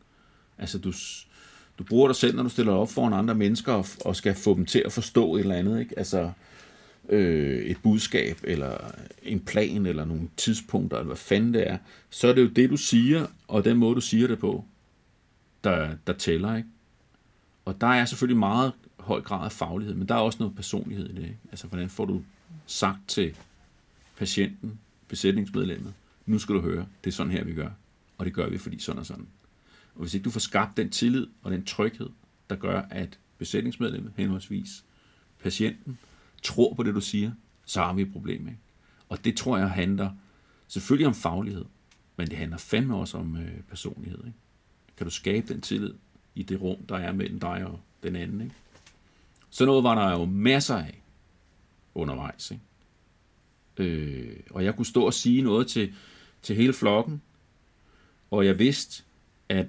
Altså 0.58 0.78
du, 0.78 0.93
du 1.80 1.84
bruger 1.84 2.08
dig 2.08 2.15
selv, 2.15 2.36
når 2.36 2.43
du 2.43 2.50
stiller 2.50 2.74
op 2.74 2.91
foran 2.91 3.13
andre 3.13 3.36
mennesker 3.36 3.74
og, 3.74 3.86
og 4.06 4.15
skal 4.15 4.36
få 4.36 4.56
dem 4.56 4.65
til 4.65 4.84
at 4.86 4.91
forstå 4.91 5.36
et 5.36 5.39
eller 5.39 5.56
andet. 5.56 5.80
Ikke? 5.80 6.00
Altså 6.00 6.32
øh, 7.10 7.66
et 7.66 7.78
budskab, 7.84 8.40
eller 8.44 8.92
en 9.24 9.40
plan, 9.40 9.86
eller 9.86 10.06
nogle 10.06 10.30
tidspunkter, 10.38 10.98
eller 10.98 11.08
hvad 11.08 11.18
fanden 11.18 11.54
det 11.54 11.70
er. 11.70 11.78
Så 12.10 12.28
er 12.28 12.34
det 12.34 12.42
jo 12.42 12.48
det, 12.48 12.70
du 12.70 12.78
siger, 12.78 13.28
og 13.48 13.66
den 13.66 13.78
måde, 13.78 13.96
du 13.96 14.02
siger 14.02 14.28
det 14.28 14.40
på, 14.40 14.66
der, 15.64 15.96
der 16.08 16.14
tæller. 16.14 16.56
Ikke? 16.56 16.70
Og 17.66 17.82
der 17.82 17.88
er 17.88 18.06
selvfølgelig 18.06 18.40
meget 18.40 18.74
høj 19.00 19.22
grad 19.22 19.46
af 19.46 19.52
faglighed, 19.52 19.96
men 19.96 20.08
der 20.08 20.16
er 20.16 20.20
også 20.20 20.40
noget 20.40 20.56
personlighed 20.56 21.10
i 21.10 21.16
det. 21.16 21.24
Ikke? 21.24 21.38
Altså, 21.52 21.68
hvordan 21.68 21.90
får 21.90 22.06
du 22.06 22.24
sagt 22.66 23.00
til 23.08 23.36
patienten, 24.18 24.80
besætningsmedlemmet, 25.08 25.94
nu 26.26 26.40
skal 26.40 26.56
du 26.56 26.62
høre, 26.62 26.86
det 27.04 27.10
er 27.10 27.16
sådan 27.16 27.32
her, 27.32 27.44
vi 27.44 27.54
gør. 27.54 27.70
Og 28.18 28.26
det 28.26 28.34
gør 28.34 28.50
vi, 28.50 28.58
fordi 28.58 28.80
sådan 28.80 29.00
og 29.00 29.06
sådan. 29.06 29.28
Og 29.96 30.02
hvis 30.02 30.14
ikke 30.14 30.24
du 30.24 30.30
får 30.30 30.40
skabt 30.40 30.78
den 30.78 30.90
tillid 30.90 31.28
og 31.44 31.52
den 31.52 31.66
tryghed, 31.66 32.10
der 32.50 32.56
gør, 32.56 32.82
at 32.90 33.20
besætningsmedlemmet, 33.38 34.14
henholdsvis 34.18 34.84
patienten, 35.44 35.98
tror 36.43 36.73
på 36.73 36.84
det, 36.84 36.95
du 36.95 37.01
siger, 37.01 37.32
så 37.65 37.82
har 37.82 37.93
vi 37.93 38.01
et 38.01 38.12
problem. 38.12 38.47
Ikke? 38.47 38.60
Og 39.10 39.25
det 39.25 39.38
tror 39.38 39.58
jeg 39.58 39.69
handler 39.69 40.10
selvfølgelig 40.67 41.08
om 41.08 41.13
faglighed, 41.13 41.65
men 42.15 42.27
det 42.27 42.38
handler 42.38 42.58
fandme 42.58 42.95
også 42.95 43.17
om 43.17 43.38
øh, 43.38 43.62
personlighed. 43.69 44.19
Ikke? 44.25 44.38
Kan 44.97 45.06
du 45.06 45.12
skabe 45.12 45.54
den 45.54 45.62
tillid 45.62 45.93
i 46.36 46.43
det 46.43 46.62
rum, 46.62 46.77
der 46.89 46.95
er 46.95 47.12
mellem 47.12 47.39
dig 47.39 47.65
og 47.65 47.80
den 48.04 48.15
anden? 48.15 48.41
Ikke? 48.41 48.56
Så 49.49 49.65
noget 49.65 49.84
var 49.84 49.95
der 49.95 50.19
jo 50.19 50.25
masser 50.25 50.75
af 50.75 51.01
undervejs. 51.95 52.51
Ikke? 52.51 52.63
Øh, 53.77 54.39
og 54.51 54.63
jeg 54.63 54.75
kunne 54.75 54.86
stå 54.86 55.06
og 55.06 55.13
sige 55.13 55.41
noget 55.41 55.67
til, 55.67 55.93
til 56.41 56.56
hele 56.56 56.73
flokken, 56.73 57.21
og 58.32 58.45
jeg 58.45 58.60
vidste, 58.60 59.04
at 59.49 59.67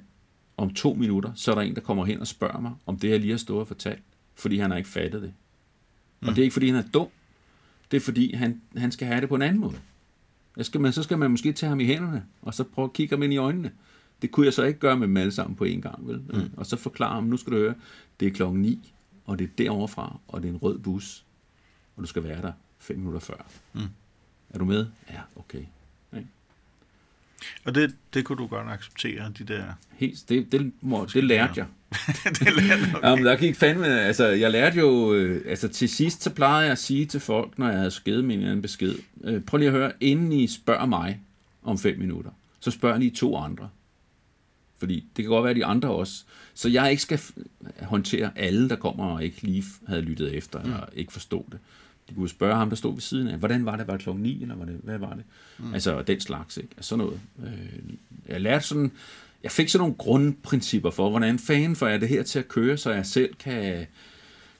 om 0.57 0.75
to 0.75 0.95
minutter, 0.95 1.33
så 1.35 1.51
er 1.51 1.55
der 1.55 1.63
en, 1.63 1.75
der 1.75 1.81
kommer 1.81 2.05
hen 2.05 2.21
og 2.21 2.27
spørger 2.27 2.61
mig, 2.61 2.73
om 2.87 2.99
det, 2.99 3.11
jeg 3.11 3.21
lige 3.21 3.31
har 3.31 3.39
stået 3.39 3.61
og 3.61 3.67
fortalt, 3.67 4.03
fordi 4.35 4.59
han 4.59 4.71
har 4.71 4.79
ikke 4.79 4.89
fattet 4.89 5.23
det. 5.23 5.35
Mm. 6.23 6.29
Og 6.29 6.37
det 6.37 6.43
er 6.43 6.45
ikke, 6.45 6.53
fordi 6.53 6.67
han 6.67 6.77
er 6.77 6.89
dum. 6.95 7.09
Det 7.91 7.97
er, 7.97 8.01
fordi 8.01 8.35
han, 8.35 8.61
han 8.77 8.93
skal 8.93 9.09
have 9.09 9.21
det 9.21 9.29
på 9.29 9.35
en 9.35 9.43
anden 9.43 9.61
måde. 9.61 9.77
Jeg 10.57 10.67
skal, 10.67 10.81
men 10.81 10.93
så 10.93 11.03
skal 11.03 11.19
man 11.19 11.31
måske 11.31 11.53
tage 11.53 11.69
ham 11.69 11.81
i 11.81 11.85
hænderne, 11.85 12.25
og 12.43 12.55
så 12.55 12.65
prøve 12.65 12.85
at 12.85 12.93
kigge 12.93 13.17
ham 13.17 13.23
ind 13.23 13.33
i 13.33 13.37
øjnene. 13.37 13.73
Det 14.23 14.31
kunne 14.31 14.47
jeg 14.47 14.53
så 14.53 14.63
ikke 14.63 14.81
gøre 14.81 14.97
med 14.97 15.09
dem 15.09 15.17
alle 15.17 15.33
sammen 15.33 15.57
på 15.57 15.65
en 15.65 15.83
gang, 15.83 16.09
vel? 16.09 16.19
Mm. 16.19 16.51
Og 16.57 16.67
så 16.67 16.77
forklare 16.77 17.15
ham, 17.15 17.25
nu 17.25 17.37
skal 17.37 17.53
du 17.53 17.59
høre, 17.59 17.75
det 18.21 18.29
er 18.29 18.33
klokken 18.33 18.63
9, 18.63 18.93
og 19.25 19.39
det 19.39 19.45
er 19.45 19.49
derovre 19.59 19.89
fra, 19.89 20.19
og 20.29 20.43
det 20.43 20.49
er 20.49 20.53
en 20.53 20.59
rød 20.59 20.79
bus, 20.79 21.25
og 21.97 22.03
du 22.03 22.09
skal 22.09 22.25
være 22.25 22.43
der 22.43 22.53
fem 22.79 22.97
minutter 22.97 23.21
før. 23.21 23.47
Mm. 23.73 23.81
Er 24.51 24.59
du 24.59 24.65
med? 24.65 24.87
Ja, 25.11 25.21
okay. 25.37 25.65
Og 27.65 27.75
det, 27.75 27.95
det 28.15 28.25
kunne 28.25 28.39
du 28.39 28.47
godt 28.47 28.69
acceptere, 28.69 29.33
de 29.39 29.45
der... 29.45 29.65
Helt, 29.91 30.29
det, 30.29 30.53
det, 30.53 30.73
må, 30.81 31.07
det 31.13 31.25
lærte 31.25 31.53
jeg. 31.57 31.67
det 32.39 32.57
lærte 32.57 32.97
okay. 32.97 33.09
Jamen, 33.09 33.25
der 33.25 33.37
gik 33.37 33.57
fandme... 33.57 34.01
Altså, 34.01 34.27
jeg 34.27 34.51
lærte 34.51 34.79
jo... 34.79 35.15
Øh, 35.15 35.45
altså, 35.47 35.69
til 35.69 35.89
sidst, 35.89 36.23
så 36.23 36.31
plejede 36.31 36.63
jeg 36.63 36.73
at 36.73 36.79
sige 36.79 37.07
til 37.07 37.21
folk, 37.21 37.59
når 37.59 37.69
jeg 37.69 37.77
havde 37.77 37.91
skrevet 37.91 38.25
min 38.25 38.43
en 38.43 38.63
besked, 38.63 38.95
øh, 39.25 39.41
prøv 39.41 39.59
lige 39.59 39.69
at 39.69 39.75
høre, 39.75 39.93
inden 40.01 40.33
I 40.33 40.47
spørger 40.47 40.87
mig 40.87 41.21
om 41.63 41.79
fem 41.79 41.99
minutter, 41.99 42.31
så 42.61 42.71
spørger 42.71 43.01
I 43.01 43.11
to 43.11 43.37
andre. 43.37 43.69
Fordi 44.79 45.05
det 45.17 45.25
kan 45.25 45.31
godt 45.31 45.45
være, 45.45 45.51
at 45.51 45.57
de 45.57 45.65
andre 45.65 45.89
også. 45.89 46.25
Så 46.55 46.69
jeg 46.69 46.91
ikke 46.91 47.03
skal 47.03 47.21
håndtere 47.83 48.31
alle, 48.37 48.69
der 48.69 48.77
kommer 48.77 49.05
og 49.05 49.25
ikke 49.25 49.43
lige 49.43 49.65
havde 49.89 50.03
lyttet 50.03 50.37
efter, 50.37 50.59
mm. 50.59 50.65
eller 50.65 50.87
ikke 50.93 51.13
forstå 51.13 51.49
det. 51.53 51.59
De 52.13 52.17
kunne 52.17 52.29
spørge 52.29 52.57
ham, 52.57 52.69
der 52.69 52.77
stod 52.77 52.93
ved 52.93 53.01
siden 53.01 53.29
af, 53.29 53.39
hvordan 53.39 53.67
var 53.67 53.77
det, 53.77 53.87
var 53.87 53.93
det 53.93 54.03
klokken 54.03 54.23
9, 54.23 54.43
eller 54.43 54.57
var 54.57 54.65
det, 54.65 54.81
hvad 54.83 54.99
var 54.99 55.15
det? 55.15 55.25
Mm. 55.59 55.75
Altså 55.75 56.03
den 56.03 56.21
slags, 56.21 56.57
ikke? 56.57 56.69
Altså 56.77 56.89
sådan 56.89 57.05
noget. 57.05 57.21
Øh, 57.45 57.95
jeg 58.29 58.41
lærte 58.41 58.67
sådan, 58.67 58.93
jeg 59.43 59.51
fik 59.51 59.69
sådan 59.69 59.83
nogle 59.83 59.95
grundprincipper 59.95 60.91
for, 60.91 61.11
hvordan 61.11 61.39
fanden 61.39 61.77
får 61.77 61.87
jeg 61.87 62.01
det 62.01 62.09
her 62.09 62.23
til 62.23 62.39
at 62.39 62.49
køre, 62.49 62.77
så 62.77 62.93
jeg 62.93 63.07
selv 63.07 63.35
kan 63.35 63.87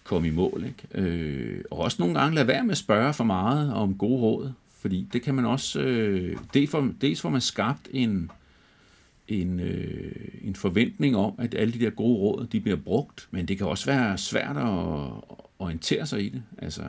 komme 0.05 0.29
i 0.29 0.31
mål. 0.31 0.65
Ikke? 0.67 1.09
Øh, 1.09 1.65
og 1.71 1.79
også 1.79 1.97
nogle 2.01 2.21
gange 2.21 2.35
lade 2.35 2.47
være 2.47 2.65
med 2.65 2.71
at 2.71 2.79
spørge 2.79 3.15
for 3.15 3.25
meget 3.25 3.75
om 3.75 3.95
gode 3.95 4.21
råd, 4.21 4.53
fordi 4.81 5.09
det 5.13 5.23
kan 5.23 5.35
man 5.35 5.45
også, 5.45 5.81
øh, 5.81 6.37
dels, 6.55 6.71
får, 6.71 6.89
dels 7.01 7.21
får 7.21 7.31
man 7.31 7.41
skabt 7.41 7.89
en, 7.91 8.31
en, 9.29 9.61
øh, 9.61 10.13
en 10.43 10.55
forventning 10.55 11.17
om, 11.17 11.35
at 11.39 11.55
alle 11.55 11.73
de 11.73 11.79
der 11.79 11.91
gode 11.91 12.19
råd, 12.19 12.47
de 12.47 12.61
bliver 12.61 12.77
brugt, 12.77 13.29
men 13.31 13.49
det 13.49 13.59
kan 13.59 13.67
også 13.67 13.87
være 13.87 14.19
svært 14.19 14.57
at 14.57 14.69
orientere 15.59 16.07
sig 16.07 16.25
i 16.25 16.29
det. 16.29 16.43
Altså, 16.59 16.83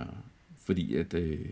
fordi 0.66 0.96
at, 0.96 1.14
øh, 1.14 1.46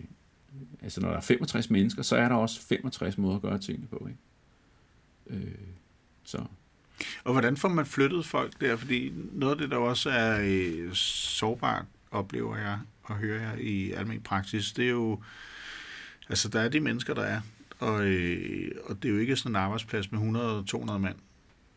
altså 0.82 1.02
når 1.02 1.10
der 1.10 1.18
er 1.18 1.22
65 1.22 1.70
mennesker, 1.70 2.02
så 2.02 2.16
er 2.16 2.30
der 2.30 2.36
også 2.36 2.68
65 2.68 3.18
måder 3.18 3.36
at 3.36 3.42
gøre 3.42 3.60
tingene 3.60 3.88
på. 3.88 4.08
Ikke? 4.08 5.46
Øh, 5.46 5.54
så. 6.24 6.46
Og 7.24 7.32
hvordan 7.32 7.58
får 7.58 7.70
man 7.70 7.86
flyttet 7.86 8.26
folk 8.26 8.62
der? 8.62 8.76
Fordi 8.76 9.14
noget 9.32 9.54
af 9.54 9.60
det, 9.60 9.72
der 9.72 9.78
også 9.78 10.10
er 10.10 10.40
øh, 10.44 10.94
sårbart, 10.94 11.86
oplever 12.12 12.58
jeg 12.58 12.80
og 13.04 13.16
hører 13.16 13.50
jeg 13.50 13.62
i 13.62 13.92
almindelig 13.92 14.24
praksis, 14.24 14.72
det 14.72 14.86
er 14.86 14.90
jo, 14.90 15.24
altså 16.30 16.50
der 16.50 16.62
er 16.62 16.70
de 16.70 16.80
mennesker, 16.80 17.14
der 17.14 17.22
er, 17.22 17.42
og, 17.80 18.06
øh, 18.06 18.72
og 18.86 19.04
det 19.04 19.10
er 19.10 19.14
jo 19.14 19.20
ikke 19.20 19.36
sådan 19.36 19.52
en 19.52 19.56
arbejdsplads 19.56 20.12
med 20.12 20.20
100-200 20.74 20.98
mand. 20.98 21.16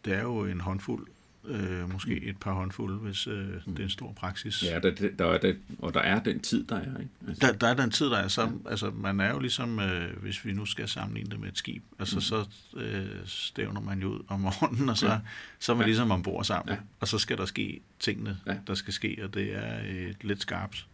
Det 0.05 0.12
er 0.12 0.23
jo 0.23 0.44
en 0.44 0.61
håndfuld 0.61 1.07
øh, 1.46 1.92
måske 1.92 2.20
mm. 2.22 2.28
et 2.28 2.37
par 2.37 2.52
håndfulde, 2.52 2.96
hvis 2.96 3.26
øh, 3.26 3.48
mm. 3.48 3.61
det 3.66 3.78
er 3.78 3.85
en 3.85 3.90
stor 3.90 4.12
praksis. 4.12 4.64
Ja, 4.64 4.78
der, 4.78 5.09
der 5.18 5.26
er 5.26 5.38
det, 5.38 5.57
og 5.78 5.94
der 5.94 6.00
er 6.00 6.22
den 6.22 6.40
tid, 6.40 6.64
der 6.64 6.76
er. 6.76 6.98
Ikke? 6.98 7.11
Altså. 7.28 7.46
Der, 7.46 7.52
der 7.52 7.66
er 7.66 7.74
den 7.74 7.90
tid, 7.90 8.07
der 8.07 8.16
er. 8.16 8.28
Så, 8.28 8.42
ja. 8.42 8.70
altså, 8.70 8.90
man 8.90 9.20
er 9.20 9.30
jo 9.30 9.38
ligesom, 9.38 9.80
øh, 9.80 10.16
hvis 10.22 10.44
vi 10.44 10.52
nu 10.52 10.66
skal 10.66 10.88
sammenligne 10.88 11.30
det 11.30 11.40
med 11.40 11.48
et 11.48 11.59
skib, 11.59 11.83
altså 11.98 12.16
mm. 12.16 12.20
så 12.20 12.44
øh, 12.76 13.07
stævner 13.24 13.80
man 13.80 14.00
jo 14.02 14.09
ud 14.09 14.20
om 14.28 14.40
morgenen, 14.40 14.88
og 14.88 14.98
så, 14.98 15.07
ja. 15.07 15.18
så 15.59 15.72
er 15.72 15.76
man 15.76 15.83
ja. 15.83 15.87
ligesom 15.87 16.11
ombord 16.11 16.44
sammen, 16.44 16.74
ja. 16.74 16.80
og 17.00 17.09
så 17.09 17.18
skal 17.18 17.38
der 17.38 17.46
ske 17.46 17.80
tingene, 17.98 18.38
ja. 18.46 18.57
der 18.66 18.74
skal 18.74 18.92
ske, 18.92 19.18
og 19.22 19.35
det 19.35 19.54
er 19.54 19.78
øh, 19.88 20.14
lidt 20.20 20.42
skarpt 20.42 20.87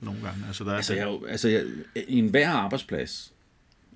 nogle 0.00 0.20
gange. 0.22 0.46
Altså, 0.46 0.64
der 0.64 0.70
er 0.70 0.76
altså, 0.76 0.94
jeg, 0.94 1.18
altså 1.28 1.48
jeg, 1.48 1.64
i 2.08 2.18
en 2.18 2.28
hver 2.28 2.50
arbejdsplads, 2.50 3.32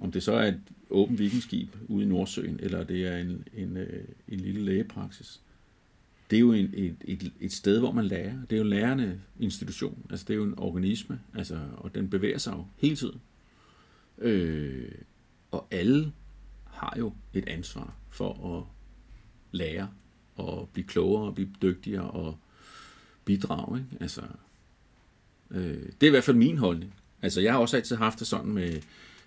om 0.01 0.13
det 0.13 0.23
så 0.23 0.33
er 0.33 0.47
et 0.47 0.61
åbent 0.91 1.19
vikingskib 1.19 1.77
ude 1.89 2.05
i 2.05 2.09
Nordsøen, 2.09 2.61
eller 2.63 2.85
det 2.85 3.07
er 3.07 3.17
en, 3.17 3.45
en, 3.55 3.77
øh, 3.77 4.05
en 4.29 4.41
lille 4.41 4.65
lægepraksis, 4.65 5.41
det 6.31 6.37
er 6.37 6.41
jo 6.41 6.53
en, 6.53 6.71
et, 6.75 6.97
et, 7.05 7.33
et 7.41 7.53
sted, 7.53 7.79
hvor 7.79 7.93
man 7.93 8.05
lærer. 8.05 8.33
Det 8.51 8.53
er 8.53 8.57
jo 8.57 8.63
en 8.63 8.71
lærende 8.71 9.21
institution. 9.41 10.07
Altså, 10.11 10.25
det 10.29 10.35
er 10.35 10.39
jo 10.39 10.45
en 10.45 10.59
organisme, 10.59 11.21
altså, 11.35 11.59
og 11.77 11.95
den 11.95 12.11
bevæger 12.11 12.39
sig 12.39 12.53
jo 12.53 12.67
hele 12.77 12.97
tiden. 12.97 13.21
Øh, 14.19 14.93
og 15.51 15.67
alle 15.71 16.13
har 16.65 16.95
jo 16.99 17.13
et 17.35 17.49
ansvar 17.49 17.95
for 18.11 18.59
at 18.59 18.65
lære 19.53 19.89
og 20.37 20.69
blive 20.73 20.87
klogere 20.87 21.27
og 21.27 21.35
blive 21.35 21.49
dygtigere 21.63 22.11
og 22.11 22.39
bidrage. 23.25 23.79
Ikke? 23.79 23.91
Altså, 24.01 24.23
øh, 25.51 25.83
det 26.01 26.03
er 26.03 26.07
i 26.07 26.11
hvert 26.11 26.25
fald 26.25 26.37
min 26.37 26.59
holdning. 26.59 26.95
Altså, 27.23 27.41
jeg 27.41 27.53
har 27.53 27.59
også 27.61 27.77
altid 27.77 27.97
haft 27.97 28.19
det 28.19 28.27
sådan 28.27 28.51
med, 28.53 28.81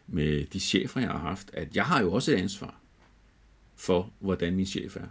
med 0.08 0.46
de 0.46 0.60
chefer, 0.60 1.02
jeg 1.02 1.10
har 1.10 1.20
haft, 1.20 1.52
at 1.54 1.76
jeg 1.76 1.86
har 1.86 2.02
jo 2.02 2.14
også 2.14 2.32
et 2.32 2.36
ansvar 2.36 2.80
for, 3.76 4.12
hvordan 4.20 4.56
min 4.56 4.66
chef 4.66 4.96
er. 4.96 5.08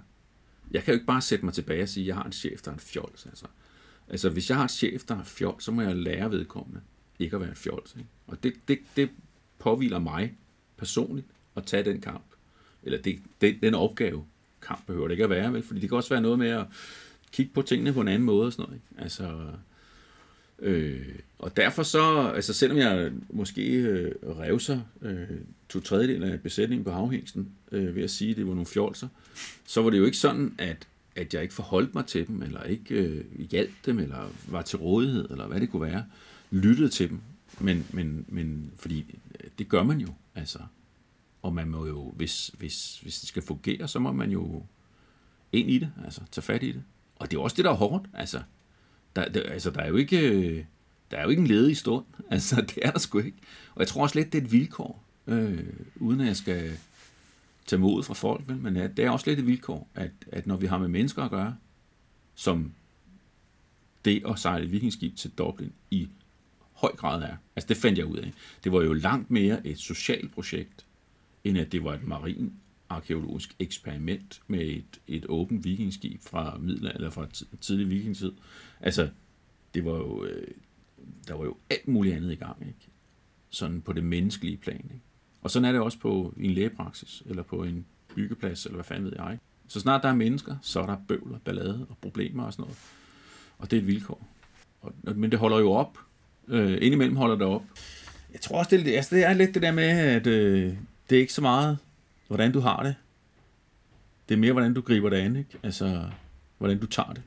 Jeg 0.73 0.85
kan 0.85 0.93
jo 0.93 0.97
ikke 0.97 1.07
bare 1.07 1.21
sætte 1.21 1.45
mig 1.45 1.55
tilbage 1.55 1.83
og 1.83 1.89
sige, 1.89 2.05
at 2.05 2.09
jeg 2.09 2.17
har 2.17 2.25
en 2.25 2.33
chef, 2.33 2.63
der 2.63 2.71
er 2.71 2.75
en 2.75 2.81
fjols. 2.81 3.27
Altså. 3.27 3.47
altså, 4.09 4.31
hvis 4.31 4.51
jeg 4.51 4.57
har 4.57 4.63
en 4.63 4.69
chef, 4.69 5.05
der 5.05 5.19
er 5.19 5.25
fjols, 5.25 5.65
så 5.65 5.73
må 5.73 5.83
jeg 5.83 5.97
lære 5.97 6.31
vedkommende 6.31 6.81
ikke 7.19 7.37
at 7.37 7.41
være 7.41 7.51
en 7.51 7.57
fjols. 7.57 7.95
Ikke? 7.97 8.09
Og 8.27 8.43
det, 8.43 8.55
det, 8.69 8.79
det 8.97 9.11
påviler 9.59 9.99
mig 9.99 10.35
personligt 10.77 11.27
at 11.57 11.65
tage 11.67 11.85
den 11.85 12.01
kamp. 12.01 12.25
Eller 12.83 13.03
det, 13.03 13.19
det, 13.41 13.59
den 13.63 13.75
opgave. 13.75 14.25
Kamp 14.63 14.87
behøver 14.87 15.09
det 15.09 15.13
ikke 15.13 15.25
at 15.25 15.31
være, 15.31 15.53
vel? 15.53 15.63
Fordi 15.63 15.81
det 15.81 15.89
kan 15.89 15.97
også 15.97 16.09
være 16.09 16.21
noget 16.21 16.39
med 16.39 16.49
at 16.49 16.67
kigge 17.33 17.53
på 17.53 17.63
tingene 17.63 17.93
på 17.93 18.01
en 18.01 18.09
anden 18.09 18.23
måde 18.23 18.47
og 18.47 18.53
sådan 18.53 18.63
noget. 18.63 18.75
Ikke? 18.77 19.03
Altså, 19.03 19.53
Øh, 20.63 21.07
og 21.39 21.57
derfor 21.57 21.83
så, 21.83 22.33
altså 22.35 22.53
selvom 22.53 22.79
jeg 22.79 23.13
måske 23.31 23.73
øh, 23.73 24.13
revser 24.39 24.81
øh, 25.03 25.27
to 25.69 25.81
tredjedel 25.81 26.25
af 26.25 26.41
besætningen 26.41 26.85
på 26.85 26.91
havhængsten 26.91 27.49
øh, 27.73 27.97
ved 27.97 28.03
at 28.03 28.11
sige, 28.11 28.31
at 28.31 28.37
det 28.37 28.47
var 28.47 28.53
nogle 28.53 28.67
fjolser, 28.67 29.09
så 29.67 29.83
var 29.83 29.91
det 29.91 29.99
jo 29.99 30.05
ikke 30.05 30.19
sådan, 30.19 30.55
at 30.59 30.89
at 31.17 31.35
jeg 31.35 31.43
ikke 31.43 31.55
forholdt 31.55 31.95
mig 31.95 32.07
til 32.07 32.27
dem, 32.27 32.43
eller 32.43 32.63
ikke 32.63 32.95
øh, 32.95 33.25
hjalp 33.51 33.71
dem, 33.87 33.99
eller 33.99 34.33
var 34.49 34.63
til 34.63 34.79
rådighed, 34.79 35.31
eller 35.31 35.47
hvad 35.47 35.61
det 35.61 35.71
kunne 35.71 35.83
være, 35.83 36.05
lyttede 36.51 36.89
til 36.89 37.09
dem. 37.09 37.21
Men, 37.61 37.87
men, 37.93 38.25
men 38.29 38.73
fordi 38.77 39.19
det 39.59 39.69
gør 39.69 39.83
man 39.83 40.01
jo, 40.01 40.09
altså. 40.35 40.59
Og 41.43 41.55
man 41.55 41.69
må 41.69 41.87
jo, 41.87 42.11
hvis, 42.17 42.51
hvis, 42.59 42.99
hvis 43.03 43.21
det 43.21 43.29
skal 43.29 43.43
fungere, 43.43 43.89
så 43.89 43.99
må 43.99 44.13
man 44.13 44.31
jo 44.31 44.63
ind 45.53 45.71
i 45.71 45.79
det, 45.79 45.93
altså 46.05 46.21
tage 46.31 46.43
fat 46.43 46.63
i 46.63 46.73
det. 46.73 46.83
Og 47.17 47.31
det 47.31 47.37
er 47.37 47.41
også 47.41 47.57
det, 47.57 47.65
der 47.65 47.71
er 47.71 47.75
hårdt, 47.75 48.07
altså. 48.15 48.43
Der, 49.17 49.29
der, 49.29 49.43
altså, 49.43 49.71
der 49.71 49.81
er 49.81 49.89
jo 49.89 49.97
ikke, 49.97 50.67
der 51.11 51.17
er 51.17 51.23
jo 51.23 51.29
ikke 51.29 51.41
en 51.41 51.47
ledig 51.47 51.77
stund, 51.77 52.05
altså 52.31 52.61
det 52.61 52.79
er 52.83 52.91
der 52.91 52.99
sgu 52.99 53.19
ikke. 53.19 53.39
Og 53.75 53.81
jeg 53.81 53.89
tror 53.89 54.03
også 54.03 54.19
lidt, 54.19 54.33
det 54.33 54.39
er 54.39 54.43
et 54.43 54.53
vilkår, 54.53 55.05
øh, 55.27 55.65
uden 55.97 56.21
at 56.21 56.27
jeg 56.27 56.37
skal 56.37 56.79
tage 57.67 57.81
mod 57.81 58.03
fra 58.03 58.15
folk, 58.15 58.49
vel? 58.49 58.57
men 58.57 58.77
det 58.77 58.99
er 58.99 59.11
også 59.11 59.31
lidt 59.31 59.39
et 59.39 59.47
vilkår, 59.47 59.89
at, 59.95 60.11
at 60.33 60.47
når 60.47 60.57
vi 60.57 60.67
har 60.67 60.79
med 60.79 60.89
mennesker 60.89 61.23
at 61.23 61.31
gøre, 61.31 61.57
som 62.35 62.73
det 64.05 64.23
at 64.29 64.39
sejle 64.39 64.71
vikingskib 64.71 65.17
til 65.17 65.31
Dublin 65.31 65.73
i 65.91 66.09
høj 66.73 66.93
grad 66.97 67.23
er. 67.23 67.37
Altså 67.57 67.69
det 67.69 67.77
fandt 67.77 67.99
jeg 67.99 68.07
ud 68.07 68.17
af. 68.17 68.33
Det 68.65 68.73
var 68.73 68.83
jo 68.83 68.93
langt 68.93 69.31
mere 69.31 69.67
et 69.67 69.79
socialt 69.79 70.33
projekt, 70.33 70.87
end 71.45 71.59
at 71.59 71.73
det 71.73 71.85
var 71.85 71.95
et 71.95 72.07
marin 72.07 72.53
arkeologisk 72.93 73.57
eksperiment 73.59 74.41
med 74.47 74.61
et, 74.61 75.01
et 75.07 75.27
åbent 75.29 75.65
vikingskib 75.65 76.21
fra 76.23 76.59
midler 76.59 76.93
eller 76.93 77.11
fra 77.11 77.27
tidlig 77.61 77.91
vikingtid. 77.91 78.33
Altså, 78.81 79.09
det 79.75 79.85
var 79.85 79.97
jo, 79.97 80.25
øh, 80.25 80.49
der 81.29 81.35
var 81.35 81.45
jo 81.45 81.57
alt 81.71 81.89
muligt 81.89 82.17
andet 82.17 82.33
i 82.33 82.35
gang, 82.35 82.57
ikke? 82.61 82.89
Sådan 83.51 83.81
på 83.81 83.93
det 83.93 84.05
menneskelige 84.05 84.57
plan, 84.57 84.81
ikke? 84.85 85.01
Og 85.43 85.51
sådan 85.51 85.69
er 85.69 85.73
det 85.73 85.81
også 85.81 85.99
på 85.99 86.35
en 86.37 86.51
lægepraksis, 86.51 87.23
eller 87.27 87.43
på 87.43 87.65
en 87.65 87.87
byggeplads, 88.15 88.67
eller 88.67 88.77
hvad 88.77 88.85
fanden 88.85 89.05
ved 89.05 89.13
jeg. 89.17 89.39
Så 89.69 89.81
snart 89.81 90.03
der 90.03 90.09
er 90.09 90.15
mennesker, 90.15 90.57
så 90.63 90.81
er 90.81 90.87
der 90.87 90.97
bøvler, 91.09 91.39
ballade 91.39 91.87
og 91.91 91.99
problemer 92.01 92.45
og 92.45 92.53
sådan 92.53 92.63
noget. 92.63 92.79
Og 93.59 93.71
det 93.71 93.77
er 93.77 93.81
et 93.81 93.87
vilkår. 93.87 94.29
Og, 94.81 94.93
men 95.17 95.31
det 95.31 95.39
holder 95.39 95.59
jo 95.59 95.73
op. 95.73 95.99
Øh, 96.49 96.79
indimellem 96.81 97.17
holder 97.17 97.37
det 97.37 97.47
op. 97.47 97.63
Jeg 98.33 98.41
tror 98.41 98.59
også, 98.59 98.77
det, 98.77 98.93
altså, 98.93 99.17
det 99.17 99.25
er 99.25 99.33
lidt 99.33 99.55
det 99.55 99.63
der 99.63 99.73
med, 99.73 99.85
at 99.89 100.27
øh, 100.27 100.75
det 101.11 101.17
er 101.17 101.21
ikke 101.21 101.33
så 101.33 101.41
meget, 101.41 101.79
hvordan 102.33 102.53
du 102.53 102.61
har 102.61 102.83
det. 102.83 102.95
Det 104.29 104.35
er 104.35 104.39
mere, 104.39 104.53
hvordan 104.53 104.75
du 104.75 104.81
griber 104.81 105.11
det 105.11 105.17
an, 105.17 105.37
ikke? 105.37 105.59
Altså, 105.63 106.05
hvordan 106.59 106.79
du 106.79 106.87
tager 106.87 107.13
det. 107.13 107.23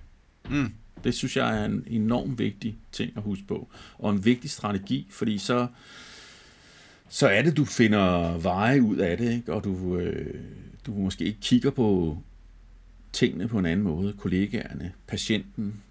Mm. 0.50 0.74
Det 1.04 1.14
synes 1.14 1.38
jeg 1.38 1.62
er 1.62 1.66
en 1.66 1.84
enorm 1.88 2.40
vigtig 2.40 2.76
ting 2.92 3.12
at 3.18 3.24
huske 3.24 3.48
på. 3.48 3.70
Og 3.98 4.12
en 4.12 4.26
vigtig 4.26 4.50
strategi, 4.50 5.08
fordi 5.12 5.38
så, 5.38 5.68
så 7.10 7.28
er 7.28 7.42
det, 7.42 7.58
du 7.58 7.66
finder 7.66 8.38
veje 8.38 8.82
ud 8.82 8.98
af 8.98 9.18
det, 9.18 9.34
ikke? 9.34 9.54
og 9.54 9.64
du, 9.64 9.98
øh, 9.98 10.44
du 10.86 10.92
måske 10.92 11.26
ikke 11.26 11.40
kigger 11.42 11.72
på 11.72 12.18
tingene 13.14 13.48
på 13.48 13.60
en 13.60 13.66
anden 13.66 13.84
måde. 13.84 14.14
Kollegaerne, 14.14 14.92
patienten, 15.08 15.84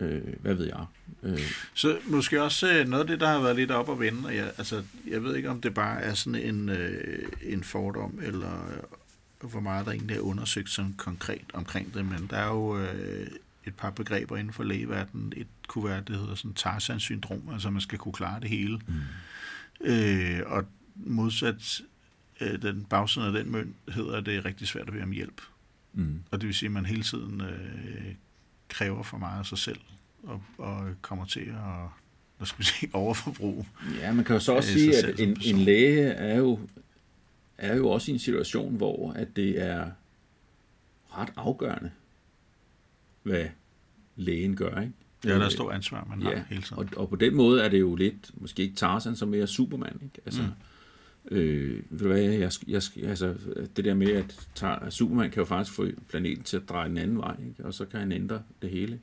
øh, 0.00 0.22
hvad 0.40 0.54
ved 0.54 0.66
jeg. 0.66 0.84
Øh. 1.22 1.52
Så 1.74 1.98
måske 2.06 2.42
også 2.42 2.72
øh, 2.72 2.88
noget 2.88 3.02
af 3.02 3.08
det, 3.08 3.20
der 3.20 3.28
har 3.28 3.40
været 3.40 3.56
lidt 3.56 3.70
op 3.70 3.88
og 3.88 4.00
vende, 4.00 4.26
og 4.26 4.36
jeg, 4.36 4.52
altså, 4.58 4.82
jeg 5.10 5.24
ved 5.24 5.36
ikke, 5.36 5.50
om 5.50 5.60
det 5.60 5.74
bare 5.74 6.00
er 6.00 6.14
sådan 6.14 6.42
en, 6.42 6.68
øh, 6.68 7.28
en 7.42 7.64
fordom, 7.64 8.18
eller 8.22 8.70
øh, 9.42 9.50
hvor 9.50 9.60
meget 9.60 9.86
der 9.86 9.92
egentlig 9.92 10.16
er 10.16 10.20
undersøgt 10.20 10.70
sådan 10.70 10.94
konkret 10.96 11.44
omkring 11.52 11.94
det, 11.94 12.04
men 12.04 12.26
der 12.30 12.36
er 12.36 12.48
jo 12.48 12.78
øh, 12.78 13.26
et 13.64 13.74
par 13.74 13.90
begreber 13.90 14.36
inden 14.36 14.52
for 14.52 14.62
lægeverdenen. 14.62 15.32
Et 15.36 15.46
kunne 15.68 15.84
være, 15.84 16.02
det 16.06 16.16
hedder 16.16 16.34
sådan 16.34 16.54
Tarzan-syndrom, 16.54 17.48
altså 17.52 17.70
man 17.70 17.80
skal 17.80 17.98
kunne 17.98 18.12
klare 18.12 18.40
det 18.40 18.48
hele. 18.48 18.80
Mm. 18.86 18.94
Øh, 19.86 20.40
og 20.46 20.64
modsat 20.94 21.80
øh, 22.40 22.62
den 22.62 22.84
bagsiden 22.84 23.26
af 23.26 23.32
den 23.32 23.52
mønt, 23.52 23.76
hedder 23.88 24.20
det 24.20 24.44
rigtig 24.44 24.68
svært 24.68 24.86
at 24.86 24.92
bede 24.92 25.02
om 25.02 25.10
hjælp. 25.10 25.40
Mm. 25.92 26.22
Og 26.30 26.40
det 26.40 26.46
vil 26.46 26.54
sige, 26.54 26.66
at 26.66 26.72
man 26.72 26.86
hele 26.86 27.02
tiden 27.02 27.40
øh, 27.40 28.14
kræver 28.72 29.02
for 29.02 29.18
meget 29.18 29.38
af 29.38 29.46
sig 29.46 29.58
selv, 29.58 29.80
og, 30.22 30.42
og 30.58 30.88
kommer 31.02 31.24
til 31.24 31.40
at 31.40 31.88
hvad 32.36 32.46
skal 32.46 32.58
vi 32.58 32.64
sige, 32.64 32.90
overforbrug. 33.02 33.66
Ja, 34.00 34.12
man 34.12 34.24
kan 34.24 34.34
jo 34.34 34.40
så 34.40 34.52
også 34.52 34.72
sige, 34.72 34.96
at 34.96 35.20
en, 35.20 35.36
en 35.44 35.58
læge 35.58 36.02
er 36.02 36.36
jo, 36.36 36.58
er 37.58 37.76
jo 37.76 37.88
også 37.88 38.10
i 38.10 38.14
en 38.14 38.18
situation, 38.18 38.76
hvor 38.76 39.12
at 39.12 39.36
det 39.36 39.62
er 39.62 39.90
ret 41.16 41.32
afgørende, 41.36 41.90
hvad 43.22 43.46
lægen 44.16 44.56
gør, 44.56 44.80
ikke? 44.80 44.92
Ja, 45.24 45.30
der 45.30 45.44
er 45.44 45.48
stor 45.48 45.72
ansvar, 45.72 46.06
man 46.10 46.22
ja, 46.22 46.36
har 46.36 46.44
hele 46.48 46.62
tiden. 46.62 46.78
Og, 46.78 46.88
og 46.96 47.08
på 47.08 47.16
den 47.16 47.34
måde 47.34 47.62
er 47.62 47.68
det 47.68 47.80
jo 47.80 47.94
lidt, 47.94 48.30
måske 48.34 48.62
ikke 48.62 48.74
Tarzan, 48.74 49.16
som 49.16 49.28
mere 49.28 49.46
Superman, 49.46 50.00
ikke? 50.02 50.20
Altså, 50.26 50.42
mm. 50.42 50.48
Øh, 51.30 51.82
ved 51.90 51.98
du 51.98 52.06
hvad, 52.06 52.20
jeg, 52.20 52.52
jeg, 52.68 52.82
altså, 53.04 53.34
det 53.76 53.84
der 53.84 53.94
med, 53.94 54.12
at 54.12 54.48
tar, 54.54 54.90
Superman 54.90 55.30
kan 55.30 55.40
jo 55.40 55.44
faktisk 55.44 55.76
få 55.76 55.86
planeten 56.08 56.44
til 56.44 56.56
at 56.56 56.68
dreje 56.68 56.88
den 56.88 56.98
anden 56.98 57.18
vej, 57.18 57.36
ikke? 57.48 57.64
og 57.64 57.74
så 57.74 57.84
kan 57.84 58.00
han 58.00 58.12
ændre 58.12 58.42
det 58.62 58.70
hele. 58.70 59.00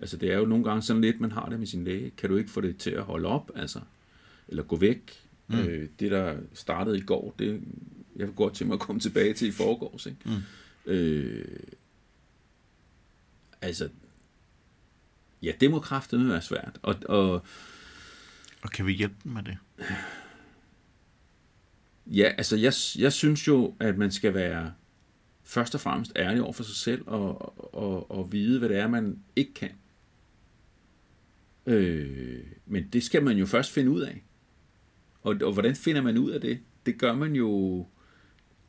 Altså, 0.00 0.16
det 0.16 0.32
er 0.32 0.38
jo 0.38 0.44
nogle 0.44 0.64
gange 0.64 0.82
sådan 0.82 1.02
lidt, 1.02 1.20
man 1.20 1.32
har 1.32 1.48
det 1.48 1.58
med 1.58 1.66
sin 1.66 1.84
læge. 1.84 2.10
Kan 2.10 2.30
du 2.30 2.36
ikke 2.36 2.50
få 2.50 2.60
det 2.60 2.76
til 2.76 2.90
at 2.90 3.02
holde 3.02 3.28
op, 3.28 3.50
altså? 3.54 3.80
Eller 4.48 4.62
gå 4.62 4.76
væk? 4.76 5.12
Mm. 5.46 5.58
Øh, 5.58 5.88
det, 6.00 6.10
der 6.10 6.36
startede 6.54 6.98
i 6.98 7.00
går, 7.00 7.34
det 7.38 7.60
jeg 8.16 8.26
vil 8.26 8.34
godt 8.34 8.54
til 8.54 8.66
mig 8.66 8.74
at 8.74 8.80
komme 8.80 9.00
tilbage 9.00 9.34
til 9.34 9.48
i 9.48 9.52
forgårs, 9.52 10.06
ikke? 10.06 10.18
Mm. 10.24 10.92
Øh, 10.92 11.58
altså, 13.62 13.88
ja, 15.42 15.52
det 15.60 15.70
må 15.70 15.80
kraftigt 15.80 16.28
være 16.28 16.42
svært. 16.42 16.78
Og, 16.82 16.96
og, 17.04 17.32
og 18.62 18.70
kan 18.70 18.86
vi 18.86 18.92
hjælpe 18.92 19.14
dem 19.24 19.32
med 19.32 19.42
det? 19.42 19.58
Ja, 22.06 22.32
altså 22.38 22.56
jeg, 22.56 22.72
jeg 22.98 23.12
synes 23.12 23.48
jo, 23.48 23.74
at 23.80 23.98
man 23.98 24.10
skal 24.10 24.34
være 24.34 24.72
først 25.42 25.74
og 25.74 25.80
fremmest 25.80 26.12
ærlig 26.16 26.42
over 26.42 26.52
for 26.52 26.62
sig 26.62 26.76
selv 26.76 27.02
og, 27.06 27.74
og, 27.74 28.10
og 28.10 28.32
vide, 28.32 28.58
hvad 28.58 28.68
det 28.68 28.76
er, 28.76 28.88
man 28.88 29.18
ikke 29.36 29.54
kan. 29.54 29.70
Øh, 31.66 32.44
men 32.66 32.88
det 32.92 33.02
skal 33.02 33.24
man 33.24 33.36
jo 33.36 33.46
først 33.46 33.70
finde 33.70 33.90
ud 33.90 34.00
af. 34.00 34.24
Og, 35.22 35.36
og 35.42 35.52
hvordan 35.52 35.76
finder 35.76 36.02
man 36.02 36.18
ud 36.18 36.30
af 36.30 36.40
det? 36.40 36.60
Det 36.86 36.98
gør 36.98 37.14
man 37.14 37.36
jo 37.36 37.86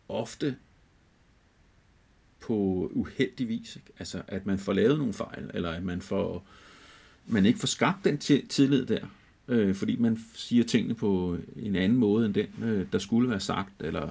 ofte 0.07 0.55
på 2.39 2.89
uheldig 2.93 3.47
vis. 3.47 3.75
Ikke? 3.75 3.91
Altså, 3.99 4.21
at 4.27 4.45
man 4.45 4.59
får 4.59 4.73
lavet 4.73 4.97
nogle 4.97 5.13
fejl, 5.13 5.51
eller 5.53 5.71
at 5.71 5.83
man 5.83 6.01
får 6.01 6.47
man 7.25 7.45
ikke 7.45 7.59
får 7.59 7.67
skabt 7.67 8.05
den 8.05 8.17
tillid 8.47 8.85
der, 8.85 9.07
øh, 9.47 9.75
fordi 9.75 9.95
man 9.95 10.19
siger 10.33 10.63
tingene 10.63 10.93
på 10.93 11.37
en 11.55 11.75
anden 11.75 11.97
måde 11.97 12.25
end 12.25 12.33
den, 12.33 12.47
øh, 12.63 12.85
der 12.91 12.99
skulle 12.99 13.29
være 13.29 13.39
sagt, 13.39 13.73
eller 13.79 14.09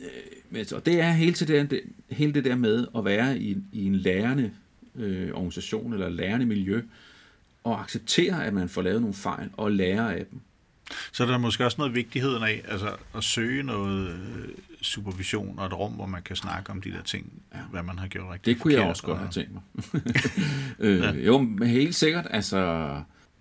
øh, 0.00 0.66
og 0.74 0.86
det 0.86 1.00
er 1.00 1.10
hele, 1.10 1.32
til 1.32 1.48
det, 1.48 1.70
det, 1.70 1.80
hele 2.10 2.32
det 2.32 2.44
der 2.44 2.56
med 2.56 2.86
at 2.96 3.04
være 3.04 3.38
i, 3.38 3.56
i 3.72 3.86
en 3.86 3.94
lærende 3.94 4.50
øh, 4.96 5.30
organisation 5.34 5.92
eller 5.92 6.08
lærende 6.08 6.46
miljø, 6.46 6.82
og 7.64 7.80
acceptere, 7.80 8.46
at 8.46 8.54
man 8.54 8.68
får 8.68 8.82
lavet 8.82 9.00
nogle 9.00 9.14
fejl, 9.14 9.50
og 9.56 9.72
lære 9.72 10.16
af 10.16 10.26
dem. 10.30 10.40
Så 11.12 11.26
der 11.26 11.34
er 11.34 11.38
måske 11.38 11.64
også 11.64 11.76
noget 11.78 11.94
vigtigheden 11.94 12.42
af 12.42 12.62
altså 12.68 12.96
at 13.16 13.24
søge 13.24 13.62
noget 13.62 14.08
øh, 14.08 14.48
supervision 14.80 15.58
og 15.58 15.66
et 15.66 15.72
rum, 15.72 15.92
hvor 15.92 16.06
man 16.06 16.22
kan 16.22 16.36
snakke 16.36 16.70
om 16.70 16.82
de 16.82 16.90
der 16.90 17.02
ting, 17.02 17.32
ja. 17.54 17.58
hvad 17.70 17.82
man 17.82 17.98
har 17.98 18.06
gjort 18.06 18.32
rigtigt 18.32 18.54
Det 18.54 18.62
kunne 18.62 18.74
jeg 18.74 18.82
også 18.82 19.02
godt 19.02 19.18
have 19.18 19.30
tænkt 19.30 19.52
mig. 19.52 19.62
øh, 20.78 21.00
ja. 21.00 21.12
Jo, 21.12 21.38
men 21.38 21.68
helt 21.68 21.94
sikkert. 21.94 22.26
Altså, 22.30 22.56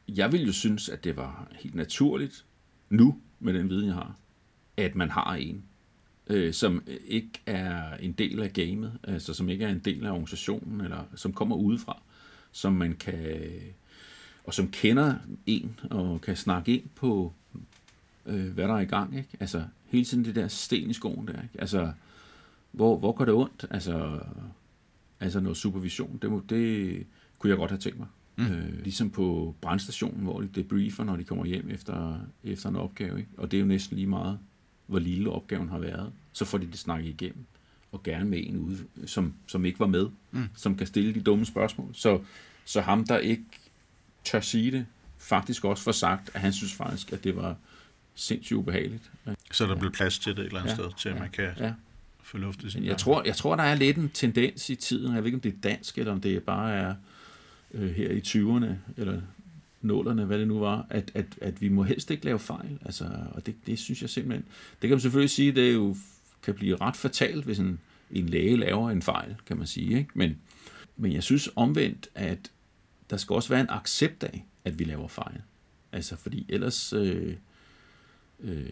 jeg 0.08 0.32
ville 0.32 0.46
jo 0.46 0.54
synes, 0.54 0.90
at 0.90 1.04
det 1.04 1.18
var 1.18 1.48
helt 1.60 1.76
naturligt 1.76 2.46
nu, 2.90 3.20
med 3.40 3.54
den 3.54 3.70
viden, 3.70 3.86
jeg 3.86 3.94
har, 3.94 4.16
at 4.78 4.96
man 4.96 5.10
har 5.10 5.36
en, 5.36 5.64
øh, 6.28 6.54
som 6.54 6.84
ikke 7.08 7.32
er 7.46 7.98
en 7.98 8.12
del 8.12 8.44
af 8.44 8.54
gamet, 8.54 9.00
altså 9.04 9.34
som 9.34 9.50
ikke 9.50 9.66
er 9.66 9.70
en 9.70 9.80
del 9.80 10.06
af 10.06 10.12
organisationen, 10.12 10.82
eller 10.82 11.04
som 11.16 11.34
kommer 11.34 11.56
udefra, 11.56 12.02
som 12.52 12.74
man 12.74 12.96
kan 12.96 13.52
og 14.44 14.54
som 14.54 14.72
kender 14.72 15.16
en, 15.46 15.80
og 15.90 16.22
kan 16.22 16.36
snakke 16.36 16.78
ind 16.78 16.90
på, 16.96 17.34
øh, 18.26 18.54
hvad 18.54 18.68
der 18.68 18.74
er 18.74 18.80
i 18.80 18.86
gang. 18.86 19.18
Ikke? 19.18 19.30
Altså, 19.40 19.64
hele 19.86 20.06
tiden 20.06 20.26
det 20.26 20.36
der 20.36 20.48
sten 20.48 20.90
i 20.90 20.94
skoen 20.94 21.28
der. 21.28 21.42
Ikke? 21.42 21.56
Altså, 21.60 21.92
hvor, 22.72 22.98
hvor 22.98 23.12
går 23.12 23.26
det 23.26 23.34
ondt? 23.34 23.66
Altså, 23.70 24.20
altså 25.20 25.40
noget 25.40 25.58
supervision, 25.58 26.20
det, 26.22 26.32
må, 26.32 26.42
det 26.50 27.06
kunne 27.40 27.50
jeg 27.50 27.58
godt 27.58 27.72
have 27.72 27.80
tænkt 27.80 28.00
mig. 28.00 28.08
Mm. 28.36 28.46
Øh, 28.46 28.84
ligesom 28.84 29.10
på 29.10 29.56
brandstationen, 29.62 30.24
hvor 30.24 30.42
de 30.42 30.50
debriefer, 30.56 31.04
når 31.04 31.16
de 31.16 31.24
kommer 31.24 31.46
hjem 31.46 31.70
efter, 31.70 32.20
efter 32.44 32.70
en 32.70 32.76
opgave. 32.76 33.20
Ikke? 33.20 33.30
Og 33.38 33.52
det 33.52 33.58
er 33.58 33.62
jo 33.62 33.68
næsten 33.68 33.98
lige 33.98 34.08
meget, 34.08 34.40
hvor 34.88 35.00
lille 35.00 35.30
opgaven 35.30 35.70
har 35.70 35.80
været. 35.80 36.12
Så 36.34 36.46
får 36.46 36.58
de 36.58 36.68
det 36.68 36.80
snakket 36.80 37.10
igennem. 37.10 37.46
Og 37.92 38.04
gerne 38.04 38.30
med 38.30 38.48
en 38.48 38.58
ude, 38.58 38.78
som, 39.06 39.34
som 39.48 39.66
ikke 39.66 39.80
var 39.80 39.88
med, 39.88 40.08
mm. 40.32 40.48
som 40.56 40.78
kan 40.78 40.88
stille 40.88 41.14
de 41.14 41.22
dumme 41.22 41.46
spørgsmål. 41.46 41.90
Så, 41.94 42.20
så 42.66 42.82
ham, 42.82 43.06
der 43.06 43.18
ikke 43.18 43.44
tør 44.24 44.40
sige 44.40 44.72
det, 44.72 44.86
faktisk 45.18 45.66
også 45.66 45.84
får 45.84 45.92
sagt, 45.92 46.32
at 46.34 46.42
han 46.42 46.54
synes 46.54 46.74
faktisk, 46.74 47.12
at 47.12 47.24
det 47.24 47.36
var 47.36 47.56
sindssygt 48.16 48.58
ubehageligt. 48.58 49.12
Så 49.52 49.66
der 49.66 49.74
ja. 49.74 49.80
blev 49.80 49.92
plads 49.92 50.20
til 50.20 50.36
det 50.36 50.40
et 50.40 50.46
eller 50.46 50.60
andet 50.60 50.72
ja. 50.72 50.76
sted, 50.76 50.90
til 50.98 51.10
at 51.10 51.16
ja. 51.16 51.20
man 51.22 51.30
kan 51.30 51.50
ja. 51.60 51.74
få 52.22 52.38
luft 52.38 52.64
i 52.64 52.70
sin 52.70 52.84
jeg 52.84 52.98
tror, 52.98 53.24
jeg 53.26 53.36
tror, 53.36 53.56
der 53.56 53.64
er 53.64 53.76
lidt 53.76 53.98
en 53.98 54.10
tendens 54.10 54.70
i 54.70 54.76
tiden, 54.76 55.16
jeg 55.16 55.24
ved 55.24 55.26
ikke, 55.26 55.36
om 55.36 55.42
det 55.42 55.54
er 55.54 55.58
dansk, 55.64 55.98
eller 55.98 56.12
om 56.12 56.22
det 56.22 56.44
bare 56.44 56.74
er 56.74 56.96
øh, 57.74 57.90
her 57.90 58.10
i 58.10 58.20
20'erne, 58.20 58.74
eller 58.98 59.22
nålerne, 59.82 60.26
hvad 60.26 60.40
det 60.40 60.48
nu 60.48 60.60
var, 60.60 60.86
at, 60.90 61.12
at, 61.14 61.26
at 61.42 61.62
vi 61.62 61.70
må 61.70 61.84
helst 61.84 62.12
ikke 62.12 62.26
lave 62.26 62.40
fejl. 62.40 62.80
Altså, 62.86 63.10
og 63.32 63.46
det, 63.46 63.56
det 63.66 63.80
synes 63.80 64.02
jeg 64.02 64.10
simpelthen... 64.10 64.46
Det 64.72 64.82
kan 64.82 64.90
man 64.90 65.00
selvfølgelig 65.00 65.30
sige, 65.30 65.52
det 65.52 65.70
er 65.70 65.74
jo, 65.74 65.96
kan 66.44 66.54
blive 66.54 66.76
ret 66.76 66.96
fatalt, 66.96 67.46
hvis 67.46 67.60
en, 67.60 67.80
en 68.12 68.30
læge 68.30 68.58
laver 68.58 68.90
en 68.90 69.02
fejl, 69.02 69.36
kan 69.46 69.58
man 69.58 69.68
sige. 69.68 69.98
Ikke? 69.98 70.10
Men, 70.14 70.38
men 70.98 71.14
jeg 71.14 71.24
synes 71.24 71.50
omvendt, 71.56 72.10
at 72.16 72.52
der 73.10 73.18
skal 73.18 73.34
også 73.34 73.50
være 73.50 73.62
en 73.62 73.70
accept 73.70 74.24
af, 74.24 74.46
at 74.66 74.80
vi 74.80 74.84
laver 74.84 75.08
fejl. 75.08 75.42
Altså, 75.92 76.16
fordi 76.16 76.46
ellers, 76.50 76.94
øh, 76.94 77.36
øh, 78.40 78.66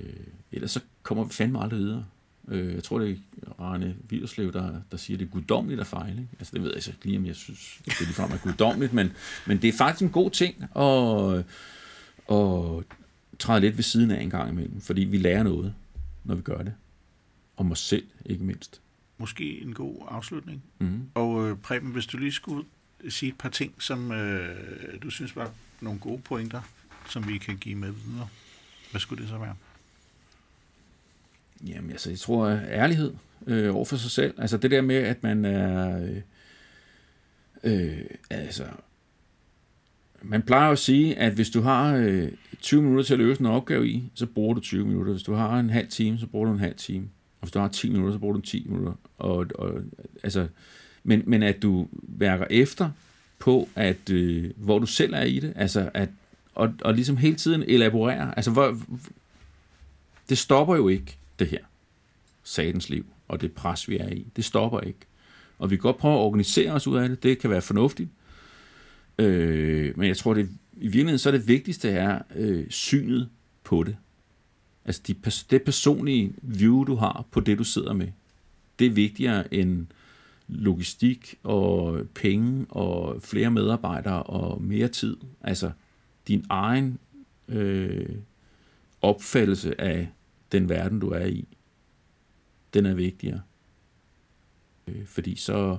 ellers 0.52 0.72
så 0.72 0.80
kommer 1.04 1.24
vi 1.24 1.34
fandme 1.34 1.64
aldrig 1.64 1.80
videre. 1.80 2.06
Øh, 2.52 2.74
jeg 2.74 2.84
tror, 2.84 3.00
det 3.00 3.20
er 3.48 3.52
Rane 3.60 3.96
Villerslev, 4.10 4.54
der, 4.54 4.82
der 4.92 4.98
siger, 4.98 5.16
at 5.16 5.20
det 5.20 5.26
er 5.26 5.30
guddommeligt 5.30 5.82
at 5.82 5.88
fejle. 5.88 6.22
Ikke? 6.22 6.36
Altså, 6.40 6.52
det 6.54 6.64
ved 6.64 6.74
jeg 6.74 6.84
så 6.84 6.94
lige, 7.04 7.18
om 7.18 7.26
jeg 7.26 7.36
synes, 7.36 7.82
det 7.86 7.92
er 7.92 8.06
ligefrem 8.06 8.32
er 8.32 8.38
guddommeligt, 8.38 8.94
men, 8.94 9.12
men 9.48 9.62
det 9.62 9.68
er 9.68 9.78
faktisk 9.78 10.02
en 10.02 10.10
god 10.10 10.32
ting 10.32 10.64
at, 10.76 11.46
at 12.38 12.84
træde 13.40 13.62
lidt 13.62 13.78
ved 13.78 13.84
siden 13.84 14.12
af 14.12 14.22
en 14.22 14.30
gang 14.30 14.50
imellem, 14.50 14.82
fordi 14.82 15.02
vi 15.02 15.18
lærer 15.18 15.44
noget, 15.44 15.74
når 16.24 16.36
vi 16.36 16.42
gør 16.42 16.58
det. 16.58 16.74
Om 17.58 17.72
os 17.72 17.80
selv, 17.80 18.06
ikke 18.26 18.44
mindst. 18.44 18.82
Måske 19.18 19.62
en 19.62 19.74
god 19.74 20.08
afslutning. 20.10 20.64
Mm. 20.80 21.02
Og 21.14 21.50
øh, 21.50 21.58
Preben, 21.58 21.92
hvis 21.92 22.06
du 22.06 22.18
lige 22.18 22.32
skulle 22.32 22.66
sige 23.10 23.30
et 23.30 23.38
par 23.38 23.50
ting, 23.50 23.74
som 23.80 24.12
øh, 24.12 25.02
du 25.02 25.10
synes 25.10 25.36
var 25.36 25.52
nogle 25.82 26.00
gode 26.00 26.22
pointer, 26.22 26.62
som 27.10 27.28
vi 27.28 27.38
kan 27.38 27.58
give 27.58 27.76
med 27.76 27.92
videre. 27.92 28.28
Hvad 28.92 29.02
skulle 29.02 29.22
det 29.22 29.30
så 29.30 29.38
være? 29.38 29.56
Jamen, 31.68 31.92
altså, 31.92 32.10
jeg 32.10 32.20
tror, 32.20 32.48
ærlighed 32.70 33.14
øh, 33.48 33.76
over 33.76 33.86
for 33.86 33.96
sig 33.96 34.12
selv. 34.12 34.34
Altså, 34.38 34.58
det 34.58 34.72
der 34.72 34.82
med, 34.82 34.96
at 34.96 35.24
man 35.24 35.46
er... 35.46 36.02
Øh, 36.04 36.22
øh, 37.64 38.02
altså, 38.30 38.64
man 40.22 40.42
plejer 40.42 40.72
at 40.72 40.80
sige, 40.80 41.18
at 41.18 41.34
hvis 41.34 41.50
du 41.50 41.62
har 41.62 41.96
øh, 41.96 42.32
20 42.62 42.82
minutter 42.82 43.04
til 43.04 43.14
at 43.14 43.20
løse 43.20 43.42
en 43.42 43.46
opgave 43.46 43.88
i, 43.88 44.04
så 44.14 44.26
bruger 44.26 44.54
du 44.54 44.60
20 44.60 44.86
minutter. 44.86 45.12
Hvis 45.12 45.24
du 45.24 45.34
har 45.34 45.60
en 45.60 45.70
halv 45.70 45.88
time, 45.88 46.18
så 46.18 46.28
bruger 46.28 46.46
du 46.46 46.54
en 46.54 46.60
halv 46.60 46.76
time. 46.76 47.10
Og 47.42 47.46
hvis 47.46 47.52
du 47.52 47.60
har 47.60 47.68
10 47.68 47.90
minutter, 47.90 48.14
så 48.14 48.20
bruger 48.20 48.34
du 48.34 48.42
10 48.42 48.66
minutter. 48.68 48.94
Og, 49.18 49.46
og, 49.56 49.82
altså, 50.24 50.48
men, 51.04 51.24
men 51.26 51.44
at 51.44 51.62
du 51.62 51.88
værker 52.04 52.46
efter 52.50 52.92
på, 53.40 53.70
at 53.76 54.10
øh, 54.10 54.52
hvor 54.58 54.80
du 54.80 54.86
selv 54.86 55.14
er 55.14 55.24
i 55.24 55.40
det, 55.40 55.54
altså 55.56 55.90
at, 55.94 56.10
og, 56.56 56.74
og 56.82 56.94
ligesom 56.94 57.18
hele 57.18 57.36
tiden 57.36 57.64
elaborere, 57.68 58.38
altså 58.38 58.52
hvor, 58.52 58.78
det 60.30 60.38
stopper 60.38 60.76
jo 60.76 60.88
ikke, 60.88 61.18
det 61.42 61.50
her, 61.50 61.66
satens 62.44 62.90
liv, 62.90 63.06
og 63.28 63.42
det 63.42 63.52
pres, 63.52 63.90
vi 63.90 63.98
er 63.98 64.10
i. 64.10 64.28
Det 64.36 64.46
stopper 64.46 64.80
ikke. 64.80 65.00
Og 65.58 65.72
vi 65.72 65.76
kan 65.76 65.82
godt 65.82 65.98
prøve 65.98 66.14
at 66.14 66.20
organisere 66.20 66.72
os 66.72 66.88
ud 66.88 66.98
af 66.98 67.10
det, 67.10 67.24
det 67.24 67.40
kan 67.40 67.50
være 67.50 67.62
fornuftigt, 67.62 68.10
øh, 69.20 69.98
men 69.98 70.08
jeg 70.08 70.18
tror, 70.18 70.34
det 70.34 70.50
i 70.74 70.88
virkeligheden 70.88 71.20
så 71.20 71.30
er 71.30 71.34
det 71.34 71.48
vigtigste 71.48 71.90
er 71.90 72.22
øh, 72.36 72.70
synet 72.70 73.30
på 73.64 73.84
det. 73.84 73.98
Altså 74.86 75.02
de, 75.08 75.16
det 75.50 75.64
personlige 75.64 76.34
view, 76.42 76.84
du 76.84 76.96
har 76.96 77.26
på 77.32 77.40
det, 77.40 77.58
du 77.58 77.64
sidder 77.64 77.94
med, 77.94 78.08
det 78.80 78.88
er 78.88 78.92
vigtigere 78.92 79.54
end 79.54 79.88
logistik 80.48 81.36
og 81.44 82.02
penge 82.16 82.66
og 82.70 83.22
flere 83.22 83.52
medarbejdere 83.52 84.24
og 84.24 84.62
mere 84.62 84.88
tid. 84.88 85.18
Altså 85.42 85.72
din 86.28 86.46
egen 86.50 87.00
øh, 87.48 88.10
opfattelse 89.02 89.82
af 89.82 90.10
den 90.52 90.70
verden, 90.70 91.00
du 91.00 91.10
er 91.10 91.26
i, 91.26 91.48
den 92.74 92.86
er 92.86 92.94
vigtigere. 92.94 93.42
Øh, 94.88 95.06
fordi 95.06 95.36
så, 95.36 95.78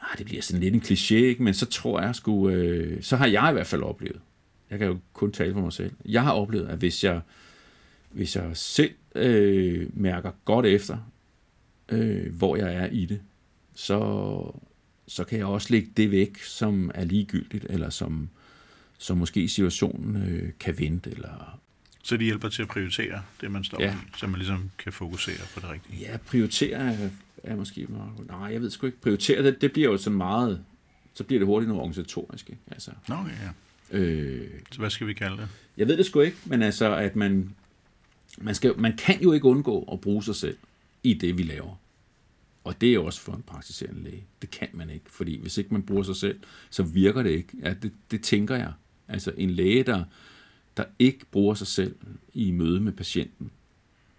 ah, 0.00 0.18
det 0.18 0.26
bliver 0.26 0.42
sådan 0.42 0.62
lidt 0.62 0.74
en 0.74 0.80
kliché, 0.80 1.14
ikke? 1.14 1.42
men 1.42 1.54
så 1.54 1.66
tror 1.66 2.00
jeg 2.00 2.14
sgu, 2.14 2.48
øh, 2.48 3.02
så 3.02 3.16
har 3.16 3.26
jeg 3.26 3.50
i 3.50 3.52
hvert 3.52 3.66
fald 3.66 3.82
oplevet, 3.82 4.20
jeg 4.70 4.78
kan 4.78 4.88
jo 4.88 4.98
kun 5.12 5.32
tale 5.32 5.52
for 5.52 5.60
mig 5.60 5.72
selv, 5.72 5.92
jeg 6.04 6.22
har 6.22 6.32
oplevet, 6.32 6.68
at 6.68 6.78
hvis 6.78 7.04
jeg, 7.04 7.20
hvis 8.10 8.36
jeg 8.36 8.56
selv 8.56 8.94
øh, 9.14 9.88
mærker 9.92 10.30
godt 10.44 10.66
efter, 10.66 10.98
øh, 11.88 12.36
hvor 12.36 12.56
jeg 12.56 12.74
er 12.74 12.86
i 12.86 13.04
det, 13.04 13.20
så, 13.74 14.52
så 15.06 15.24
kan 15.24 15.38
jeg 15.38 15.46
også 15.46 15.68
lægge 15.70 15.90
det 15.96 16.10
væk, 16.10 16.38
som 16.38 16.90
er 16.94 17.04
ligegyldigt, 17.04 17.66
eller 17.68 17.90
som, 17.90 18.28
som 18.98 19.16
måske 19.16 19.48
situationen 19.48 20.16
øh, 20.28 20.52
kan 20.60 20.78
vente, 20.78 21.10
eller 21.10 21.60
så 22.04 22.16
de 22.16 22.24
hjælper 22.24 22.48
til 22.48 22.62
at 22.62 22.68
prioritere 22.68 23.22
det, 23.40 23.50
man 23.50 23.64
står 23.64 23.82
ja. 23.82 23.94
i, 23.94 23.96
så 24.18 24.26
man 24.26 24.38
ligesom 24.38 24.70
kan 24.78 24.92
fokusere 24.92 25.36
på 25.54 25.60
det 25.60 25.70
rigtige. 25.70 26.00
Ja, 26.00 26.16
prioritere 26.16 26.78
er, 26.78 27.08
er 27.42 27.56
måske... 27.56 27.86
Nej, 28.28 28.38
jeg 28.38 28.60
ved 28.60 28.70
sgu 28.70 28.86
ikke. 28.86 29.00
Prioritere, 29.00 29.42
det, 29.42 29.60
det 29.60 29.72
bliver 29.72 29.90
jo 29.90 29.96
sådan 29.96 30.16
meget... 30.16 30.64
Så 31.14 31.24
bliver 31.24 31.40
det 31.40 31.46
hurtigt 31.46 31.68
noget 31.68 31.80
organisatorisk, 31.80 32.50
ikke? 32.50 32.62
Altså, 32.70 32.90
Nå, 33.08 33.14
okay, 33.14 33.32
ja. 33.92 33.98
Øh, 33.98 34.50
så 34.70 34.78
hvad 34.78 34.90
skal 34.90 35.06
vi 35.06 35.12
kalde 35.12 35.36
det? 35.36 35.48
Jeg 35.76 35.88
ved 35.88 35.96
det 35.96 36.06
sgu 36.06 36.20
ikke, 36.20 36.36
men 36.44 36.62
altså, 36.62 36.94
at 36.94 37.16
man... 37.16 37.54
Man, 38.38 38.54
skal, 38.54 38.78
man 38.78 38.96
kan 38.96 39.22
jo 39.22 39.32
ikke 39.32 39.46
undgå 39.46 39.88
at 39.92 40.00
bruge 40.00 40.22
sig 40.22 40.36
selv 40.36 40.56
i 41.02 41.14
det, 41.14 41.38
vi 41.38 41.42
laver. 41.42 41.80
Og 42.64 42.80
det 42.80 42.94
er 42.94 42.98
også 42.98 43.20
for 43.20 43.32
en 43.32 43.42
praktiserende 43.42 44.02
læge. 44.02 44.24
Det 44.42 44.50
kan 44.50 44.68
man 44.72 44.90
ikke, 44.90 45.04
fordi 45.08 45.40
hvis 45.40 45.58
ikke 45.58 45.70
man 45.72 45.82
bruger 45.82 46.02
sig 46.02 46.16
selv, 46.16 46.40
så 46.70 46.82
virker 46.82 47.22
det 47.22 47.30
ikke. 47.30 47.48
Ja, 47.62 47.74
det, 47.82 47.92
det 48.10 48.22
tænker 48.22 48.56
jeg. 48.56 48.72
Altså 49.08 49.32
en 49.36 49.50
læge, 49.50 49.82
der, 49.82 50.04
der 50.76 50.84
ikke 50.98 51.26
bruger 51.30 51.54
sig 51.54 51.66
selv 51.66 51.96
i 52.34 52.50
møde 52.50 52.80
med 52.80 52.92
patienten, 52.92 53.50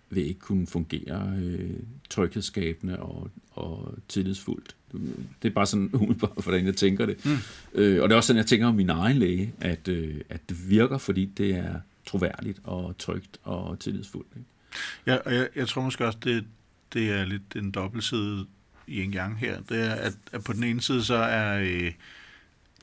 vil 0.09 0.27
ikke 0.27 0.39
kunne 0.39 0.67
fungere 0.67 1.33
øh, 1.37 1.79
tryghedsskabende 2.09 2.99
og, 2.99 3.29
og 3.51 3.95
tillidsfuldt. 4.07 4.75
Det 5.41 5.49
er 5.49 5.53
bare 5.53 5.65
sådan 5.65 5.89
umiddelbart, 5.93 6.43
hvordan 6.43 6.65
jeg 6.65 6.75
tænker 6.75 7.05
det. 7.05 7.25
Mm. 7.25 7.37
Øh, 7.73 8.03
og 8.03 8.09
det 8.09 8.13
er 8.13 8.17
også 8.17 8.27
sådan, 8.27 8.37
jeg 8.37 8.45
tænker 8.45 8.67
om 8.67 8.75
min 8.75 8.89
egen 8.89 9.17
læge, 9.17 9.53
at, 9.61 9.87
øh, 9.87 10.21
at 10.29 10.49
det 10.49 10.69
virker, 10.69 10.97
fordi 10.97 11.25
det 11.25 11.55
er 11.55 11.79
troværdigt 12.05 12.59
og 12.63 12.97
trygt 12.97 13.37
og 13.43 13.79
tillidsfuldt. 13.79 14.27
Ikke? 14.35 14.47
Ja, 15.07 15.15
og 15.15 15.33
jeg, 15.33 15.49
jeg 15.55 15.67
tror 15.67 15.81
måske 15.81 16.05
også, 16.05 16.19
det, 16.23 16.45
det 16.93 17.11
er 17.11 17.25
lidt 17.25 17.55
en 17.55 17.71
dobbeltside 17.71 18.45
i 18.87 19.01
en 19.01 19.11
gang 19.11 19.39
her. 19.39 19.61
Det 19.61 19.81
er, 19.81 19.93
at, 19.93 20.13
at 20.31 20.43
på 20.43 20.53
den 20.53 20.63
ene 20.63 20.81
side 20.81 21.03
så 21.03 21.15
er... 21.15 21.59
Øh, 21.59 21.91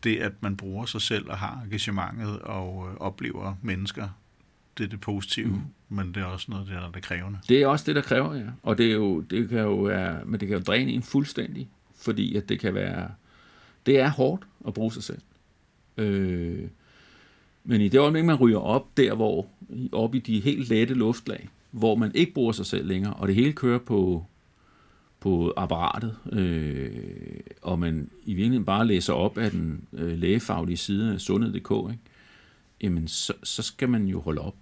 det, 0.05 0.17
at 0.17 0.33
man 0.41 0.57
bruger 0.57 0.87
sig 0.87 1.01
selv 1.03 1.31
og 1.31 1.39
har 1.39 1.61
engagementet 1.65 2.39
og 2.39 2.89
øh, 2.91 2.97
oplever 2.97 3.55
mennesker, 3.63 4.09
det 4.79 4.85
er 4.85 4.89
det 4.89 5.01
positive, 5.01 5.47
mm. 5.49 5.63
men 5.89 6.15
det 6.15 6.17
er 6.17 6.25
også 6.25 6.47
noget, 6.51 6.67
der 6.69 6.81
er 6.81 6.91
det 6.91 7.03
krævende. 7.03 7.39
Det 7.49 7.63
er 7.63 7.67
også 7.67 7.85
det, 7.87 7.97
der 7.97 8.03
kræver, 8.03 8.35
ja. 8.35 8.47
Og 8.63 8.79
det, 8.79 8.87
er 8.87 8.93
jo, 8.93 9.21
det 9.21 9.49
kan 9.49 9.59
jo 9.59 9.75
være, 9.75 10.25
men 10.25 10.41
det 10.41 10.49
kan 10.49 10.57
jo 10.57 10.63
dræne 10.63 10.93
en 10.93 11.03
fuldstændig, 11.03 11.69
fordi 11.97 12.37
at 12.37 12.49
det 12.49 12.61
kan 12.61 12.75
være, 12.75 13.11
det 13.87 14.01
er 14.01 14.11
hårdt 14.11 14.47
at 14.67 14.75
bruge 14.75 14.93
sig 14.93 15.03
selv. 15.03 15.21
Øh, 15.97 16.69
men 17.65 17.81
i 17.81 17.89
det 17.89 17.99
øjeblik, 17.99 18.25
man 18.25 18.37
ryger 18.37 18.59
op 18.59 18.97
der, 18.97 19.15
hvor, 19.15 19.47
op 19.93 20.15
i 20.15 20.19
de 20.19 20.41
helt 20.41 20.69
lette 20.69 20.95
luftlag, 20.95 21.49
hvor 21.71 21.95
man 21.95 22.13
ikke 22.15 22.35
bruger 22.35 22.53
sig 22.53 22.67
selv 22.67 22.87
længere, 22.87 23.15
og 23.15 23.29
det 23.29 23.35
hele 23.35 23.53
kører 23.53 23.79
på 23.79 24.27
på 25.23 25.53
apparatet, 25.57 26.17
øh, 26.33 27.41
og 27.63 27.79
man 27.79 28.11
i 28.25 28.35
virkeligheden 28.35 28.65
bare 28.65 28.87
læser 28.87 29.13
op 29.13 29.39
af 29.39 29.51
den 29.51 29.89
øh, 29.93 30.19
lægefaglige 30.19 30.77
side 30.77 31.13
af 31.13 31.21
sundhed.dk, 31.21 31.71
ikke? 31.93 31.99
jamen 32.81 33.09
så, 33.09 33.33
så 33.43 33.63
skal 33.63 33.89
man 33.89 34.07
jo 34.07 34.21
holde 34.21 34.41
op, 34.41 34.57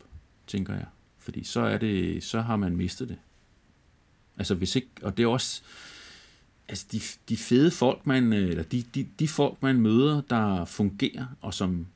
tænker 0.47 0.75
jeg. 0.75 0.87
Fordi 1.19 1.45
så 1.45 1.61
er 1.61 1.79
det, 1.79 2.25
så 2.25 2.41
har 2.41 2.57
man 2.57 2.77
mistet 2.77 3.09
det. 3.09 3.19
Altså 4.37 4.55
hvis 4.55 4.77
ikke, 4.77 4.89
og 5.03 5.17
det 5.17 5.23
er 5.23 5.27
også, 5.27 5.63
altså 6.69 6.87
de, 6.93 7.01
de 7.29 7.37
fede 7.37 7.71
folk, 7.71 8.07
man, 8.07 8.33
øh, 8.33 8.49
eller 8.49 8.63
de, 8.63 8.83
de, 8.95 9.07
de 9.19 9.29
folk, 9.29 9.63
man 9.63 9.81
møder, 9.81 10.21
der 10.21 10.65
fungerer, 10.65 11.27
og 11.41 11.55
som 11.55 11.87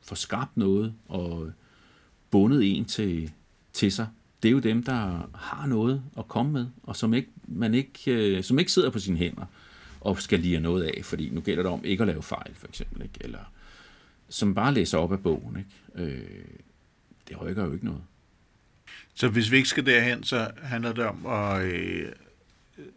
får 0.00 0.16
skabt 0.16 0.56
noget, 0.56 0.94
og 1.08 1.50
bundet 2.30 2.76
en 2.76 2.84
til, 2.84 3.32
til 3.72 3.92
sig, 3.92 4.06
det 4.46 4.50
er 4.50 4.54
jo 4.54 4.58
dem, 4.58 4.82
der 4.82 5.30
har 5.34 5.66
noget 5.66 6.02
at 6.18 6.28
komme 6.28 6.52
med, 6.52 6.66
og 6.82 6.96
som 6.96 7.14
ikke, 7.14 7.28
man 7.48 7.74
ikke, 7.74 8.12
øh, 8.12 8.42
som 8.42 8.58
ikke 8.58 8.72
sidder 8.72 8.90
på 8.90 8.98
sine 8.98 9.16
hænder 9.16 9.44
og 10.00 10.20
skal 10.20 10.40
lige 10.40 10.60
noget 10.60 10.84
af, 10.84 11.04
fordi 11.04 11.30
nu 11.30 11.40
gælder 11.40 11.62
det 11.62 11.72
om 11.72 11.84
ikke 11.84 12.02
at 12.02 12.06
lave 12.06 12.22
fejl, 12.22 12.54
for 12.54 12.68
eksempel, 12.68 13.02
ikke? 13.02 13.14
eller 13.20 13.52
som 14.28 14.54
bare 14.54 14.74
læser 14.74 14.98
op 14.98 15.12
af 15.12 15.22
bogen. 15.22 15.56
Ikke? 15.56 16.10
Øh, 16.12 16.44
det 17.28 17.40
rykker 17.40 17.64
jo 17.64 17.72
ikke 17.72 17.84
noget. 17.84 18.02
Så 19.14 19.28
hvis 19.28 19.50
vi 19.50 19.56
ikke 19.56 19.68
skal 19.68 19.86
derhen, 19.86 20.24
så 20.24 20.50
handler 20.62 20.92
det 20.92 21.04
om 21.04 21.26
at, 21.26 21.64
øh, 21.64 22.12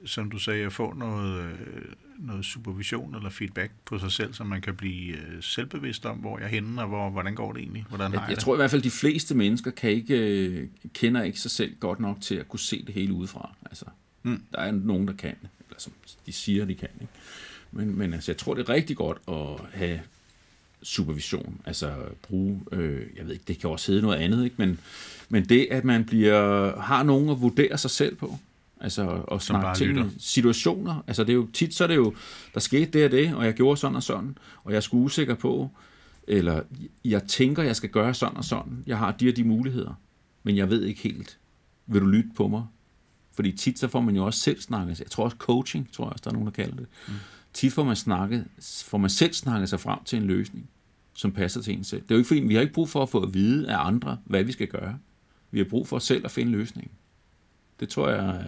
som 0.05 0.31
du 0.31 0.39
sagde, 0.39 0.65
at 0.65 0.73
få 0.73 0.93
noget, 0.93 1.43
øh, 1.43 1.85
noget 2.19 2.45
supervision 2.45 3.15
eller 3.15 3.29
feedback 3.29 3.71
på 3.85 3.99
sig 3.99 4.11
selv, 4.11 4.33
så 4.33 4.43
man 4.43 4.61
kan 4.61 4.75
blive 4.75 5.17
øh, 5.17 5.43
selvbevidst 5.43 6.05
om, 6.05 6.17
hvor 6.17 6.37
jeg 6.37 6.45
er 6.45 6.49
henne, 6.49 6.81
og 6.81 6.87
hvor, 6.87 7.09
hvordan 7.09 7.35
går 7.35 7.53
det 7.53 7.61
egentlig? 7.61 7.85
Hvordan 7.89 8.13
jeg, 8.13 8.21
jeg, 8.21 8.29
jeg 8.29 8.39
tror 8.39 8.53
i 8.53 8.55
hvert 8.55 8.71
fald, 8.71 8.79
at 8.79 8.83
de 8.83 8.91
fleste 8.91 9.35
mennesker 9.35 9.71
kan 9.71 9.89
ikke, 9.89 10.17
øh, 10.17 10.67
kender 10.93 11.23
ikke 11.23 11.39
sig 11.39 11.51
selv 11.51 11.75
godt 11.79 11.99
nok 11.99 12.21
til 12.21 12.35
at 12.35 12.49
kunne 12.49 12.59
se 12.59 12.85
det 12.85 12.93
hele 12.93 13.13
udefra. 13.13 13.55
Altså, 13.65 13.85
mm. 14.23 14.43
Der 14.51 14.59
er 14.59 14.71
nogen, 14.71 15.07
der 15.07 15.13
kan, 15.13 15.35
eller 15.41 15.79
som 15.79 15.93
de 16.25 16.31
siger, 16.31 16.65
de 16.65 16.75
kan. 16.75 16.89
Ikke? 17.01 17.13
Men, 17.71 17.97
men 17.97 18.13
altså, 18.13 18.31
jeg 18.31 18.37
tror, 18.37 18.53
det 18.53 18.69
er 18.69 18.73
rigtig 18.73 18.97
godt 18.97 19.17
at 19.27 19.79
have 19.79 19.99
supervision, 20.83 21.61
altså 21.65 21.95
bruge, 22.21 22.61
øh, 22.71 23.07
jeg 23.17 23.25
ved 23.25 23.33
ikke, 23.33 23.45
det 23.47 23.59
kan 23.59 23.69
også 23.69 23.91
hedde 23.91 24.01
noget 24.01 24.17
andet, 24.17 24.43
ikke? 24.43 24.55
Men, 24.59 24.79
men 25.29 25.45
det, 25.45 25.67
at 25.71 25.83
man 25.83 26.05
bliver, 26.05 26.79
har 26.81 27.03
nogen 27.03 27.29
at 27.29 27.41
vurdere 27.41 27.77
sig 27.77 27.91
selv 27.91 28.15
på, 28.15 28.39
Altså 28.81 29.21
at 29.31 29.41
snakke 29.41 29.77
til 29.77 30.11
situationer. 30.17 31.03
Altså 31.07 31.23
det 31.23 31.29
er 31.29 31.35
jo 31.35 31.47
tit, 31.53 31.73
så 31.73 31.83
er 31.83 31.87
det 31.87 31.95
jo, 31.95 32.15
der 32.53 32.59
skete 32.59 32.91
det 32.91 33.05
og 33.05 33.11
det, 33.11 33.35
og 33.35 33.45
jeg 33.45 33.53
gjorde 33.53 33.77
sådan 33.77 33.95
og 33.95 34.03
sådan, 34.03 34.37
og 34.63 34.71
jeg 34.71 34.77
er 34.77 34.81
sgu 34.81 34.97
usikker 34.97 35.35
på, 35.35 35.69
eller 36.27 36.61
jeg 37.05 37.23
tænker, 37.23 37.63
jeg 37.63 37.75
skal 37.75 37.89
gøre 37.89 38.13
sådan 38.13 38.37
og 38.37 38.45
sådan. 38.45 38.83
Jeg 38.87 38.97
har 38.97 39.11
de 39.11 39.29
og 39.29 39.35
de 39.35 39.43
muligheder, 39.43 39.93
men 40.43 40.57
jeg 40.57 40.69
ved 40.69 40.83
ikke 40.83 41.01
helt. 41.01 41.39
Vil 41.87 42.01
du 42.01 42.05
lytte 42.05 42.29
på 42.35 42.47
mig? 42.47 42.65
Fordi 43.33 43.51
tit 43.51 43.79
så 43.79 43.87
får 43.87 44.01
man 44.01 44.15
jo 44.15 44.25
også 44.25 44.39
selv 44.39 44.61
snakket, 44.61 44.99
jeg 44.99 45.07
tror 45.07 45.23
også 45.23 45.37
coaching, 45.37 45.91
tror 45.91 46.05
jeg 46.05 46.11
også, 46.11 46.21
der 46.23 46.29
er 46.29 46.33
nogen, 46.33 46.45
der 46.45 46.53
kalder 46.53 46.75
det. 46.75 46.87
Mm. 47.07 47.13
Tit 47.53 47.73
får 47.73 47.83
man, 47.83 47.95
snakket, 47.95 48.45
får 48.85 48.97
man 48.97 49.09
selv 49.09 49.33
snakket 49.33 49.69
sig 49.69 49.79
frem 49.79 49.99
til 50.05 50.17
en 50.17 50.25
løsning, 50.25 50.69
som 51.13 51.31
passer 51.31 51.61
til 51.61 51.73
en 51.73 51.83
selv. 51.83 52.01
Det 52.01 52.11
er 52.11 52.15
jo 52.15 52.19
ikke 52.19 52.27
fordi, 52.27 52.39
vi 52.39 52.53
har 52.53 52.61
ikke 52.61 52.73
brug 52.73 52.89
for 52.89 53.03
at 53.03 53.09
få 53.09 53.23
at 53.23 53.33
vide 53.33 53.71
af 53.71 53.87
andre, 53.87 54.17
hvad 54.25 54.43
vi 54.43 54.51
skal 54.51 54.67
gøre. 54.67 54.97
Vi 55.51 55.57
har 55.57 55.65
brug 55.65 55.87
for 55.87 55.99
selv 55.99 56.25
at 56.25 56.31
finde 56.31 56.51
løsningen. 56.51 56.91
Det 57.79 57.89
tror 57.89 58.09
jeg, 58.09 58.45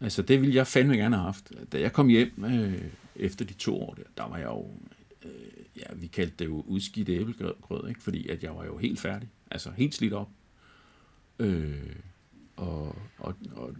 altså 0.00 0.22
det 0.22 0.40
ville 0.40 0.54
jeg 0.54 0.66
fandme 0.66 0.96
gerne 0.96 1.16
have 1.16 1.24
haft. 1.24 1.52
Da 1.72 1.80
jeg 1.80 1.92
kom 1.92 2.08
hjem 2.08 2.44
øh, 2.44 2.82
efter 3.16 3.44
de 3.44 3.52
to 3.52 3.80
år, 3.82 3.94
der, 3.94 4.02
der 4.16 4.28
var 4.28 4.36
jeg 4.36 4.46
jo, 4.46 4.70
øh, 5.24 5.30
ja, 5.76 5.94
vi 5.94 6.06
kaldte 6.06 6.34
det 6.38 6.44
jo 6.44 6.64
udskidt 6.66 7.08
æblegrød, 7.08 7.88
ikke? 7.88 8.02
fordi 8.02 8.28
at 8.28 8.42
jeg 8.42 8.56
var 8.56 8.64
jo 8.64 8.78
helt 8.78 9.00
færdig, 9.00 9.28
altså 9.50 9.70
helt 9.76 9.94
slidt 9.94 10.12
op. 10.12 10.30
Øh, 11.38 11.96
og, 12.56 12.96
og, 13.18 13.34
og, 13.52 13.74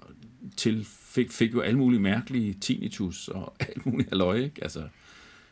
og 0.00 0.14
til 0.56 0.84
fik, 0.84 1.30
fik 1.30 1.54
jo 1.54 1.60
alle 1.60 1.78
mulige 1.78 2.00
mærkelige 2.00 2.54
tinnitus 2.54 3.28
og 3.28 3.54
alt 3.68 3.86
muligt 3.86 4.08
halløj, 4.08 4.36
ikke? 4.36 4.62
Altså, 4.62 4.88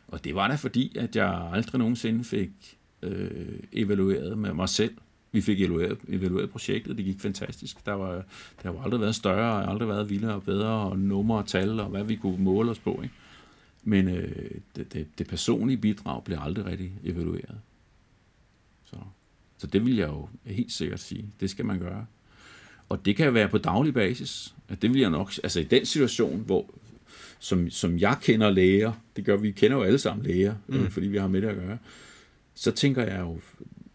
og 0.07 0.23
det 0.23 0.35
var 0.35 0.47
da 0.47 0.55
fordi, 0.55 0.97
at 0.97 1.15
jeg 1.15 1.49
aldrig 1.53 1.79
nogensinde 1.79 2.23
fik 2.23 2.77
øh, 3.01 3.59
evalueret 3.71 4.37
med 4.37 4.53
mig 4.53 4.69
selv. 4.69 4.97
Vi 5.31 5.41
fik 5.41 5.61
evalueret, 5.61 5.97
evalueret 6.07 6.49
projektet, 6.49 6.97
det 6.97 7.05
gik 7.05 7.19
fantastisk. 7.19 7.85
Der 7.85 7.93
var, 7.93 8.23
der 8.63 8.71
har 8.71 8.83
aldrig 8.83 9.01
været 9.01 9.15
større, 9.15 9.63
og 9.63 9.71
aldrig 9.71 9.87
været 9.87 10.09
vildere 10.09 10.33
og 10.33 10.43
bedre, 10.43 10.89
og 10.89 10.99
numre 10.99 11.37
og 11.37 11.47
tal, 11.47 11.79
og 11.79 11.89
hvad 11.89 12.03
vi 12.03 12.15
kunne 12.15 12.43
måle 12.43 12.71
os 12.71 12.79
på. 12.79 12.99
Ikke? 13.03 13.15
Men 13.83 14.07
øh, 14.07 14.51
det, 14.75 14.93
det, 14.93 15.07
det 15.17 15.27
personlige 15.27 15.77
bidrag 15.77 16.23
blev 16.23 16.37
aldrig 16.41 16.65
rigtig 16.65 16.91
evalueret. 17.03 17.57
Så, 18.85 18.95
så 19.57 19.67
det 19.67 19.85
vil 19.85 19.95
jeg 19.95 20.07
jo 20.07 20.29
helt 20.45 20.71
sikkert 20.71 20.99
sige. 20.99 21.25
Det 21.39 21.49
skal 21.49 21.65
man 21.65 21.79
gøre. 21.79 22.05
Og 22.89 23.05
det 23.05 23.15
kan 23.15 23.33
være 23.33 23.49
på 23.49 23.57
daglig 23.57 23.93
basis. 23.93 24.55
At 24.69 24.81
det 24.81 24.93
vil 24.93 25.01
jeg 25.01 25.09
nok, 25.09 25.31
altså 25.43 25.59
i 25.59 25.63
den 25.63 25.85
situation, 25.85 26.43
hvor 26.45 26.65
som, 27.39 27.69
som 27.69 27.99
jeg 27.99 28.17
kender 28.21 28.49
læger, 28.49 28.91
det 29.15 29.25
gør 29.25 29.37
vi 29.37 29.51
kender 29.51 29.77
jo 29.77 29.83
alle 29.83 29.99
sammen 29.99 30.25
læger, 30.25 30.55
mm. 30.67 30.77
øh, 30.77 30.89
fordi 30.89 31.07
vi 31.07 31.17
har 31.17 31.27
med 31.27 31.41
det 31.41 31.47
at 31.47 31.55
gøre, 31.55 31.77
så 32.53 32.71
tænker 32.71 33.03
jeg 33.03 33.19
jo, 33.19 33.39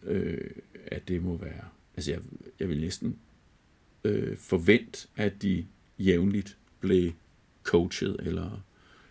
øh, 0.03 0.49
at 0.87 1.07
det 1.07 1.23
må 1.23 1.37
være, 1.37 1.63
altså 1.95 2.11
jeg, 2.11 2.19
jeg 2.59 2.69
vil 2.69 2.81
næsten 2.81 3.19
øh, 4.03 4.37
forvente, 4.37 5.07
at 5.15 5.41
de 5.41 5.65
jævnligt 5.99 6.57
blev 6.79 7.11
coachet 7.63 8.15
eller 8.19 8.63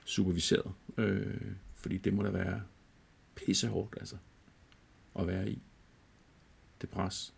superviseret, 0.05 0.73
øh, 0.99 1.41
fordi 1.75 1.97
det 1.97 2.14
må 2.14 2.23
da 2.23 2.31
være 2.31 2.62
pissehårdt, 3.35 3.95
altså, 4.01 4.16
at 5.18 5.27
være 5.27 5.51
i 5.51 5.62
det 6.81 6.89
pres. 6.89 7.35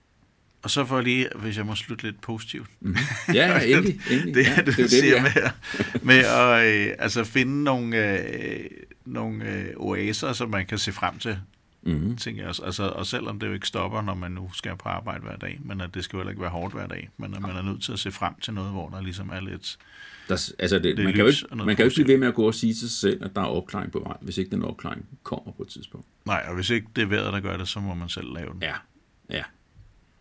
Og 0.63 0.71
så 0.71 0.85
for 0.85 1.01
lige, 1.01 1.29
hvis 1.35 1.57
jeg 1.57 1.67
må 1.67 1.75
slutte 1.75 2.05
lidt 2.05 2.21
positivt. 2.21 2.71
Mm. 2.81 2.97
Ja, 3.35 3.61
endelig. 3.65 4.01
endelig. 4.11 4.35
det 4.35 4.47
ja, 4.47 4.63
det, 4.67 4.77
det, 4.77 4.91
siger 4.91 5.23
med, 5.23 5.51
med 6.03 6.19
at 6.19 6.89
øh, 6.89 6.97
altså 6.99 7.25
finde 7.25 7.65
nogle, 7.65 8.19
øh, 8.19 8.71
nogle 9.05 9.51
øh, 9.51 9.71
oaser, 9.77 10.33
som 10.33 10.51
man 10.51 10.67
kan 10.67 10.79
se 10.79 10.93
frem 10.93 11.19
til. 11.19 11.39
Mm-hmm. 11.87 12.17
Tænker 12.17 12.43
jeg 12.43 12.49
også. 12.49 12.63
Altså, 12.63 12.83
og 12.83 13.07
selvom 13.07 13.39
det 13.39 13.47
jo 13.47 13.53
ikke 13.53 13.69
stopper, 13.69 14.03
når 14.03 14.15
man 14.15 14.33
nu 14.33 14.51
skal 14.53 14.77
på 14.77 14.89
arbejde 14.89 15.23
hver 15.23 15.37
dag, 15.37 15.61
men 15.65 15.81
at 15.81 15.95
det 15.95 16.05
skal 16.05 16.17
jo 16.17 16.21
heller 16.21 16.31
ikke 16.31 16.43
være 16.43 16.51
hårdt 16.51 16.75
hver 16.75 16.87
dag, 16.87 17.11
men 17.17 17.35
at 17.35 17.43
man 17.43 17.57
er 17.57 17.63
nødt 17.63 17.83
til 17.83 17.93
at 17.93 17.99
se 17.99 18.11
frem 18.11 18.35
til 18.41 18.55
noget, 18.55 18.71
hvor 18.71 18.89
der 18.89 19.01
ligesom 19.01 19.31
er 19.31 19.41
lidt... 19.41 19.79
Der, 20.29 20.53
altså 20.59 20.79
det, 20.79 20.97
det 20.97 21.05
man, 21.05 21.15
kan 21.15 21.21
jo 21.21 21.27
ikke, 21.27 21.47
man 21.51 21.77
kan 21.77 21.79
jo 21.79 21.85
ikke 21.85 21.95
blive 21.95 22.09
ved 22.09 22.19
med 22.19 22.29
at 22.29 22.35
gå 22.35 22.47
og 22.47 22.55
sige 22.55 22.75
til 22.75 22.91
sig 22.91 22.91
selv, 22.91 23.25
at 23.25 23.31
der 23.37 23.43
er 23.43 23.47
opklaring 23.47 23.93
på 23.93 23.99
vej, 23.99 24.17
hvis 24.21 24.39
ikke 24.39 24.51
den 24.51 24.63
opklaring 24.63 25.07
kommer 25.23 25.53
på 25.53 25.63
et 25.63 25.69
tidspunkt. 25.69 26.07
Nej, 26.25 26.45
og 26.49 26.55
hvis 26.55 26.71
ikke 26.71 26.87
det 26.97 27.03
er 27.03 27.07
vejret, 27.07 27.33
der 27.33 27.41
gør 27.41 27.57
det, 27.57 27.69
så 27.69 27.81
må 27.81 27.95
man 27.95 28.09
selv 28.09 28.35
lave 28.35 28.53
den. 28.53 28.63
Ja, 28.63 28.75
ja. 29.31 29.43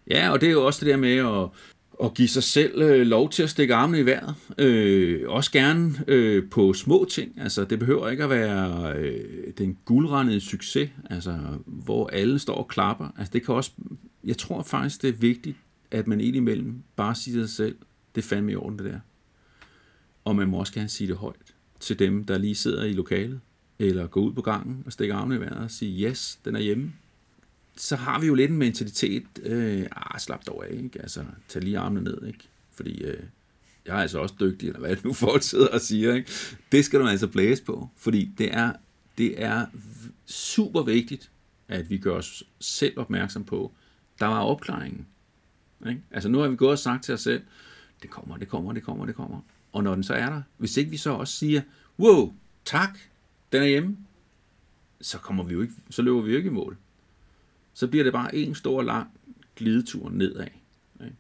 Ja, 0.10 0.30
og 0.30 0.42
det 0.42 0.48
er 0.48 0.54
jo 0.54 0.66
også 0.66 0.86
det 0.86 0.92
der 0.92 0.98
med 0.98 1.18
at, 1.18 1.50
at 2.04 2.14
give 2.14 2.28
sig 2.28 2.44
selv 2.44 2.82
øh, 2.82 3.08
lov 3.08 3.30
til 3.30 3.44
at 3.44 3.50
stikke 3.50 3.76
armene 3.76 4.00
i 4.00 4.06
vejret. 4.06 4.36
Øh, 4.58 5.30
også 5.30 5.52
gerne 5.52 6.04
øh, 6.08 6.50
på 6.50 6.74
små 6.74 7.06
ting. 7.10 7.42
Altså, 7.42 7.66
det 7.66 7.80
behøver 7.80 8.10
ikke 8.10 8.24
at 8.24 8.30
være 8.30 8.94
øh, 8.98 9.54
den 9.58 9.78
guldrendede 9.86 10.40
succes, 10.40 10.90
altså, 11.10 11.40
hvor 11.66 12.08
alle 12.08 12.40
står 12.40 12.56
og 12.56 12.68
klapper. 12.68 13.08
Altså, 13.18 13.32
det 13.34 13.46
kan 13.46 13.56
også, 13.56 13.72
jeg 14.24 14.38
tror 14.38 14.64
faktisk, 14.64 15.02
det 15.02 15.10
er 15.10 15.14
vigtigt, 15.14 15.58
at 15.92 16.08
man 16.08 16.22
indimellem 16.22 16.84
bare 16.96 17.16
siger 17.16 17.42
sig 17.42 17.50
selv, 17.50 17.76
det 18.16 18.24
er 18.24 18.28
fandme 18.28 18.52
i 18.52 18.56
orden, 18.56 18.80
det 18.80 18.86
der. 18.86 19.00
Og 20.26 20.36
man 20.36 20.48
må 20.48 20.58
også 20.58 20.74
gerne 20.74 20.90
sige 20.90 21.08
det 21.08 21.16
højt 21.16 21.54
til 21.80 22.00
dem, 22.00 22.24
der 22.24 22.38
lige 22.38 22.56
sidder 22.56 22.84
i 22.84 22.94
lokalet, 22.94 23.40
eller 23.80 24.08
gå 24.08 24.20
ud 24.20 24.34
på 24.34 24.42
gangen 24.42 24.84
og 24.86 24.92
stikke 24.92 25.14
armene 25.14 25.36
i 25.36 25.40
vejret 25.40 25.64
og 25.64 25.72
sige, 25.72 26.10
yes, 26.10 26.40
den 26.46 26.56
er 26.56 26.60
hjemme 26.60 26.94
så 27.76 27.96
har 27.96 28.20
vi 28.20 28.28
jo 28.28 28.34
lidt 28.34 28.52
en 28.52 28.58
mentalitet, 28.58 29.26
øh, 29.44 29.88
ah, 29.96 30.20
slap 30.20 30.46
dog 30.48 30.66
af, 30.70 30.76
ikke? 30.84 31.02
Altså, 31.02 31.26
tag 31.48 31.64
lige 31.64 31.78
armene 31.78 32.04
ned, 32.04 32.28
ikke? 32.28 32.40
Fordi 32.72 33.04
øh, 33.04 33.24
jeg 33.86 33.98
er 33.98 34.02
altså 34.02 34.20
også 34.20 34.36
dygtig, 34.40 34.68
eller 34.68 34.80
hvad 34.80 34.96
det 34.96 35.06
nu 35.06 35.14
folk 35.28 35.44
sidder 35.44 35.68
og 35.68 35.82
siger, 35.82 36.14
ikke? 36.14 36.32
Det 36.72 36.86
skal 36.86 37.00
du 37.00 37.08
altså 37.08 37.28
blæse 37.28 37.64
på, 37.64 37.90
fordi 37.98 38.32
det 38.38 38.54
er, 38.54 38.74
det 39.18 39.44
er 39.44 39.66
super 40.26 40.82
vigtigt, 40.82 41.30
at 41.68 41.90
vi 41.90 41.98
gør 41.98 42.16
os 42.16 42.44
selv 42.60 43.00
opmærksom 43.00 43.44
på, 43.44 43.72
der 44.20 44.26
var 44.26 44.40
opklaringen. 44.40 45.08
Ikke? 45.88 46.02
Altså 46.12 46.30
nu 46.30 46.40
har 46.40 46.48
vi 46.48 46.56
gået 46.56 46.72
og 46.72 46.80
sagt 46.80 47.04
til 47.04 47.14
os 47.14 47.22
selv, 47.22 47.42
det 48.02 48.10
kommer, 48.10 48.38
det 48.38 48.48
kommer, 48.48 48.74
det 48.74 48.84
kommer, 48.84 49.06
det 49.06 49.16
kommer. 49.16 49.40
Og 49.72 49.84
når 49.84 49.96
den 49.96 50.04
så 50.04 50.14
er 50.14 50.30
der, 50.30 50.42
hvis 50.58 50.78
ikke 50.78 50.92
vi 50.92 50.98
så 50.98 51.10
også 51.10 51.38
siger, 51.38 51.62
wow, 52.00 52.34
tak, 52.66 52.98
den 53.52 53.64
er 53.64 53.68
hjemme, 53.68 53.98
så, 55.02 55.18
kommer 55.18 55.44
vi 55.44 55.54
jo 55.54 55.62
ikke, 55.62 55.74
så 55.90 56.02
løber 56.02 56.22
vi 56.22 56.32
jo 56.32 56.38
ikke 56.38 56.48
i 56.48 56.54
mål 56.54 56.78
så 57.74 57.88
bliver 57.88 58.04
det 58.04 58.14
bare 58.14 58.36
en 58.36 58.56
stor 58.56 58.82
lang 58.82 59.20
glidetur 59.56 60.10
nedad. 60.10 60.48
Ikke? 61.04 61.16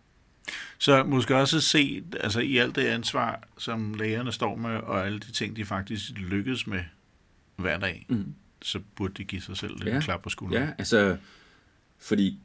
Så 0.77 1.03
måske 1.03 1.35
også 1.35 1.61
se, 1.61 2.03
altså 2.19 2.39
i 2.39 2.57
alt 2.57 2.75
det 2.75 2.85
ansvar, 2.85 3.47
som 3.57 3.93
lægerne 3.93 4.31
står 4.31 4.55
med, 4.55 4.75
og 4.75 5.05
alle 5.05 5.19
de 5.19 5.31
ting, 5.31 5.55
de 5.55 5.65
faktisk 5.65 6.11
lykkes 6.11 6.67
med 6.67 6.83
hver 7.55 7.79
dag, 7.79 8.05
mm. 8.09 8.33
så 8.61 8.79
burde 8.95 9.13
de 9.13 9.23
give 9.23 9.41
sig 9.41 9.57
selv 9.57 9.83
lidt 9.83 9.95
ja. 9.95 9.99
klap 9.99 10.21
på 10.21 10.29
skulderen. 10.29 10.63
Ja, 10.63 10.73
altså, 10.77 11.17
fordi 11.97 12.39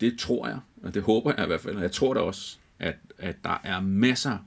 det 0.00 0.18
tror 0.18 0.48
jeg, 0.48 0.60
og 0.82 0.94
det 0.94 1.02
håber 1.02 1.32
jeg 1.36 1.44
i 1.44 1.46
hvert 1.46 1.60
fald, 1.60 1.76
og 1.76 1.82
jeg 1.82 1.92
tror 1.92 2.14
da 2.14 2.20
også, 2.20 2.58
at, 2.78 2.96
at 3.18 3.36
der 3.44 3.60
er 3.62 3.80
masser 3.80 4.38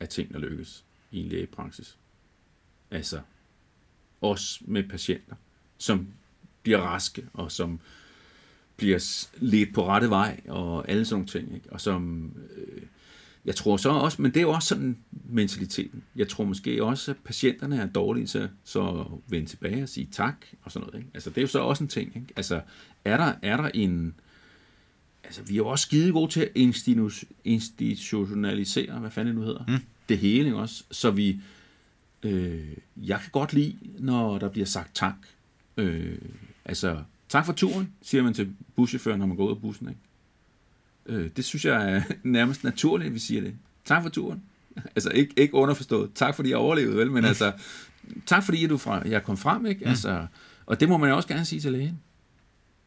af 0.00 0.08
ting, 0.08 0.32
der 0.32 0.38
lykkes 0.38 0.84
i 1.10 1.20
en 1.20 1.28
lægepraksis. 1.28 1.98
Altså, 2.90 3.20
også 4.20 4.60
med 4.64 4.82
patienter, 4.82 5.36
som 5.78 6.08
bliver 6.62 6.78
raske, 6.78 7.24
og 7.32 7.52
som 7.52 7.80
bliver 8.76 9.26
ledt 9.36 9.74
på 9.74 9.86
rette 9.86 10.10
vej, 10.10 10.40
og 10.48 10.88
alle 10.88 11.04
sådan 11.04 11.14
nogle 11.14 11.26
ting. 11.26 11.54
Ikke? 11.54 11.72
Og 11.72 11.80
som, 11.80 12.32
øh, 12.56 12.82
jeg 13.44 13.54
tror 13.54 13.76
så 13.76 13.90
også, 13.90 14.22
men 14.22 14.30
det 14.30 14.36
er 14.36 14.42
jo 14.42 14.50
også 14.50 14.68
sådan 14.68 14.98
mentaliteten. 15.24 16.02
Jeg 16.16 16.28
tror 16.28 16.44
måske 16.44 16.84
også, 16.84 17.10
at 17.10 17.16
patienterne 17.24 17.76
er 17.76 17.86
dårlige 17.86 18.26
til 18.26 18.48
så 18.64 18.88
at 18.88 19.06
vende 19.28 19.46
tilbage 19.46 19.82
og 19.82 19.88
sige 19.88 20.08
tak, 20.12 20.46
og 20.62 20.72
sådan 20.72 20.86
noget. 20.86 20.98
Ikke? 20.98 21.10
Altså, 21.14 21.30
det 21.30 21.36
er 21.38 21.42
jo 21.42 21.48
så 21.48 21.58
også 21.58 21.84
en 21.84 21.88
ting. 21.88 22.16
Ikke? 22.16 22.28
Altså, 22.36 22.60
er 23.04 23.16
der, 23.16 23.34
er 23.42 23.56
der 23.56 23.70
en... 23.74 24.14
Altså, 25.24 25.42
vi 25.42 25.52
er 25.52 25.56
jo 25.56 25.66
også 25.66 25.82
skide 25.82 26.12
gode 26.12 26.32
til 26.32 26.40
at 26.40 26.50
institutionalisere, 27.44 28.98
hvad 28.98 29.10
fanden 29.10 29.34
det 29.34 29.40
nu 29.40 29.46
hedder, 29.46 29.64
mm. 29.68 29.78
det 30.08 30.18
hele, 30.18 30.44
ikke 30.44 30.58
også? 30.58 30.84
Så 30.90 31.10
vi... 31.10 31.40
Øh, 32.22 32.68
jeg 32.96 33.20
kan 33.20 33.30
godt 33.32 33.52
lide, 33.52 33.76
når 33.98 34.38
der 34.38 34.48
bliver 34.48 34.66
sagt 34.66 34.94
tak. 34.94 35.14
Øh, 35.76 36.18
Altså, 36.64 37.02
tak 37.28 37.46
for 37.46 37.52
turen, 37.52 37.92
siger 38.02 38.22
man 38.22 38.34
til 38.34 38.54
buschaufføren, 38.76 39.18
når 39.18 39.26
man 39.26 39.36
går 39.36 39.46
ud 39.46 39.50
af 39.50 39.60
bussen. 39.60 39.88
Ikke? 39.88 40.00
Øh, 41.06 41.30
det 41.36 41.44
synes 41.44 41.64
jeg 41.64 41.92
er 41.92 42.02
nærmest 42.22 42.64
naturligt, 42.64 43.06
at 43.08 43.14
vi 43.14 43.18
siger 43.18 43.40
det. 43.40 43.54
Tak 43.84 44.02
for 44.02 44.10
turen. 44.10 44.42
Altså, 44.96 45.10
ikke, 45.10 45.34
ikke 45.36 45.54
underforstået. 45.54 46.10
Tak 46.14 46.34
fordi 46.34 46.50
jeg 46.50 46.58
overlevede, 46.58 46.96
vel? 46.96 47.10
Men 47.10 47.20
mm. 47.20 47.28
altså, 47.28 47.52
tak 48.26 48.44
fordi 48.44 48.66
du 48.66 48.76
fra, 48.76 49.02
jeg 49.08 49.22
kom 49.22 49.36
frem, 49.36 49.66
ikke? 49.66 49.84
Mm. 49.84 49.90
Altså, 49.90 50.26
og 50.66 50.80
det 50.80 50.88
må 50.88 50.96
man 50.96 51.12
også 51.12 51.28
gerne 51.28 51.44
sige 51.44 51.60
til 51.60 51.72
lægen, 51.72 52.00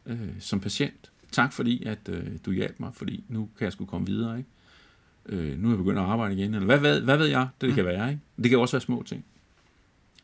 øh, 0.06 0.18
som 0.40 0.60
patient. 0.60 1.10
Tak 1.32 1.52
fordi, 1.52 1.84
at 1.84 1.98
øh, 2.08 2.24
du 2.46 2.52
hjalp 2.52 2.80
mig, 2.80 2.90
fordi 2.94 3.24
nu 3.28 3.48
kan 3.58 3.64
jeg 3.64 3.72
skulle 3.72 3.88
komme 3.88 4.06
videre, 4.06 4.38
ikke? 4.38 4.50
Øh, 5.26 5.58
nu 5.58 5.68
er 5.68 5.72
jeg 5.72 5.78
begyndt 5.78 5.98
at 5.98 6.04
arbejde 6.04 6.34
igen, 6.34 6.54
eller 6.54 6.66
hvad, 6.66 6.78
hvad, 6.78 7.00
hvad 7.00 7.16
ved 7.16 7.26
jeg, 7.26 7.48
det, 7.60 7.66
det 7.66 7.74
kan 7.74 7.84
mm. 7.84 7.88
være, 7.88 8.10
ikke? 8.10 8.20
Det 8.36 8.50
kan 8.50 8.58
også 8.58 8.76
være 8.76 8.80
små 8.80 9.02
ting. 9.06 9.24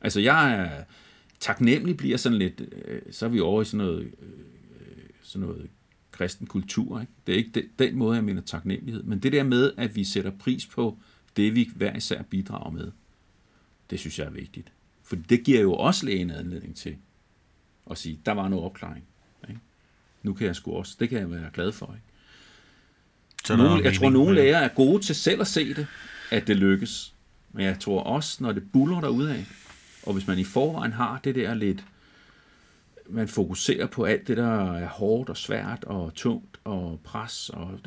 Altså, 0.01 0.21
jeg 0.21 0.55
er, 0.55 0.85
taknemmelig 1.43 1.97
bliver 1.97 2.17
sådan 2.17 2.39
lidt, 2.39 2.63
øh, 2.85 3.03
så 3.11 3.27
er 3.27 3.31
vi 3.31 3.41
over 3.41 3.63
i 3.63 3.65
sådan 3.65 3.87
noget, 3.87 4.03
øh, 4.03 4.29
sådan 5.23 5.47
noget 5.49 5.69
kristen 6.11 6.47
kultur. 6.47 7.01
Ikke? 7.01 7.13
Det 7.27 7.33
er 7.33 7.37
ikke 7.37 7.51
den, 7.55 7.65
den 7.79 7.97
måde, 7.97 8.17
jeg 8.17 8.25
mener 8.25 8.43
taknemmelighed, 8.43 9.03
men 9.03 9.19
det 9.19 9.33
der 9.33 9.43
med, 9.43 9.73
at 9.77 9.97
vi 9.97 10.05
sætter 10.05 10.31
pris 10.31 10.67
på 10.67 10.99
det, 11.37 11.55
vi 11.55 11.71
hver 11.75 11.97
især 11.97 12.23
bidrager 12.23 12.71
med, 12.71 12.91
det 13.91 14.01
synes 14.01 14.19
jeg 14.19 14.27
er 14.27 14.31
vigtigt. 14.31 14.73
For 15.03 15.17
det 15.17 15.45
giver 15.45 15.61
jo 15.61 15.75
også 15.75 16.07
lægen 16.07 16.31
anledning 16.31 16.77
til 16.77 16.97
at 17.91 17.99
sige, 17.99 18.21
der 18.27 18.33
var 18.33 18.49
noget 18.49 18.65
opklaring. 18.65 19.05
Ikke? 19.49 19.61
Nu 20.23 20.35
kan 20.35 20.47
jeg 20.47 20.57
sgu 20.57 20.73
også, 20.73 20.97
det 21.01 21.09
kan 21.09 21.19
jeg 21.19 21.31
være 21.31 21.51
glad 21.53 21.73
for. 21.73 21.95
Ikke? 21.95 22.07
Så 23.45 23.57
nogle, 23.57 23.85
jeg 23.85 23.95
tror, 23.95 24.11
nogle 24.11 24.35
læger 24.35 24.59
er 24.59 24.69
gode 24.69 25.03
til 25.03 25.15
selv 25.15 25.41
at 25.41 25.47
se 25.47 25.75
det, 25.75 25.87
at 26.31 26.47
det 26.47 26.57
lykkes. 26.57 27.15
Men 27.53 27.65
jeg 27.65 27.81
tror 27.81 28.03
også, 28.03 28.43
når 28.43 28.53
det 28.53 28.73
buller 28.73 29.01
derude 29.01 29.35
af, 29.35 29.47
og 30.07 30.13
hvis 30.13 30.27
man 30.27 30.39
i 30.39 30.45
forvejen 30.45 30.93
har 30.93 31.21
det 31.25 31.35
der 31.35 31.55
lidt, 31.55 31.85
man 33.09 33.29
fokuserer 33.29 33.87
på 33.87 34.05
alt 34.05 34.29
det, 34.29 34.37
der 34.37 34.73
er 34.73 34.89
hårdt 34.89 35.31
og 35.31 35.37
svært 35.37 35.85
og 35.85 36.15
tungt 36.15 36.61
og 36.65 37.01
pres, 37.05 37.49
og 37.49 37.79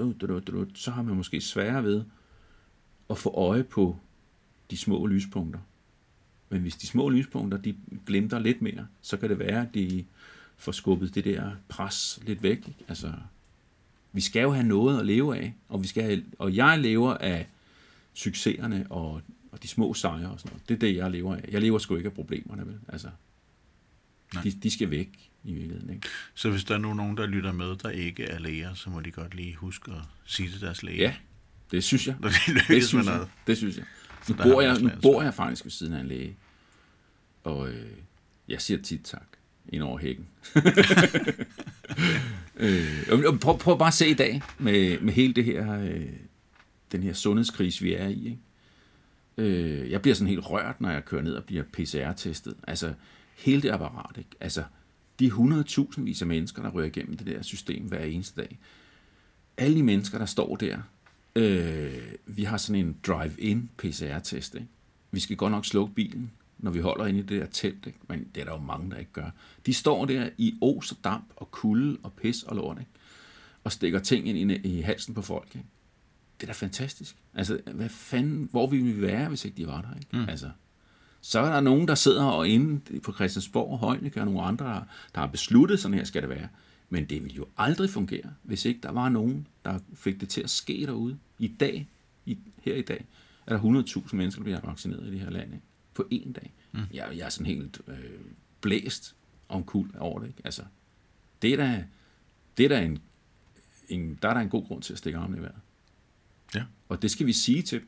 så 0.73 0.91
har 0.91 1.01
man 1.01 1.15
måske 1.15 1.41
sværere 1.41 1.83
ved 1.83 2.03
at 3.09 3.17
få 3.17 3.29
øje 3.29 3.63
på 3.63 3.97
de 4.71 4.77
små 4.77 5.05
lyspunkter. 5.05 5.59
Men 6.49 6.61
hvis 6.61 6.75
de 6.75 6.87
små 6.87 7.09
lyspunkter, 7.09 7.57
de 7.57 7.75
glimter 8.05 8.39
lidt 8.39 8.61
mere, 8.61 8.87
så 9.01 9.17
kan 9.17 9.29
det 9.29 9.39
være, 9.39 9.61
at 9.61 9.73
de 9.73 10.05
får 10.57 10.71
skubbet 10.71 11.15
det 11.15 11.25
der 11.25 11.51
pres 11.69 12.19
lidt 12.25 12.43
væk. 12.43 12.57
Ikke? 12.57 12.85
Altså, 12.87 13.13
vi 14.11 14.21
skal 14.21 14.41
jo 14.41 14.51
have 14.51 14.67
noget 14.67 14.99
at 14.99 15.05
leve 15.05 15.37
af, 15.37 15.53
og, 15.69 15.81
vi 15.81 15.87
skal 15.87 16.03
have, 16.03 16.23
og 16.39 16.55
jeg 16.55 16.79
lever 16.79 17.13
af 17.13 17.47
succeserne 18.13 18.87
og, 18.89 19.21
og 19.55 19.63
de 19.63 19.67
små 19.67 19.93
sejre 19.93 20.29
og 20.29 20.39
sådan 20.39 20.51
noget. 20.51 20.69
Det 20.69 20.75
er 20.75 20.79
det, 20.79 20.95
jeg 20.95 21.11
lever 21.11 21.35
af. 21.35 21.45
Jeg 21.51 21.61
lever 21.61 21.79
sgu 21.79 21.95
ikke 21.95 22.07
af 22.07 22.13
problemerne, 22.13 22.67
vel? 22.67 22.79
Altså, 22.89 23.09
de, 24.43 24.51
de 24.51 24.71
skal 24.71 24.91
væk 24.91 25.29
i 25.43 25.53
virkeligheden. 25.53 25.89
Ikke? 25.89 26.07
Så 26.33 26.51
hvis 26.51 26.63
der 26.63 26.73
er 26.73 26.79
nu 26.79 26.93
nogen, 26.93 27.17
der 27.17 27.25
lytter 27.25 27.51
med, 27.51 27.75
der 27.75 27.89
ikke 27.89 28.23
er 28.23 28.39
læger, 28.39 28.73
så 28.73 28.89
må 28.89 28.99
de 28.99 29.11
godt 29.11 29.35
lige 29.35 29.55
huske 29.55 29.91
at 29.91 29.97
sige 30.25 30.49
til 30.49 30.61
deres 30.61 30.83
læge. 30.83 30.97
Ja, 30.97 31.15
det 31.71 31.83
synes 31.83 32.07
jeg. 32.07 32.15
Når 32.19 32.29
de 32.29 32.35
lykkes 32.47 32.67
det 32.67 32.87
synes 32.87 32.93
med 32.93 33.03
jeg. 33.03 33.13
noget. 33.13 33.29
Det 33.47 33.57
synes 33.57 33.77
jeg. 33.77 33.85
Nu 34.29 34.35
bor, 34.35 34.61
jeg, 34.61 34.79
nu 34.81 34.89
bor 35.01 35.21
jeg 35.21 35.33
faktisk 35.33 35.65
ved 35.65 35.71
siden 35.71 35.93
af 35.93 35.99
en 35.99 36.07
læge. 36.07 36.37
Og 37.43 37.69
øh, 37.69 37.91
jeg 38.47 38.61
siger 38.61 38.81
tit 38.81 39.01
tak 39.03 39.27
ind 39.69 39.83
over 39.83 39.97
hækken. 39.97 40.27
øh, 42.55 43.39
prøv, 43.41 43.57
prøv 43.59 43.79
bare 43.79 43.87
at 43.87 43.93
se 43.93 44.07
i 44.07 44.13
dag 44.13 44.41
med, 44.57 44.99
med 44.99 45.13
hele 45.13 45.33
det 45.33 45.45
her, 45.45 45.81
øh, 45.81 46.09
den 46.91 47.03
her 47.03 47.13
sundhedskrise, 47.13 47.81
vi 47.81 47.93
er 47.93 48.07
i. 48.07 48.25
Ikke? 48.25 48.37
Øh, 49.37 49.91
jeg 49.91 50.01
bliver 50.01 50.15
sådan 50.15 50.29
helt 50.29 50.49
rørt, 50.49 50.81
når 50.81 50.89
jeg 50.89 51.05
kører 51.05 51.21
ned 51.21 51.33
og 51.33 51.43
bliver 51.43 51.63
PCR-testet. 51.63 52.55
Altså, 52.67 52.93
hele 53.37 53.61
det 53.61 53.69
apparat. 53.69 54.17
Ikke? 54.17 54.29
Altså, 54.39 54.63
de 55.19 55.27
100.000 55.27 56.01
vis 56.01 56.21
af 56.21 56.27
mennesker, 56.27 56.61
der 56.61 56.69
rører 56.69 56.85
igennem 56.85 57.17
det 57.17 57.27
der 57.27 57.41
system 57.41 57.83
hver 57.83 58.03
eneste 58.03 58.41
dag. 58.41 58.59
Alle 59.57 59.77
de 59.77 59.83
mennesker, 59.83 60.17
der 60.17 60.25
står 60.25 60.55
der, 60.55 60.77
øh, 61.35 62.01
vi 62.25 62.43
har 62.43 62.57
sådan 62.57 62.85
en 62.85 62.97
drive-in 63.07 63.69
PCR-test. 63.77 64.55
Ikke? 64.55 64.67
Vi 65.11 65.19
skal 65.19 65.37
godt 65.37 65.51
nok 65.51 65.65
slukke 65.65 65.93
bilen, 65.93 66.31
når 66.57 66.71
vi 66.71 66.79
holder 66.79 67.05
inde 67.05 67.19
i 67.19 67.23
det 67.23 67.41
der 67.41 67.47
telt, 67.47 67.87
ikke? 67.87 67.99
men 68.07 68.27
det 68.35 68.41
er 68.41 68.45
der 68.45 68.51
jo 68.51 68.61
mange, 68.61 68.91
der 68.91 68.97
ikke 68.97 69.11
gør. 69.11 69.29
De 69.65 69.73
står 69.73 70.05
der 70.05 70.29
i 70.37 70.57
os 70.61 70.91
og 70.91 70.97
damp 71.03 71.33
og 71.35 71.51
kulde 71.51 71.97
og 72.03 72.13
pis 72.13 72.43
og 72.43 72.55
lort, 72.55 72.77
ikke? 72.79 72.91
og 73.63 73.71
stikker 73.71 73.99
ting 73.99 74.27
ind 74.27 74.51
i, 74.51 74.55
i 74.55 74.81
halsen 74.81 75.13
på 75.13 75.21
folk. 75.21 75.55
Ikke? 75.55 75.67
Det 76.39 76.43
er 76.43 76.47
da 76.47 76.53
fantastisk. 76.53 77.15
Altså, 77.33 77.59
hvad 77.73 77.89
fanden, 77.89 78.47
hvor 78.51 78.67
ville 78.67 78.93
vi 78.93 79.01
være, 79.01 79.29
hvis 79.29 79.45
ikke 79.45 79.57
de 79.57 79.67
var 79.67 79.81
der? 79.81 79.95
Ikke? 79.95 80.17
Mm. 80.17 80.29
Altså, 80.29 80.49
så 81.21 81.39
er 81.39 81.53
der 81.53 81.61
nogen, 81.61 81.87
der 81.87 81.95
sidder 81.95 82.23
og 82.25 82.47
inde 82.47 82.99
på 82.99 83.13
Christiansborg 83.13 83.71
og 83.71 83.79
Heunicke, 83.79 84.19
og 84.19 84.25
nogle 84.25 84.41
andre, 84.41 84.85
der, 85.15 85.19
har 85.19 85.27
besluttet, 85.27 85.79
sådan 85.79 85.97
her 85.97 86.03
skal 86.03 86.21
det 86.21 86.29
være. 86.29 86.47
Men 86.89 87.05
det 87.05 87.23
vil 87.23 87.35
jo 87.35 87.45
aldrig 87.57 87.89
fungere, 87.89 88.33
hvis 88.43 88.65
ikke 88.65 88.79
der 88.83 88.91
var 88.91 89.09
nogen, 89.09 89.47
der 89.65 89.79
fik 89.93 90.21
det 90.21 90.29
til 90.29 90.41
at 90.41 90.49
ske 90.49 90.85
derude. 90.85 91.17
I 91.39 91.47
dag, 91.47 91.87
i, 92.25 92.37
her 92.63 92.75
i 92.75 92.81
dag, 92.81 93.05
er 93.47 93.57
der 93.57 93.83
100.000 93.83 94.15
mennesker, 94.15 94.39
der 94.39 94.43
bliver 94.43 94.59
vaccineret 94.63 95.07
i 95.07 95.11
det 95.11 95.19
her 95.19 95.29
land. 95.29 95.53
Ikke? 95.53 95.65
På 95.93 96.07
én 96.13 96.31
dag. 96.31 96.53
Mm. 96.71 96.79
Jeg, 96.93 97.07
jeg 97.15 97.25
er 97.25 97.29
sådan 97.29 97.45
helt 97.45 97.81
øh, 97.87 97.95
blæst 98.61 99.15
om 99.49 99.63
kul 99.63 99.91
over 99.97 100.19
det. 100.19 100.27
Ikke? 100.27 100.41
Altså, 100.45 100.63
det 101.41 101.53
er 101.53 101.57
da, 101.57 101.85
det 102.57 102.63
er 102.63 102.69
da 102.69 102.85
en, 102.85 102.99
en, 103.89 104.19
der 104.21 104.29
er 104.29 104.33
der 104.33 104.41
en 104.41 104.49
god 104.49 104.65
grund 104.67 104.81
til 104.81 104.93
at 104.93 104.99
stikke 104.99 105.19
armen 105.19 105.37
i 105.37 105.41
vejret. 105.41 105.61
Og 106.89 107.01
det 107.01 107.11
skal 107.11 107.25
vi 107.25 107.33
sige 107.33 107.61
til 107.61 107.79
dem. 107.79 107.87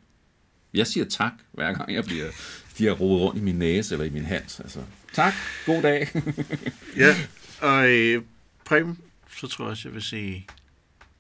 Jeg 0.74 0.88
siger 0.88 1.06
tak, 1.06 1.34
hver 1.52 1.74
gang 1.74 1.94
jeg 1.94 2.04
bliver, 2.06 2.32
de 2.78 2.86
har 2.86 2.92
rodet 2.94 3.22
rundt 3.22 3.40
i 3.40 3.44
min 3.44 3.56
næse 3.56 3.96
eller 3.96 4.06
i 4.06 4.10
min 4.10 4.26
hals. 4.26 4.60
Altså, 4.60 4.84
tak, 5.14 5.34
god 5.66 5.82
dag. 5.82 6.08
Ja, 6.98 7.16
og 7.62 7.90
øh, 7.90 8.24
Preben, 8.66 8.98
så 9.38 9.48
tror 9.48 9.66
jeg 9.66 9.70
også, 9.72 9.88
jeg 9.88 9.94
vil 9.94 10.02
sige 10.02 10.48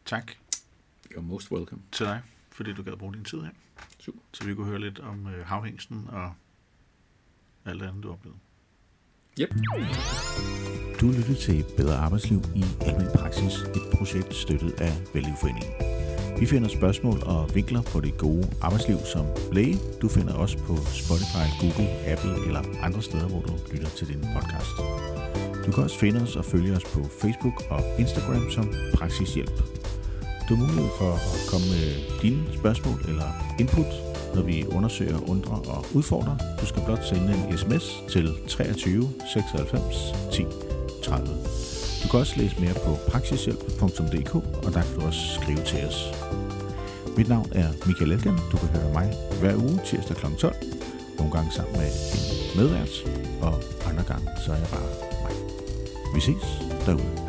tak 0.05 0.31
You're 1.11 1.21
most 1.21 1.51
welcome. 1.51 1.81
til 1.91 2.05
dig, 2.05 2.21
fordi 2.51 2.73
du 2.73 2.83
gad 2.83 2.93
bruge 2.97 3.13
din 3.13 3.23
tid 3.23 3.41
her. 3.41 3.49
Super. 3.99 4.19
Så 4.33 4.43
vi 4.45 4.53
kunne 4.55 4.67
høre 4.67 4.79
lidt 4.81 4.99
om 4.99 5.27
øh, 5.27 5.45
havhængsten 5.45 6.05
og 6.11 6.33
alt 7.65 7.79
det 7.79 7.87
andet, 7.87 8.03
du 8.03 8.07
har 8.07 8.13
oplevet. 8.15 8.37
Yep. 9.39 9.49
Du 11.01 11.11
lytter 11.11 11.35
til 11.41 11.65
Bedre 11.77 11.95
Arbejdsliv 11.95 12.41
i 12.55 12.63
Almen 12.81 13.07
Praksis, 13.15 13.53
et 13.53 13.81
projekt 13.93 14.35
støttet 14.35 14.71
af 14.71 14.91
Vælgeforeningen. 15.13 16.06
Vi 16.39 16.45
finder 16.45 16.69
spørgsmål 16.69 17.23
og 17.25 17.55
vinkler 17.55 17.81
på 17.81 17.99
det 17.99 18.17
gode 18.17 18.49
arbejdsliv 18.61 18.97
som 19.05 19.25
læge. 19.51 19.79
Du 20.01 20.07
finder 20.07 20.33
os 20.33 20.55
på 20.55 20.75
Spotify, 20.75 21.45
Google, 21.61 21.89
Apple 22.07 22.45
eller 22.47 22.61
andre 22.81 23.01
steder, 23.01 23.27
hvor 23.27 23.41
du 23.41 23.53
lytter 23.71 23.89
til 23.89 24.07
din 24.07 24.21
podcast. 24.35 24.73
Du 25.65 25.71
kan 25.71 25.83
også 25.83 25.99
finde 25.99 26.21
os 26.21 26.35
og 26.35 26.45
følge 26.45 26.75
os 26.75 26.83
på 26.83 27.03
Facebook 27.03 27.63
og 27.69 27.81
Instagram 27.99 28.49
som 28.51 28.73
Praksishjælp. 28.93 29.57
Du 30.49 30.55
har 30.55 30.65
mulighed 30.65 30.91
for 30.99 31.11
at 31.13 31.49
komme 31.51 31.67
med 31.67 31.87
dine 32.21 32.43
spørgsmål 32.53 32.99
eller 33.07 33.29
input, 33.59 33.91
når 34.35 34.41
vi 34.41 34.65
undersøger, 34.65 35.29
undrer 35.29 35.59
og 35.75 35.85
udfordrer. 35.93 36.37
Du 36.61 36.65
skal 36.65 36.81
blot 36.85 37.03
sende 37.03 37.33
en 37.33 37.57
sms 37.57 38.03
til 38.09 38.29
23 38.47 39.09
96 39.33 39.95
10 40.33 40.45
30. 41.03 41.76
Du 42.07 42.11
kan 42.11 42.19
også 42.19 42.33
læse 42.37 42.61
mere 42.61 42.73
på 42.73 42.97
praksishjælp.dk, 43.07 44.35
og 44.35 44.73
der 44.73 44.81
kan 44.81 44.95
du 44.95 45.01
også 45.05 45.19
skrive 45.41 45.63
til 45.65 45.85
os. 45.85 46.11
Mit 47.17 47.29
navn 47.29 47.51
er 47.55 47.67
Michael 47.85 48.11
Elgan. 48.11 48.37
Du 48.51 48.57
kan 48.57 48.67
høre 48.67 48.93
mig 48.93 49.13
hver 49.39 49.55
uge 49.55 49.79
tirsdag 49.85 50.17
kl. 50.17 50.25
12. 50.39 50.55
Nogle 51.17 51.31
gange 51.33 51.51
sammen 51.51 51.77
med 51.77 51.87
en 51.87 52.57
medvært, 52.57 52.89
og 53.41 53.53
andre 53.89 54.03
gange 54.03 54.27
så 54.45 54.51
er 54.51 54.57
jeg 54.57 54.67
bare 54.71 54.89
mig. 55.23 55.31
Vi 56.15 56.21
ses 56.21 56.43
derude. 56.85 57.26